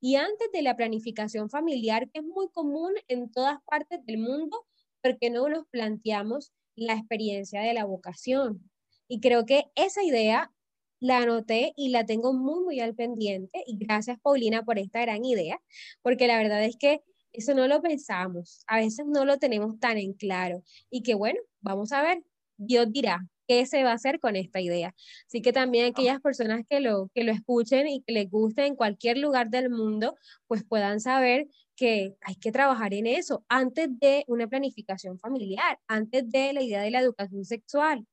y 0.00 0.14
antes 0.14 0.48
de 0.52 0.62
la 0.62 0.76
planificación 0.76 1.50
familiar, 1.50 2.08
que 2.10 2.20
es 2.20 2.24
muy 2.24 2.48
común 2.50 2.92
en 3.08 3.30
todas 3.30 3.58
partes 3.68 4.04
del 4.06 4.18
mundo, 4.18 4.64
porque 5.02 5.30
no 5.30 5.48
nos 5.48 5.66
planteamos 5.68 6.52
la 6.76 6.94
experiencia 6.94 7.60
de 7.62 7.74
la 7.74 7.84
vocación. 7.84 8.70
Y 9.08 9.20
creo 9.20 9.44
que 9.44 9.64
esa 9.74 10.04
idea 10.04 10.52
la 11.00 11.18
anoté 11.18 11.72
y 11.76 11.90
la 11.90 12.06
tengo 12.06 12.32
muy, 12.32 12.62
muy 12.62 12.80
al 12.80 12.94
pendiente. 12.94 13.64
Y 13.66 13.76
gracias, 13.76 14.20
Paulina, 14.20 14.64
por 14.64 14.78
esta 14.78 15.00
gran 15.00 15.24
idea, 15.24 15.60
porque 16.02 16.28
la 16.28 16.38
verdad 16.38 16.64
es 16.64 16.76
que 16.76 17.02
eso 17.32 17.54
no 17.54 17.66
lo 17.68 17.82
pensamos, 17.82 18.62
a 18.66 18.78
veces 18.78 19.06
no 19.06 19.24
lo 19.24 19.38
tenemos 19.38 19.78
tan 19.80 19.98
en 19.98 20.12
claro. 20.12 20.62
Y 20.90 21.02
que 21.02 21.14
bueno, 21.14 21.40
vamos 21.60 21.92
a 21.92 22.02
ver, 22.02 22.22
Dios 22.56 22.86
dirá 22.90 23.28
qué 23.48 23.66
se 23.66 23.82
va 23.82 23.92
a 23.92 23.94
hacer 23.94 24.20
con 24.20 24.36
esta 24.36 24.60
idea. 24.60 24.94
Así 25.26 25.40
que 25.40 25.52
también 25.52 25.86
aquellas 25.86 26.20
personas 26.20 26.62
que 26.68 26.80
lo, 26.80 27.10
que 27.14 27.24
lo 27.24 27.32
escuchen 27.32 27.88
y 27.88 28.02
que 28.02 28.12
les 28.12 28.30
guste 28.30 28.66
en 28.66 28.76
cualquier 28.76 29.18
lugar 29.18 29.48
del 29.48 29.70
mundo, 29.70 30.14
pues 30.46 30.64
puedan 30.64 31.00
saber 31.00 31.48
que 31.74 32.14
hay 32.20 32.36
que 32.36 32.52
trabajar 32.52 32.92
en 32.92 33.06
eso 33.06 33.44
antes 33.48 33.88
de 33.98 34.24
una 34.28 34.46
planificación 34.46 35.18
familiar, 35.18 35.80
antes 35.88 36.28
de 36.30 36.52
la 36.52 36.62
idea 36.62 36.82
de 36.82 36.90
la 36.90 37.00
educación 37.00 37.44
sexual. 37.44 38.06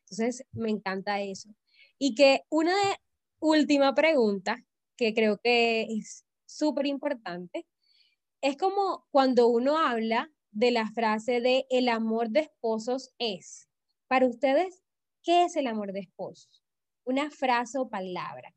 Entonces, 0.00 0.44
me 0.52 0.70
encanta 0.70 1.20
eso. 1.20 1.50
Y 1.98 2.14
que 2.14 2.42
una 2.48 2.72
de, 2.72 2.96
última 3.40 3.94
pregunta, 3.94 4.64
que 4.96 5.14
creo 5.14 5.38
que 5.42 5.82
es 5.82 6.24
súper 6.46 6.86
importante, 6.86 7.66
es 8.40 8.56
como 8.56 9.06
cuando 9.10 9.48
uno 9.48 9.78
habla 9.78 10.30
de 10.52 10.70
la 10.70 10.90
frase 10.90 11.40
de 11.40 11.66
el 11.70 11.88
amor 11.88 12.30
de 12.30 12.40
esposos 12.40 13.12
es. 13.18 13.68
Para 14.08 14.26
ustedes, 14.26 14.84
¿qué 15.24 15.44
es 15.44 15.56
el 15.56 15.66
amor 15.66 15.92
de 15.92 16.00
esposos? 16.00 16.62
Una 17.04 17.30
frase 17.30 17.78
o 17.78 17.88
palabra. 17.88 18.54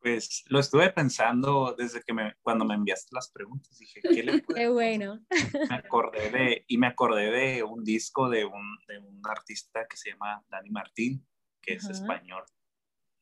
Pues 0.00 0.42
lo 0.48 0.58
estuve 0.58 0.90
pensando 0.90 1.76
desde 1.78 2.02
que 2.02 2.12
me, 2.12 2.34
cuando 2.42 2.64
me 2.64 2.74
enviaste 2.74 3.14
las 3.14 3.30
preguntas, 3.30 3.78
dije, 3.78 4.00
¿qué 4.00 4.24
le 4.24 4.42
Qué 4.56 4.68
bueno. 4.68 5.24
Me 5.70 5.76
acordé 5.76 6.30
de, 6.30 6.64
y 6.66 6.76
me 6.76 6.88
acordé 6.88 7.30
de 7.30 7.62
un 7.62 7.84
disco 7.84 8.28
de 8.28 8.44
un, 8.44 8.78
de 8.88 8.98
un 8.98 9.22
artista 9.24 9.86
que 9.86 9.96
se 9.96 10.10
llama 10.10 10.44
Dani 10.48 10.70
Martín, 10.70 11.24
que 11.60 11.74
es 11.74 11.88
español, 11.88 12.42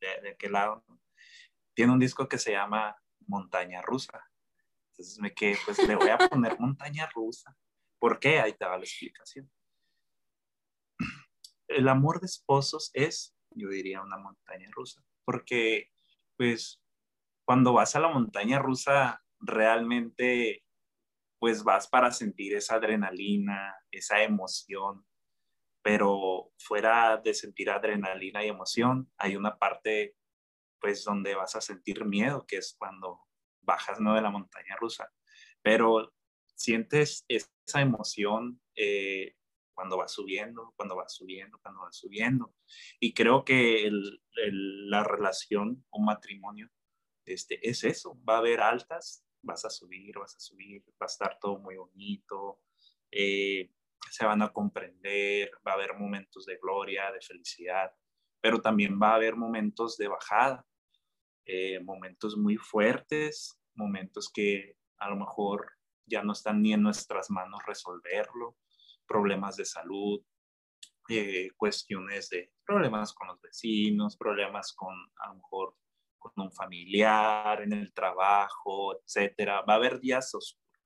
de, 0.00 0.22
de 0.22 0.30
aquel 0.30 0.52
lado. 0.52 0.82
Tiene 1.74 1.92
un 1.92 1.98
disco 1.98 2.26
que 2.26 2.38
se 2.38 2.52
llama 2.52 2.96
Montaña 3.26 3.82
Rusa. 3.82 4.26
Entonces 4.92 5.18
me 5.18 5.34
quedé, 5.34 5.58
pues 5.66 5.86
le 5.86 5.96
voy 5.96 6.08
a 6.08 6.16
poner 6.16 6.58
Montaña 6.58 7.06
Rusa. 7.14 7.54
¿Por 7.98 8.18
qué? 8.18 8.40
Ahí 8.40 8.54
te 8.54 8.64
va 8.64 8.78
la 8.78 8.84
explicación. 8.84 9.50
El 11.70 11.88
amor 11.88 12.20
de 12.20 12.26
esposos 12.26 12.90
es, 12.94 13.34
yo 13.50 13.68
diría, 13.68 14.02
una 14.02 14.16
montaña 14.16 14.68
rusa, 14.72 15.02
porque 15.24 15.90
pues 16.36 16.80
cuando 17.44 17.72
vas 17.72 17.96
a 17.96 18.00
la 18.00 18.08
montaña 18.08 18.58
rusa, 18.58 19.22
realmente 19.40 20.64
pues 21.38 21.64
vas 21.64 21.88
para 21.88 22.12
sentir 22.12 22.54
esa 22.54 22.74
adrenalina, 22.74 23.74
esa 23.90 24.22
emoción, 24.22 25.06
pero 25.82 26.52
fuera 26.58 27.16
de 27.16 27.32
sentir 27.34 27.70
adrenalina 27.70 28.44
y 28.44 28.48
emoción, 28.48 29.10
hay 29.16 29.36
una 29.36 29.58
parte 29.58 30.16
pues 30.80 31.04
donde 31.04 31.34
vas 31.34 31.56
a 31.56 31.60
sentir 31.60 32.04
miedo, 32.04 32.46
que 32.46 32.56
es 32.56 32.74
cuando 32.78 33.20
bajas 33.62 34.00
¿no? 34.00 34.14
de 34.14 34.22
la 34.22 34.30
montaña 34.30 34.76
rusa, 34.76 35.10
pero 35.62 36.12
sientes 36.54 37.24
esa 37.28 37.80
emoción 37.80 38.60
eh, 38.76 39.34
cuando 39.80 39.96
va 39.96 40.08
subiendo, 40.08 40.74
cuando 40.76 40.94
va 40.94 41.08
subiendo, 41.08 41.58
cuando 41.62 41.80
va 41.80 41.90
subiendo. 41.90 42.54
Y 43.00 43.14
creo 43.14 43.46
que 43.46 43.86
el, 43.86 44.22
la 44.90 45.02
relación 45.02 45.86
o 45.88 46.02
matrimonio 46.02 46.68
este, 47.24 47.66
es 47.66 47.82
eso, 47.84 48.20
va 48.28 48.34
a 48.34 48.38
haber 48.40 48.60
altas, 48.60 49.24
vas 49.40 49.64
a 49.64 49.70
subir, 49.70 50.18
vas 50.18 50.36
a 50.36 50.38
subir, 50.38 50.84
va 51.00 51.06
a 51.06 51.06
estar 51.06 51.38
todo 51.40 51.60
muy 51.60 51.76
bonito, 51.76 52.60
eh, 53.10 53.70
se 54.10 54.26
van 54.26 54.42
a 54.42 54.52
comprender, 54.52 55.50
va 55.66 55.72
a 55.72 55.76
haber 55.76 55.94
momentos 55.94 56.44
de 56.44 56.58
gloria, 56.58 57.10
de 57.10 57.22
felicidad, 57.22 57.90
pero 58.42 58.60
también 58.60 59.00
va 59.00 59.12
a 59.12 59.14
haber 59.14 59.34
momentos 59.34 59.96
de 59.96 60.08
bajada, 60.08 60.66
eh, 61.46 61.80
momentos 61.80 62.36
muy 62.36 62.58
fuertes, 62.58 63.58
momentos 63.74 64.30
que 64.30 64.76
a 64.98 65.08
lo 65.08 65.16
mejor 65.16 65.72
ya 66.04 66.22
no 66.22 66.34
están 66.34 66.60
ni 66.60 66.74
en 66.74 66.82
nuestras 66.82 67.30
manos 67.30 67.62
resolverlo, 67.66 68.58
problemas 69.10 69.56
de 69.56 69.64
salud, 69.64 70.20
eh, 71.08 71.50
cuestiones 71.56 72.30
de 72.30 72.52
problemas 72.64 73.12
con 73.12 73.26
los 73.26 73.40
vecinos, 73.40 74.16
problemas 74.16 74.72
con 74.72 74.94
a 75.16 75.28
lo 75.30 75.34
mejor 75.34 75.74
con 76.16 76.32
un 76.36 76.52
familiar, 76.52 77.60
en 77.62 77.72
el 77.72 77.92
trabajo, 77.92 78.96
etcétera. 79.02 79.62
Va 79.62 79.72
a 79.72 79.76
haber 79.76 79.98
días 79.98 80.32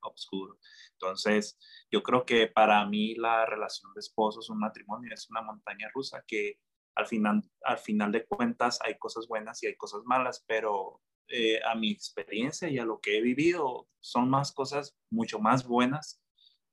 oscuros. 0.01 0.59
Entonces, 0.93 1.59
yo 1.91 2.03
creo 2.03 2.25
que 2.25 2.47
para 2.47 2.87
mí 2.87 3.15
la 3.17 3.45
relación 3.45 3.93
de 3.93 4.01
esposos, 4.01 4.49
un 4.49 4.61
matrimonio, 4.61 5.13
es 5.13 5.29
una 5.29 5.43
montaña 5.43 5.91
rusa 5.93 6.25
que 6.27 6.61
al 6.97 7.07
final, 7.07 7.43
al 7.65 7.79
final 7.79 8.11
de 8.13 8.25
cuentas 8.25 8.79
hay 8.83 8.97
cosas 8.97 9.27
buenas 9.27 9.63
y 9.63 9.67
hay 9.67 9.77
cosas 9.77 10.03
malas, 10.05 10.43
pero 10.47 11.03
eh, 11.29 11.61
a 11.63 11.75
mi 11.75 11.91
experiencia 11.91 12.69
y 12.71 12.79
a 12.79 12.87
lo 12.87 13.01
que 13.01 13.19
he 13.19 13.21
vivido 13.21 13.89
son 14.01 14.31
más 14.31 14.53
cosas 14.53 14.97
mucho 15.11 15.39
más 15.41 15.67
buenas 15.67 16.24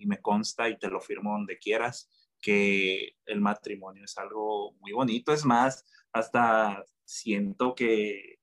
y 0.02 0.06
me 0.08 0.22
consta 0.22 0.70
y 0.70 0.78
te 0.78 0.90
lo 0.90 1.00
firmo 1.00 1.34
donde 1.34 1.58
quieras 1.58 2.10
que 2.42 3.16
el 3.26 3.40
matrimonio 3.40 4.04
es 4.04 4.18
algo 4.18 4.74
muy 4.80 4.92
bonito. 4.92 5.32
Es 5.32 5.46
más, 5.46 5.86
hasta 6.12 6.84
siento 7.06 7.76
que, 7.76 8.40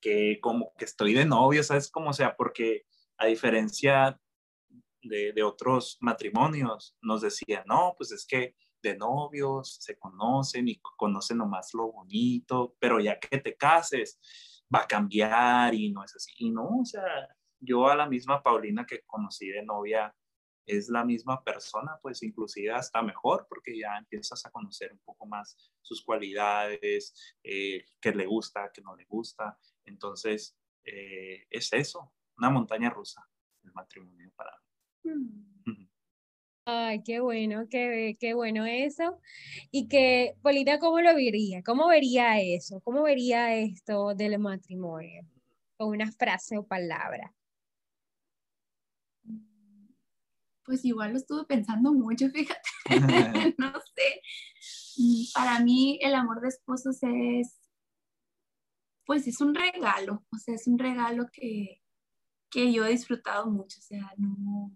que 0.00 0.40
como 0.40 0.72
que 0.78 0.86
estoy 0.86 1.12
de 1.12 1.26
novio, 1.26 1.62
¿sabes? 1.62 1.90
Como 1.90 2.12
sea, 2.12 2.34
porque 2.34 2.86
a 3.18 3.26
diferencia 3.26 4.18
de, 5.02 5.32
de 5.32 5.42
otros 5.42 5.98
matrimonios, 6.00 6.96
nos 7.02 7.20
decían, 7.20 7.64
no, 7.66 7.94
pues 7.96 8.12
es 8.12 8.26
que 8.26 8.56
de 8.82 8.96
novios 8.96 9.76
se 9.80 9.96
conocen 9.98 10.68
y 10.68 10.80
conocen 10.96 11.38
nomás 11.38 11.72
lo 11.74 11.92
bonito, 11.92 12.74
pero 12.78 12.98
ya 13.00 13.18
que 13.18 13.38
te 13.38 13.56
cases, 13.56 14.18
va 14.74 14.80
a 14.80 14.86
cambiar 14.86 15.74
y 15.74 15.92
no 15.92 16.04
es 16.04 16.16
así. 16.16 16.32
Y 16.38 16.50
no, 16.50 16.80
o 16.80 16.84
sea, 16.84 17.28
yo 17.60 17.86
a 17.86 17.94
la 17.94 18.08
misma 18.08 18.42
Paulina 18.42 18.84
que 18.84 19.02
conocí 19.06 19.48
de 19.48 19.62
novia, 19.62 20.14
es 20.66 20.88
la 20.88 21.04
misma 21.04 21.42
persona, 21.42 21.98
pues 22.00 22.22
inclusive 22.22 22.72
hasta 22.72 23.02
mejor, 23.02 23.46
porque 23.48 23.78
ya 23.78 23.96
empiezas 23.98 24.44
a 24.46 24.50
conocer 24.50 24.92
un 24.92 25.00
poco 25.00 25.26
más 25.26 25.56
sus 25.80 26.04
cualidades, 26.04 27.34
eh, 27.42 27.84
qué 28.00 28.12
le 28.12 28.26
gusta, 28.26 28.70
qué 28.72 28.82
no 28.82 28.94
le 28.96 29.04
gusta. 29.06 29.58
Entonces, 29.84 30.56
eh, 30.84 31.46
es 31.50 31.72
eso, 31.72 32.12
una 32.36 32.50
montaña 32.50 32.90
rusa, 32.90 33.28
el 33.64 33.72
matrimonio 33.72 34.30
para 34.36 34.52
mí. 35.04 35.12
Mm. 35.12 35.52
Ay, 36.64 37.02
qué 37.02 37.18
bueno, 37.18 37.66
qué, 37.68 38.16
qué 38.20 38.34
bueno 38.34 38.64
eso. 38.64 39.20
Y 39.72 39.88
que, 39.88 40.36
Polita, 40.42 40.78
¿cómo 40.78 41.00
lo 41.00 41.12
vería? 41.14 41.60
¿Cómo 41.64 41.88
vería 41.88 42.40
eso? 42.40 42.80
¿Cómo 42.82 43.02
vería 43.02 43.56
esto 43.56 44.14
del 44.14 44.38
matrimonio? 44.38 45.26
Con 45.76 45.88
una 45.88 46.12
frase 46.12 46.56
o 46.58 46.64
palabra. 46.64 47.34
Pues 50.64 50.84
igual 50.84 51.12
lo 51.12 51.18
estuve 51.18 51.44
pensando 51.44 51.92
mucho, 51.92 52.28
fíjate. 52.34 52.60
no 53.58 53.72
sé. 53.94 54.22
Para 55.34 55.60
mí 55.60 55.98
el 56.02 56.14
amor 56.14 56.40
de 56.40 56.48
esposos 56.48 56.98
es, 57.02 57.58
pues 59.06 59.26
es 59.26 59.40
un 59.40 59.54
regalo, 59.54 60.24
o 60.32 60.36
sea, 60.36 60.54
es 60.54 60.66
un 60.66 60.78
regalo 60.78 61.26
que, 61.32 61.80
que 62.50 62.72
yo 62.72 62.84
he 62.84 62.90
disfrutado 62.90 63.50
mucho, 63.50 63.78
o 63.78 63.82
sea, 63.82 64.12
no, 64.18 64.70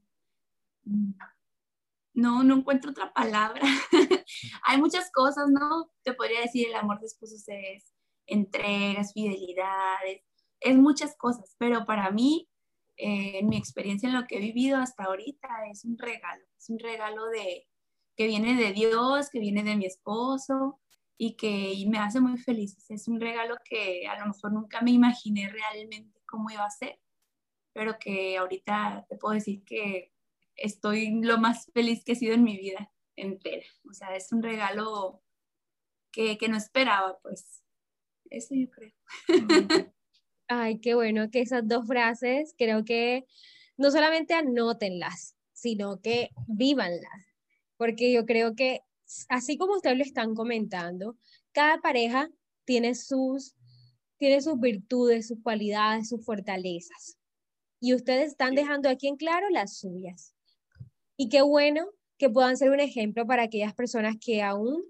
no, 2.15 2.43
no 2.43 2.57
encuentro 2.57 2.91
otra 2.91 3.13
palabra. 3.13 3.61
Hay 4.65 4.79
muchas 4.79 5.11
cosas, 5.13 5.49
¿no? 5.51 5.91
Te 6.03 6.15
podría 6.15 6.41
decir, 6.41 6.69
el 6.69 6.75
amor 6.75 6.99
de 6.99 7.07
esposos 7.07 7.45
es 7.47 7.93
entregas, 8.27 9.13
fidelidades, 9.13 10.23
es 10.61 10.77
muchas 10.77 11.15
cosas, 11.17 11.55
pero 11.59 11.85
para 11.85 12.11
mí, 12.11 12.49
eh, 12.97 13.39
en 13.41 13.49
mi 13.49 13.57
experiencia, 13.57 14.09
en 14.09 14.15
lo 14.15 14.27
que 14.27 14.37
he 14.37 14.41
vivido 14.41 14.79
hasta 14.79 15.05
ahorita, 15.05 15.49
es 15.71 15.85
un 15.85 15.99
regalo, 15.99 16.45
es 16.59 16.71
un 16.71 16.79
regalo 16.79 17.27
de, 17.27 17.69
que 18.17 18.27
viene 18.27 18.55
de 18.57 18.73
Dios, 18.73 19.31
que 19.31 19.39
viene 19.39 19.63
de 19.63 19.77
mi 19.77 19.87
esposo 19.87 20.81
y 21.19 21.37
que 21.37 21.85
me 21.89 21.99
hace 21.99 22.21
muy 22.21 22.39
feliz. 22.39 22.77
Es 22.91 23.09
un 23.09 23.21
regalo 23.21 23.57
que 23.65 24.07
a 24.07 24.19
lo 24.19 24.27
mejor 24.27 24.53
nunca 24.53 24.81
me 24.81 24.93
imaginé 24.93 25.49
realmente 25.49 26.21
cómo 26.27 26.51
iba 26.51 26.65
a 26.65 26.71
ser, 26.71 26.99
pero 27.73 27.99
que 27.99 28.39
ahorita 28.39 29.07
te 29.09 29.17
puedo 29.17 29.35
decir 29.35 29.63
que 29.65 30.13
estoy 30.57 31.21
lo 31.23 31.39
más 31.39 31.71
feliz 31.73 32.05
que 32.05 32.13
he 32.13 32.17
sido 32.17 32.35
en 32.35 32.45
mi 32.45 32.57
vida 32.57 32.91
entera. 33.17 33.67
O 33.89 33.93
sea, 33.93 34.17
es 34.17 34.33
un 34.33 34.43
regalo 34.43 35.23
que, 36.11 36.39
que 36.39 36.49
no 36.49 36.57
esperaba, 36.57 37.19
pues. 37.23 37.63
Eso 38.31 38.55
yo 38.55 38.69
creo. 38.71 38.93
Ay, 40.49 40.79
qué 40.79 40.95
bueno 40.95 41.31
que 41.31 41.41
esas 41.41 41.67
dos 41.67 41.87
frases 41.87 42.55
creo 42.57 42.85
que 42.85 43.27
no 43.77 43.91
solamente 43.91 44.35
anótenlas, 44.35 45.37
sino 45.53 46.01
que 46.01 46.31
vívanlas, 46.47 47.35
porque 47.77 48.13
yo 48.13 48.27
creo 48.27 48.55
que 48.55 48.83
así 49.29 49.57
como 49.59 49.75
ustedes 49.75 49.97
lo 49.97 50.05
están 50.05 50.35
comentando, 50.35 51.17
cada 51.53 51.81
pareja 51.81 52.31
tiene 52.65 52.95
sus, 52.95 53.57
tiene 54.19 54.41
sus 54.41 54.59
virtudes, 54.61 55.29
sus 55.29 55.43
cualidades, 55.43 56.09
sus 56.09 56.25
fortalezas. 56.25 57.19
Y 57.81 57.95
ustedes 57.95 58.29
están 58.33 58.55
dejando 58.55 58.89
aquí 58.89 59.09
en 59.09 59.17
claro 59.17 59.49
las 59.51 59.79
suyas. 59.79 60.35
Y 61.17 61.29
qué 61.29 61.43
bueno 61.43 61.89
que 62.19 62.31
puedan 62.31 62.57
ser 62.57 62.71
un 62.71 62.81
ejemplo 62.81 63.27
para 63.27 63.43
aquellas 63.43 63.75
personas 63.75 64.17
que 64.21 64.43
aún 64.43 64.83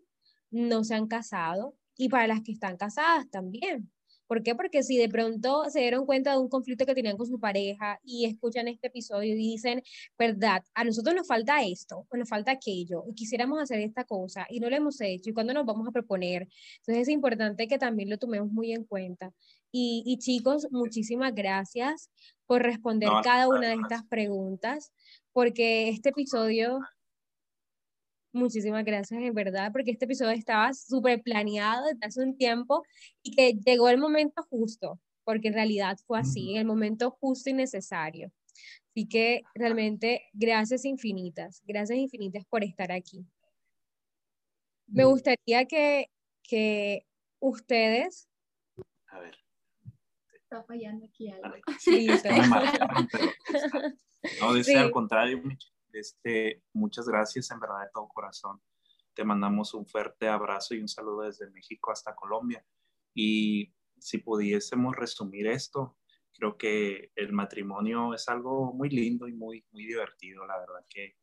no 0.51 0.85
se 0.85 0.95
han 0.95 1.09
casado 1.09 1.77
y 1.97 2.09
para 2.09 2.27
las 2.27 2.43
que 2.43 2.53
están 2.53 2.77
casadas 2.77 3.29
también. 3.31 3.91
¿Por 4.27 4.43
qué? 4.43 4.55
Porque 4.55 4.83
si 4.83 4.97
de 4.97 5.09
pronto 5.09 5.65
se 5.71 5.81
dieron 5.81 6.07
cuenta 6.07 6.33
de 6.33 6.39
un 6.39 6.49
conflicto 6.49 6.85
que 6.85 6.95
tenían 6.95 7.17
con 7.17 7.27
su 7.27 7.39
pareja 7.39 8.01
y 8.05 8.25
escuchan 8.25 8.69
este 8.69 8.89
episodio 8.89 9.35
y 9.35 9.37
dicen, 9.37 9.83
verdad, 10.19 10.63
a 10.75 10.85
nosotros 10.85 11.15
nos 11.15 11.27
falta 11.27 11.63
esto 11.63 12.07
o 12.09 12.17
nos 12.17 12.29
falta 12.29 12.53
aquello 12.53 13.05
y 13.09 13.15
quisiéramos 13.15 13.61
hacer 13.61 13.81
esta 13.81 14.05
cosa 14.05 14.47
y 14.51 14.61
no 14.61 14.69
lo 14.69 14.77
hemos 14.77 15.01
hecho 15.01 15.31
y 15.31 15.33
cuándo 15.33 15.55
nos 15.55 15.65
vamos 15.65 15.87
a 15.89 15.93
proponer. 15.93 16.49
Entonces 16.79 17.03
es 17.03 17.09
importante 17.09 17.69
que 17.69 17.79
también 17.79 18.11
lo 18.11 18.19
tomemos 18.19 18.51
muy 18.51 18.73
en 18.73 18.85
cuenta. 18.85 19.33
Y, 19.79 20.17
chicos, 20.21 20.69
muchísimas 20.71 21.35
gracias 21.35 22.11
por 22.47 22.63
responder 22.63 23.11
cada 23.23 23.47
una 23.47 23.69
de 23.69 23.75
estas 23.75 24.05
preguntas 24.07 24.91
porque 25.33 25.91
este 25.91 26.09
episodio, 26.09 26.79
muchísimas 28.37 28.85
gracias 28.85 29.21
en 29.21 29.35
verdad, 29.35 29.73
porque 29.73 29.91
este 29.91 30.05
episodio 30.05 30.33
estaba 30.33 30.73
súper 30.73 31.23
planeado 31.23 31.87
desde 31.87 32.07
hace 32.07 32.23
un 32.23 32.37
tiempo 32.37 32.85
y 33.23 33.35
que 33.35 33.55
llegó 33.55 33.89
el 33.89 33.99
momento 33.99 34.43
justo, 34.49 35.01
porque 35.25 35.49
en 35.49 35.55
realidad 35.55 35.99
fue 36.07 36.21
así, 36.21 36.53
en 36.53 36.59
el 36.59 36.67
momento 36.67 37.11
justo 37.11 37.51
y 37.51 37.55
necesario. 37.55 38.31
Así 38.91 39.09
que 39.09 39.43
realmente 39.55 40.23
gracias 40.33 40.85
infinitas, 40.85 41.63
gracias 41.67 41.99
infinitas 41.99 42.45
por 42.47 42.63
estar 42.65 42.93
aquí. 42.93 43.27
Me 44.87 45.05
gustaría 45.05 45.65
que, 45.67 46.11
que 46.43 47.07
ustedes... 47.41 48.29
A 49.09 49.19
ver. 49.19 49.37
Está 50.35 50.63
fallando 50.63 51.05
aquí 51.07 51.29
algo. 51.29 51.57
Sí, 51.79 52.07
No, 54.41 54.55
desde 54.55 54.79
al 54.79 54.91
contrario, 54.91 55.43
este, 56.01 56.63
muchas 56.73 57.07
gracias 57.07 57.51
en 57.51 57.61
verdad 57.61 57.81
de 57.81 57.91
todo 57.93 58.09
corazón. 58.09 58.61
Te 59.15 59.25
mandamos 59.25 59.75
un 59.75 59.87
fuerte 59.87 60.29
abrazo 60.29 60.75
y 60.75 60.81
un 60.81 60.89
saludo 60.89 61.23
desde 61.23 61.51
México 61.51 61.91
hasta 61.91 62.15
Colombia. 62.15 62.65
Y 63.15 63.73
si 63.99 64.19
pudiésemos 64.19 64.95
resumir 64.95 65.47
esto, 65.47 65.97
creo 66.37 66.57
que 66.57 67.13
el 67.17 67.33
matrimonio 67.33 68.15
es 68.15 68.29
algo 68.29 68.73
muy 68.73 68.91
lindo 68.91 69.27
y 69.27 69.33
muy, 69.33 69.65
muy 69.73 69.87
divertido, 69.87 70.47
la 70.47 70.59
verdad 70.59 70.85
que, 70.89 71.17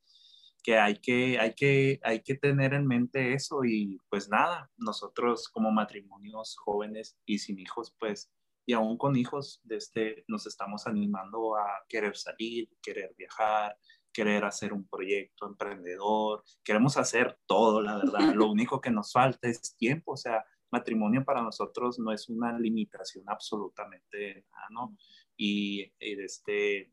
que, 0.64 0.78
hay 0.78 0.96
que, 0.96 1.38
hay 1.40 1.54
que 1.54 2.00
hay 2.04 2.24
que 2.24 2.36
tener 2.36 2.74
en 2.74 2.88
mente 2.88 3.34
eso 3.34 3.64
y 3.64 4.00
pues 4.10 4.30
nada, 4.30 4.72
nosotros 4.78 5.50
como 5.50 5.72
matrimonios 5.72 6.56
jóvenes 6.58 7.18
y 7.26 7.40
sin 7.40 7.60
hijos, 7.60 7.96
pues 8.00 8.32
y 8.66 8.74
aún 8.74 8.98
con 8.98 9.16
hijos, 9.16 9.62
este 9.70 10.24
nos 10.28 10.48
estamos 10.48 10.88
animando 10.88 11.58
a 11.58 11.68
querer 11.88 12.16
salir, 12.16 12.70
querer 12.82 13.14
viajar, 13.18 13.78
querer 14.14 14.46
hacer 14.46 14.72
un 14.72 14.88
proyecto 14.88 15.48
emprendedor, 15.48 16.44
queremos 16.64 16.98
hacer 16.98 17.38
todo, 17.46 17.82
la 17.82 17.98
verdad. 17.98 18.34
Lo 18.34 18.48
único 18.52 18.80
que 18.80 18.92
nos 18.92 19.12
falta 19.12 19.48
es 19.48 19.76
tiempo, 19.76 20.14
o 20.14 20.18
sea, 20.18 20.46
matrimonio 20.72 21.24
para 21.24 21.42
nosotros 21.42 22.00
no 22.00 22.12
es 22.12 22.30
una 22.30 22.58
limitación 22.58 23.24
absolutamente 23.28 24.46
nada, 24.52 24.68
¿no? 24.72 24.98
Y, 25.38 25.92
este, 26.00 26.92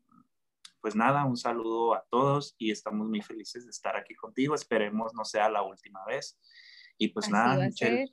pues 0.81 0.95
nada, 0.95 1.25
un 1.25 1.37
saludo 1.37 1.93
a 1.93 2.05
todos 2.09 2.55
y 2.57 2.71
estamos 2.71 3.07
muy 3.07 3.21
felices 3.21 3.65
de 3.65 3.71
estar 3.71 3.95
aquí 3.95 4.15
contigo. 4.15 4.55
Esperemos 4.55 5.13
no 5.13 5.25
sea 5.25 5.49
la 5.49 5.63
última 5.63 6.03
vez. 6.05 6.39
Y 6.97 7.09
pues 7.09 7.29
nada, 7.29 7.65
Michelle, 7.65 8.09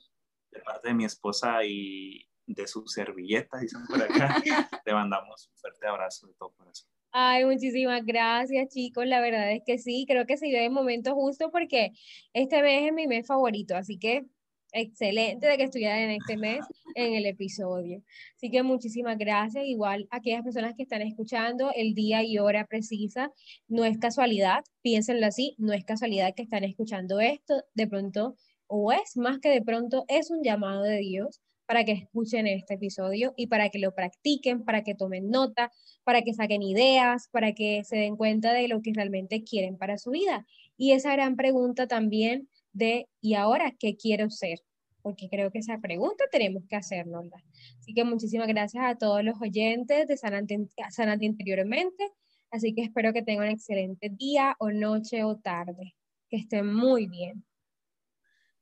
de 0.51 0.59
parte 0.61 0.89
de 0.89 0.93
mi 0.93 1.05
esposa 1.05 1.63
y, 1.63 2.25
de 2.47 2.67
su 2.67 2.87
servilleta, 2.87 3.59
dicen 3.59 3.85
por 3.85 4.01
acá. 4.01 4.41
Te 4.83 4.93
mandamos 4.93 5.47
un 5.49 5.55
fuerte 5.55 5.87
abrazo 5.87 6.27
de 6.27 6.33
todo 6.33 6.51
corazón. 6.53 6.89
Ay, 7.11 7.43
muchísimas 7.45 8.05
gracias, 8.05 8.69
chicos. 8.69 9.05
La 9.07 9.19
verdad 9.21 9.51
es 9.51 9.61
que 9.65 9.79
sí, 9.79 10.05
creo 10.07 10.25
que 10.25 10.37
se 10.37 10.45
dio 10.47 10.59
el 10.59 10.71
momento 10.71 11.15
justo 11.15 11.49
porque 11.51 11.91
este 12.33 12.61
mes 12.61 12.87
es 12.87 12.93
mi 12.93 13.07
mes 13.07 13.25
favorito, 13.27 13.75
así 13.75 13.97
que 13.97 14.25
excelente 14.71 15.47
de 15.47 15.57
que 15.57 15.63
estuvieran 15.63 15.99
en 15.99 16.11
este 16.11 16.37
mes 16.37 16.59
en 16.95 17.15
el 17.15 17.25
episodio. 17.25 18.03
Así 18.35 18.51
que 18.51 18.61
muchísimas 18.61 19.17
gracias. 19.17 19.65
Igual 19.65 20.07
a 20.11 20.17
aquellas 20.17 20.43
personas 20.43 20.75
que 20.75 20.83
están 20.83 21.01
escuchando, 21.01 21.71
el 21.75 21.95
día 21.95 22.23
y 22.23 22.37
hora 22.37 22.67
precisa 22.67 23.31
no 23.67 23.85
es 23.85 23.97
casualidad, 23.97 24.63
piénsenlo 24.83 25.25
así, 25.25 25.55
no 25.57 25.73
es 25.73 25.83
casualidad 25.85 26.35
que 26.35 26.43
están 26.43 26.63
escuchando 26.63 27.19
esto, 27.19 27.63
de 27.73 27.87
pronto, 27.87 28.35
o 28.67 28.91
es 28.91 29.17
más 29.17 29.39
que 29.39 29.49
de 29.49 29.63
pronto, 29.63 30.05
es 30.07 30.29
un 30.29 30.43
llamado 30.43 30.83
de 30.83 30.97
Dios 30.99 31.41
para 31.69 31.85
que 31.85 31.91
escuchen 31.91 32.47
este 32.47 32.73
episodio 32.73 33.35
y 33.37 33.45
para 33.45 33.69
que 33.69 33.77
lo 33.77 33.93
practiquen, 33.93 34.65
para 34.65 34.83
que 34.83 34.95
tomen 34.95 35.29
nota, 35.29 35.71
para 36.03 36.23
que 36.23 36.33
saquen 36.33 36.63
ideas, 36.63 37.29
para 37.31 37.53
que 37.53 37.83
se 37.83 37.95
den 37.95 38.17
cuenta 38.17 38.53
de 38.53 38.67
lo 38.67 38.81
que 38.81 38.91
realmente 38.91 39.43
quieren 39.43 39.77
para 39.77 39.99
su 39.99 40.09
vida. 40.09 40.47
Y 40.77 40.93
esa 40.93 41.13
gran 41.13 41.35
pregunta 41.35 41.87
también 41.87 42.49
de, 42.73 43.07
¿y 43.21 43.35
ahora 43.35 43.75
qué 43.77 43.95
quiero 43.95 44.31
ser? 44.31 44.61
Porque 45.03 45.29
creo 45.29 45.51
que 45.51 45.59
esa 45.59 45.77
pregunta 45.77 46.23
tenemos 46.31 46.63
que 46.67 46.75
hacernosla. 46.75 47.37
Así 47.77 47.93
que 47.93 48.03
muchísimas 48.03 48.47
gracias 48.47 48.83
a 48.83 48.97
todos 48.97 49.23
los 49.23 49.39
oyentes 49.39 50.07
de 50.07 50.17
Sanante, 50.17 50.57
Sanante 50.89 51.25
Interiormente. 51.25 52.03
Así 52.49 52.73
que 52.73 52.81
espero 52.81 53.13
que 53.13 53.21
tengan 53.21 53.45
un 53.45 53.53
excelente 53.53 54.09
día 54.09 54.55
o 54.57 54.71
noche 54.71 55.23
o 55.23 55.37
tarde. 55.37 55.93
Que 56.31 56.37
estén 56.37 56.65
muy 56.65 57.05
bien. 57.05 57.45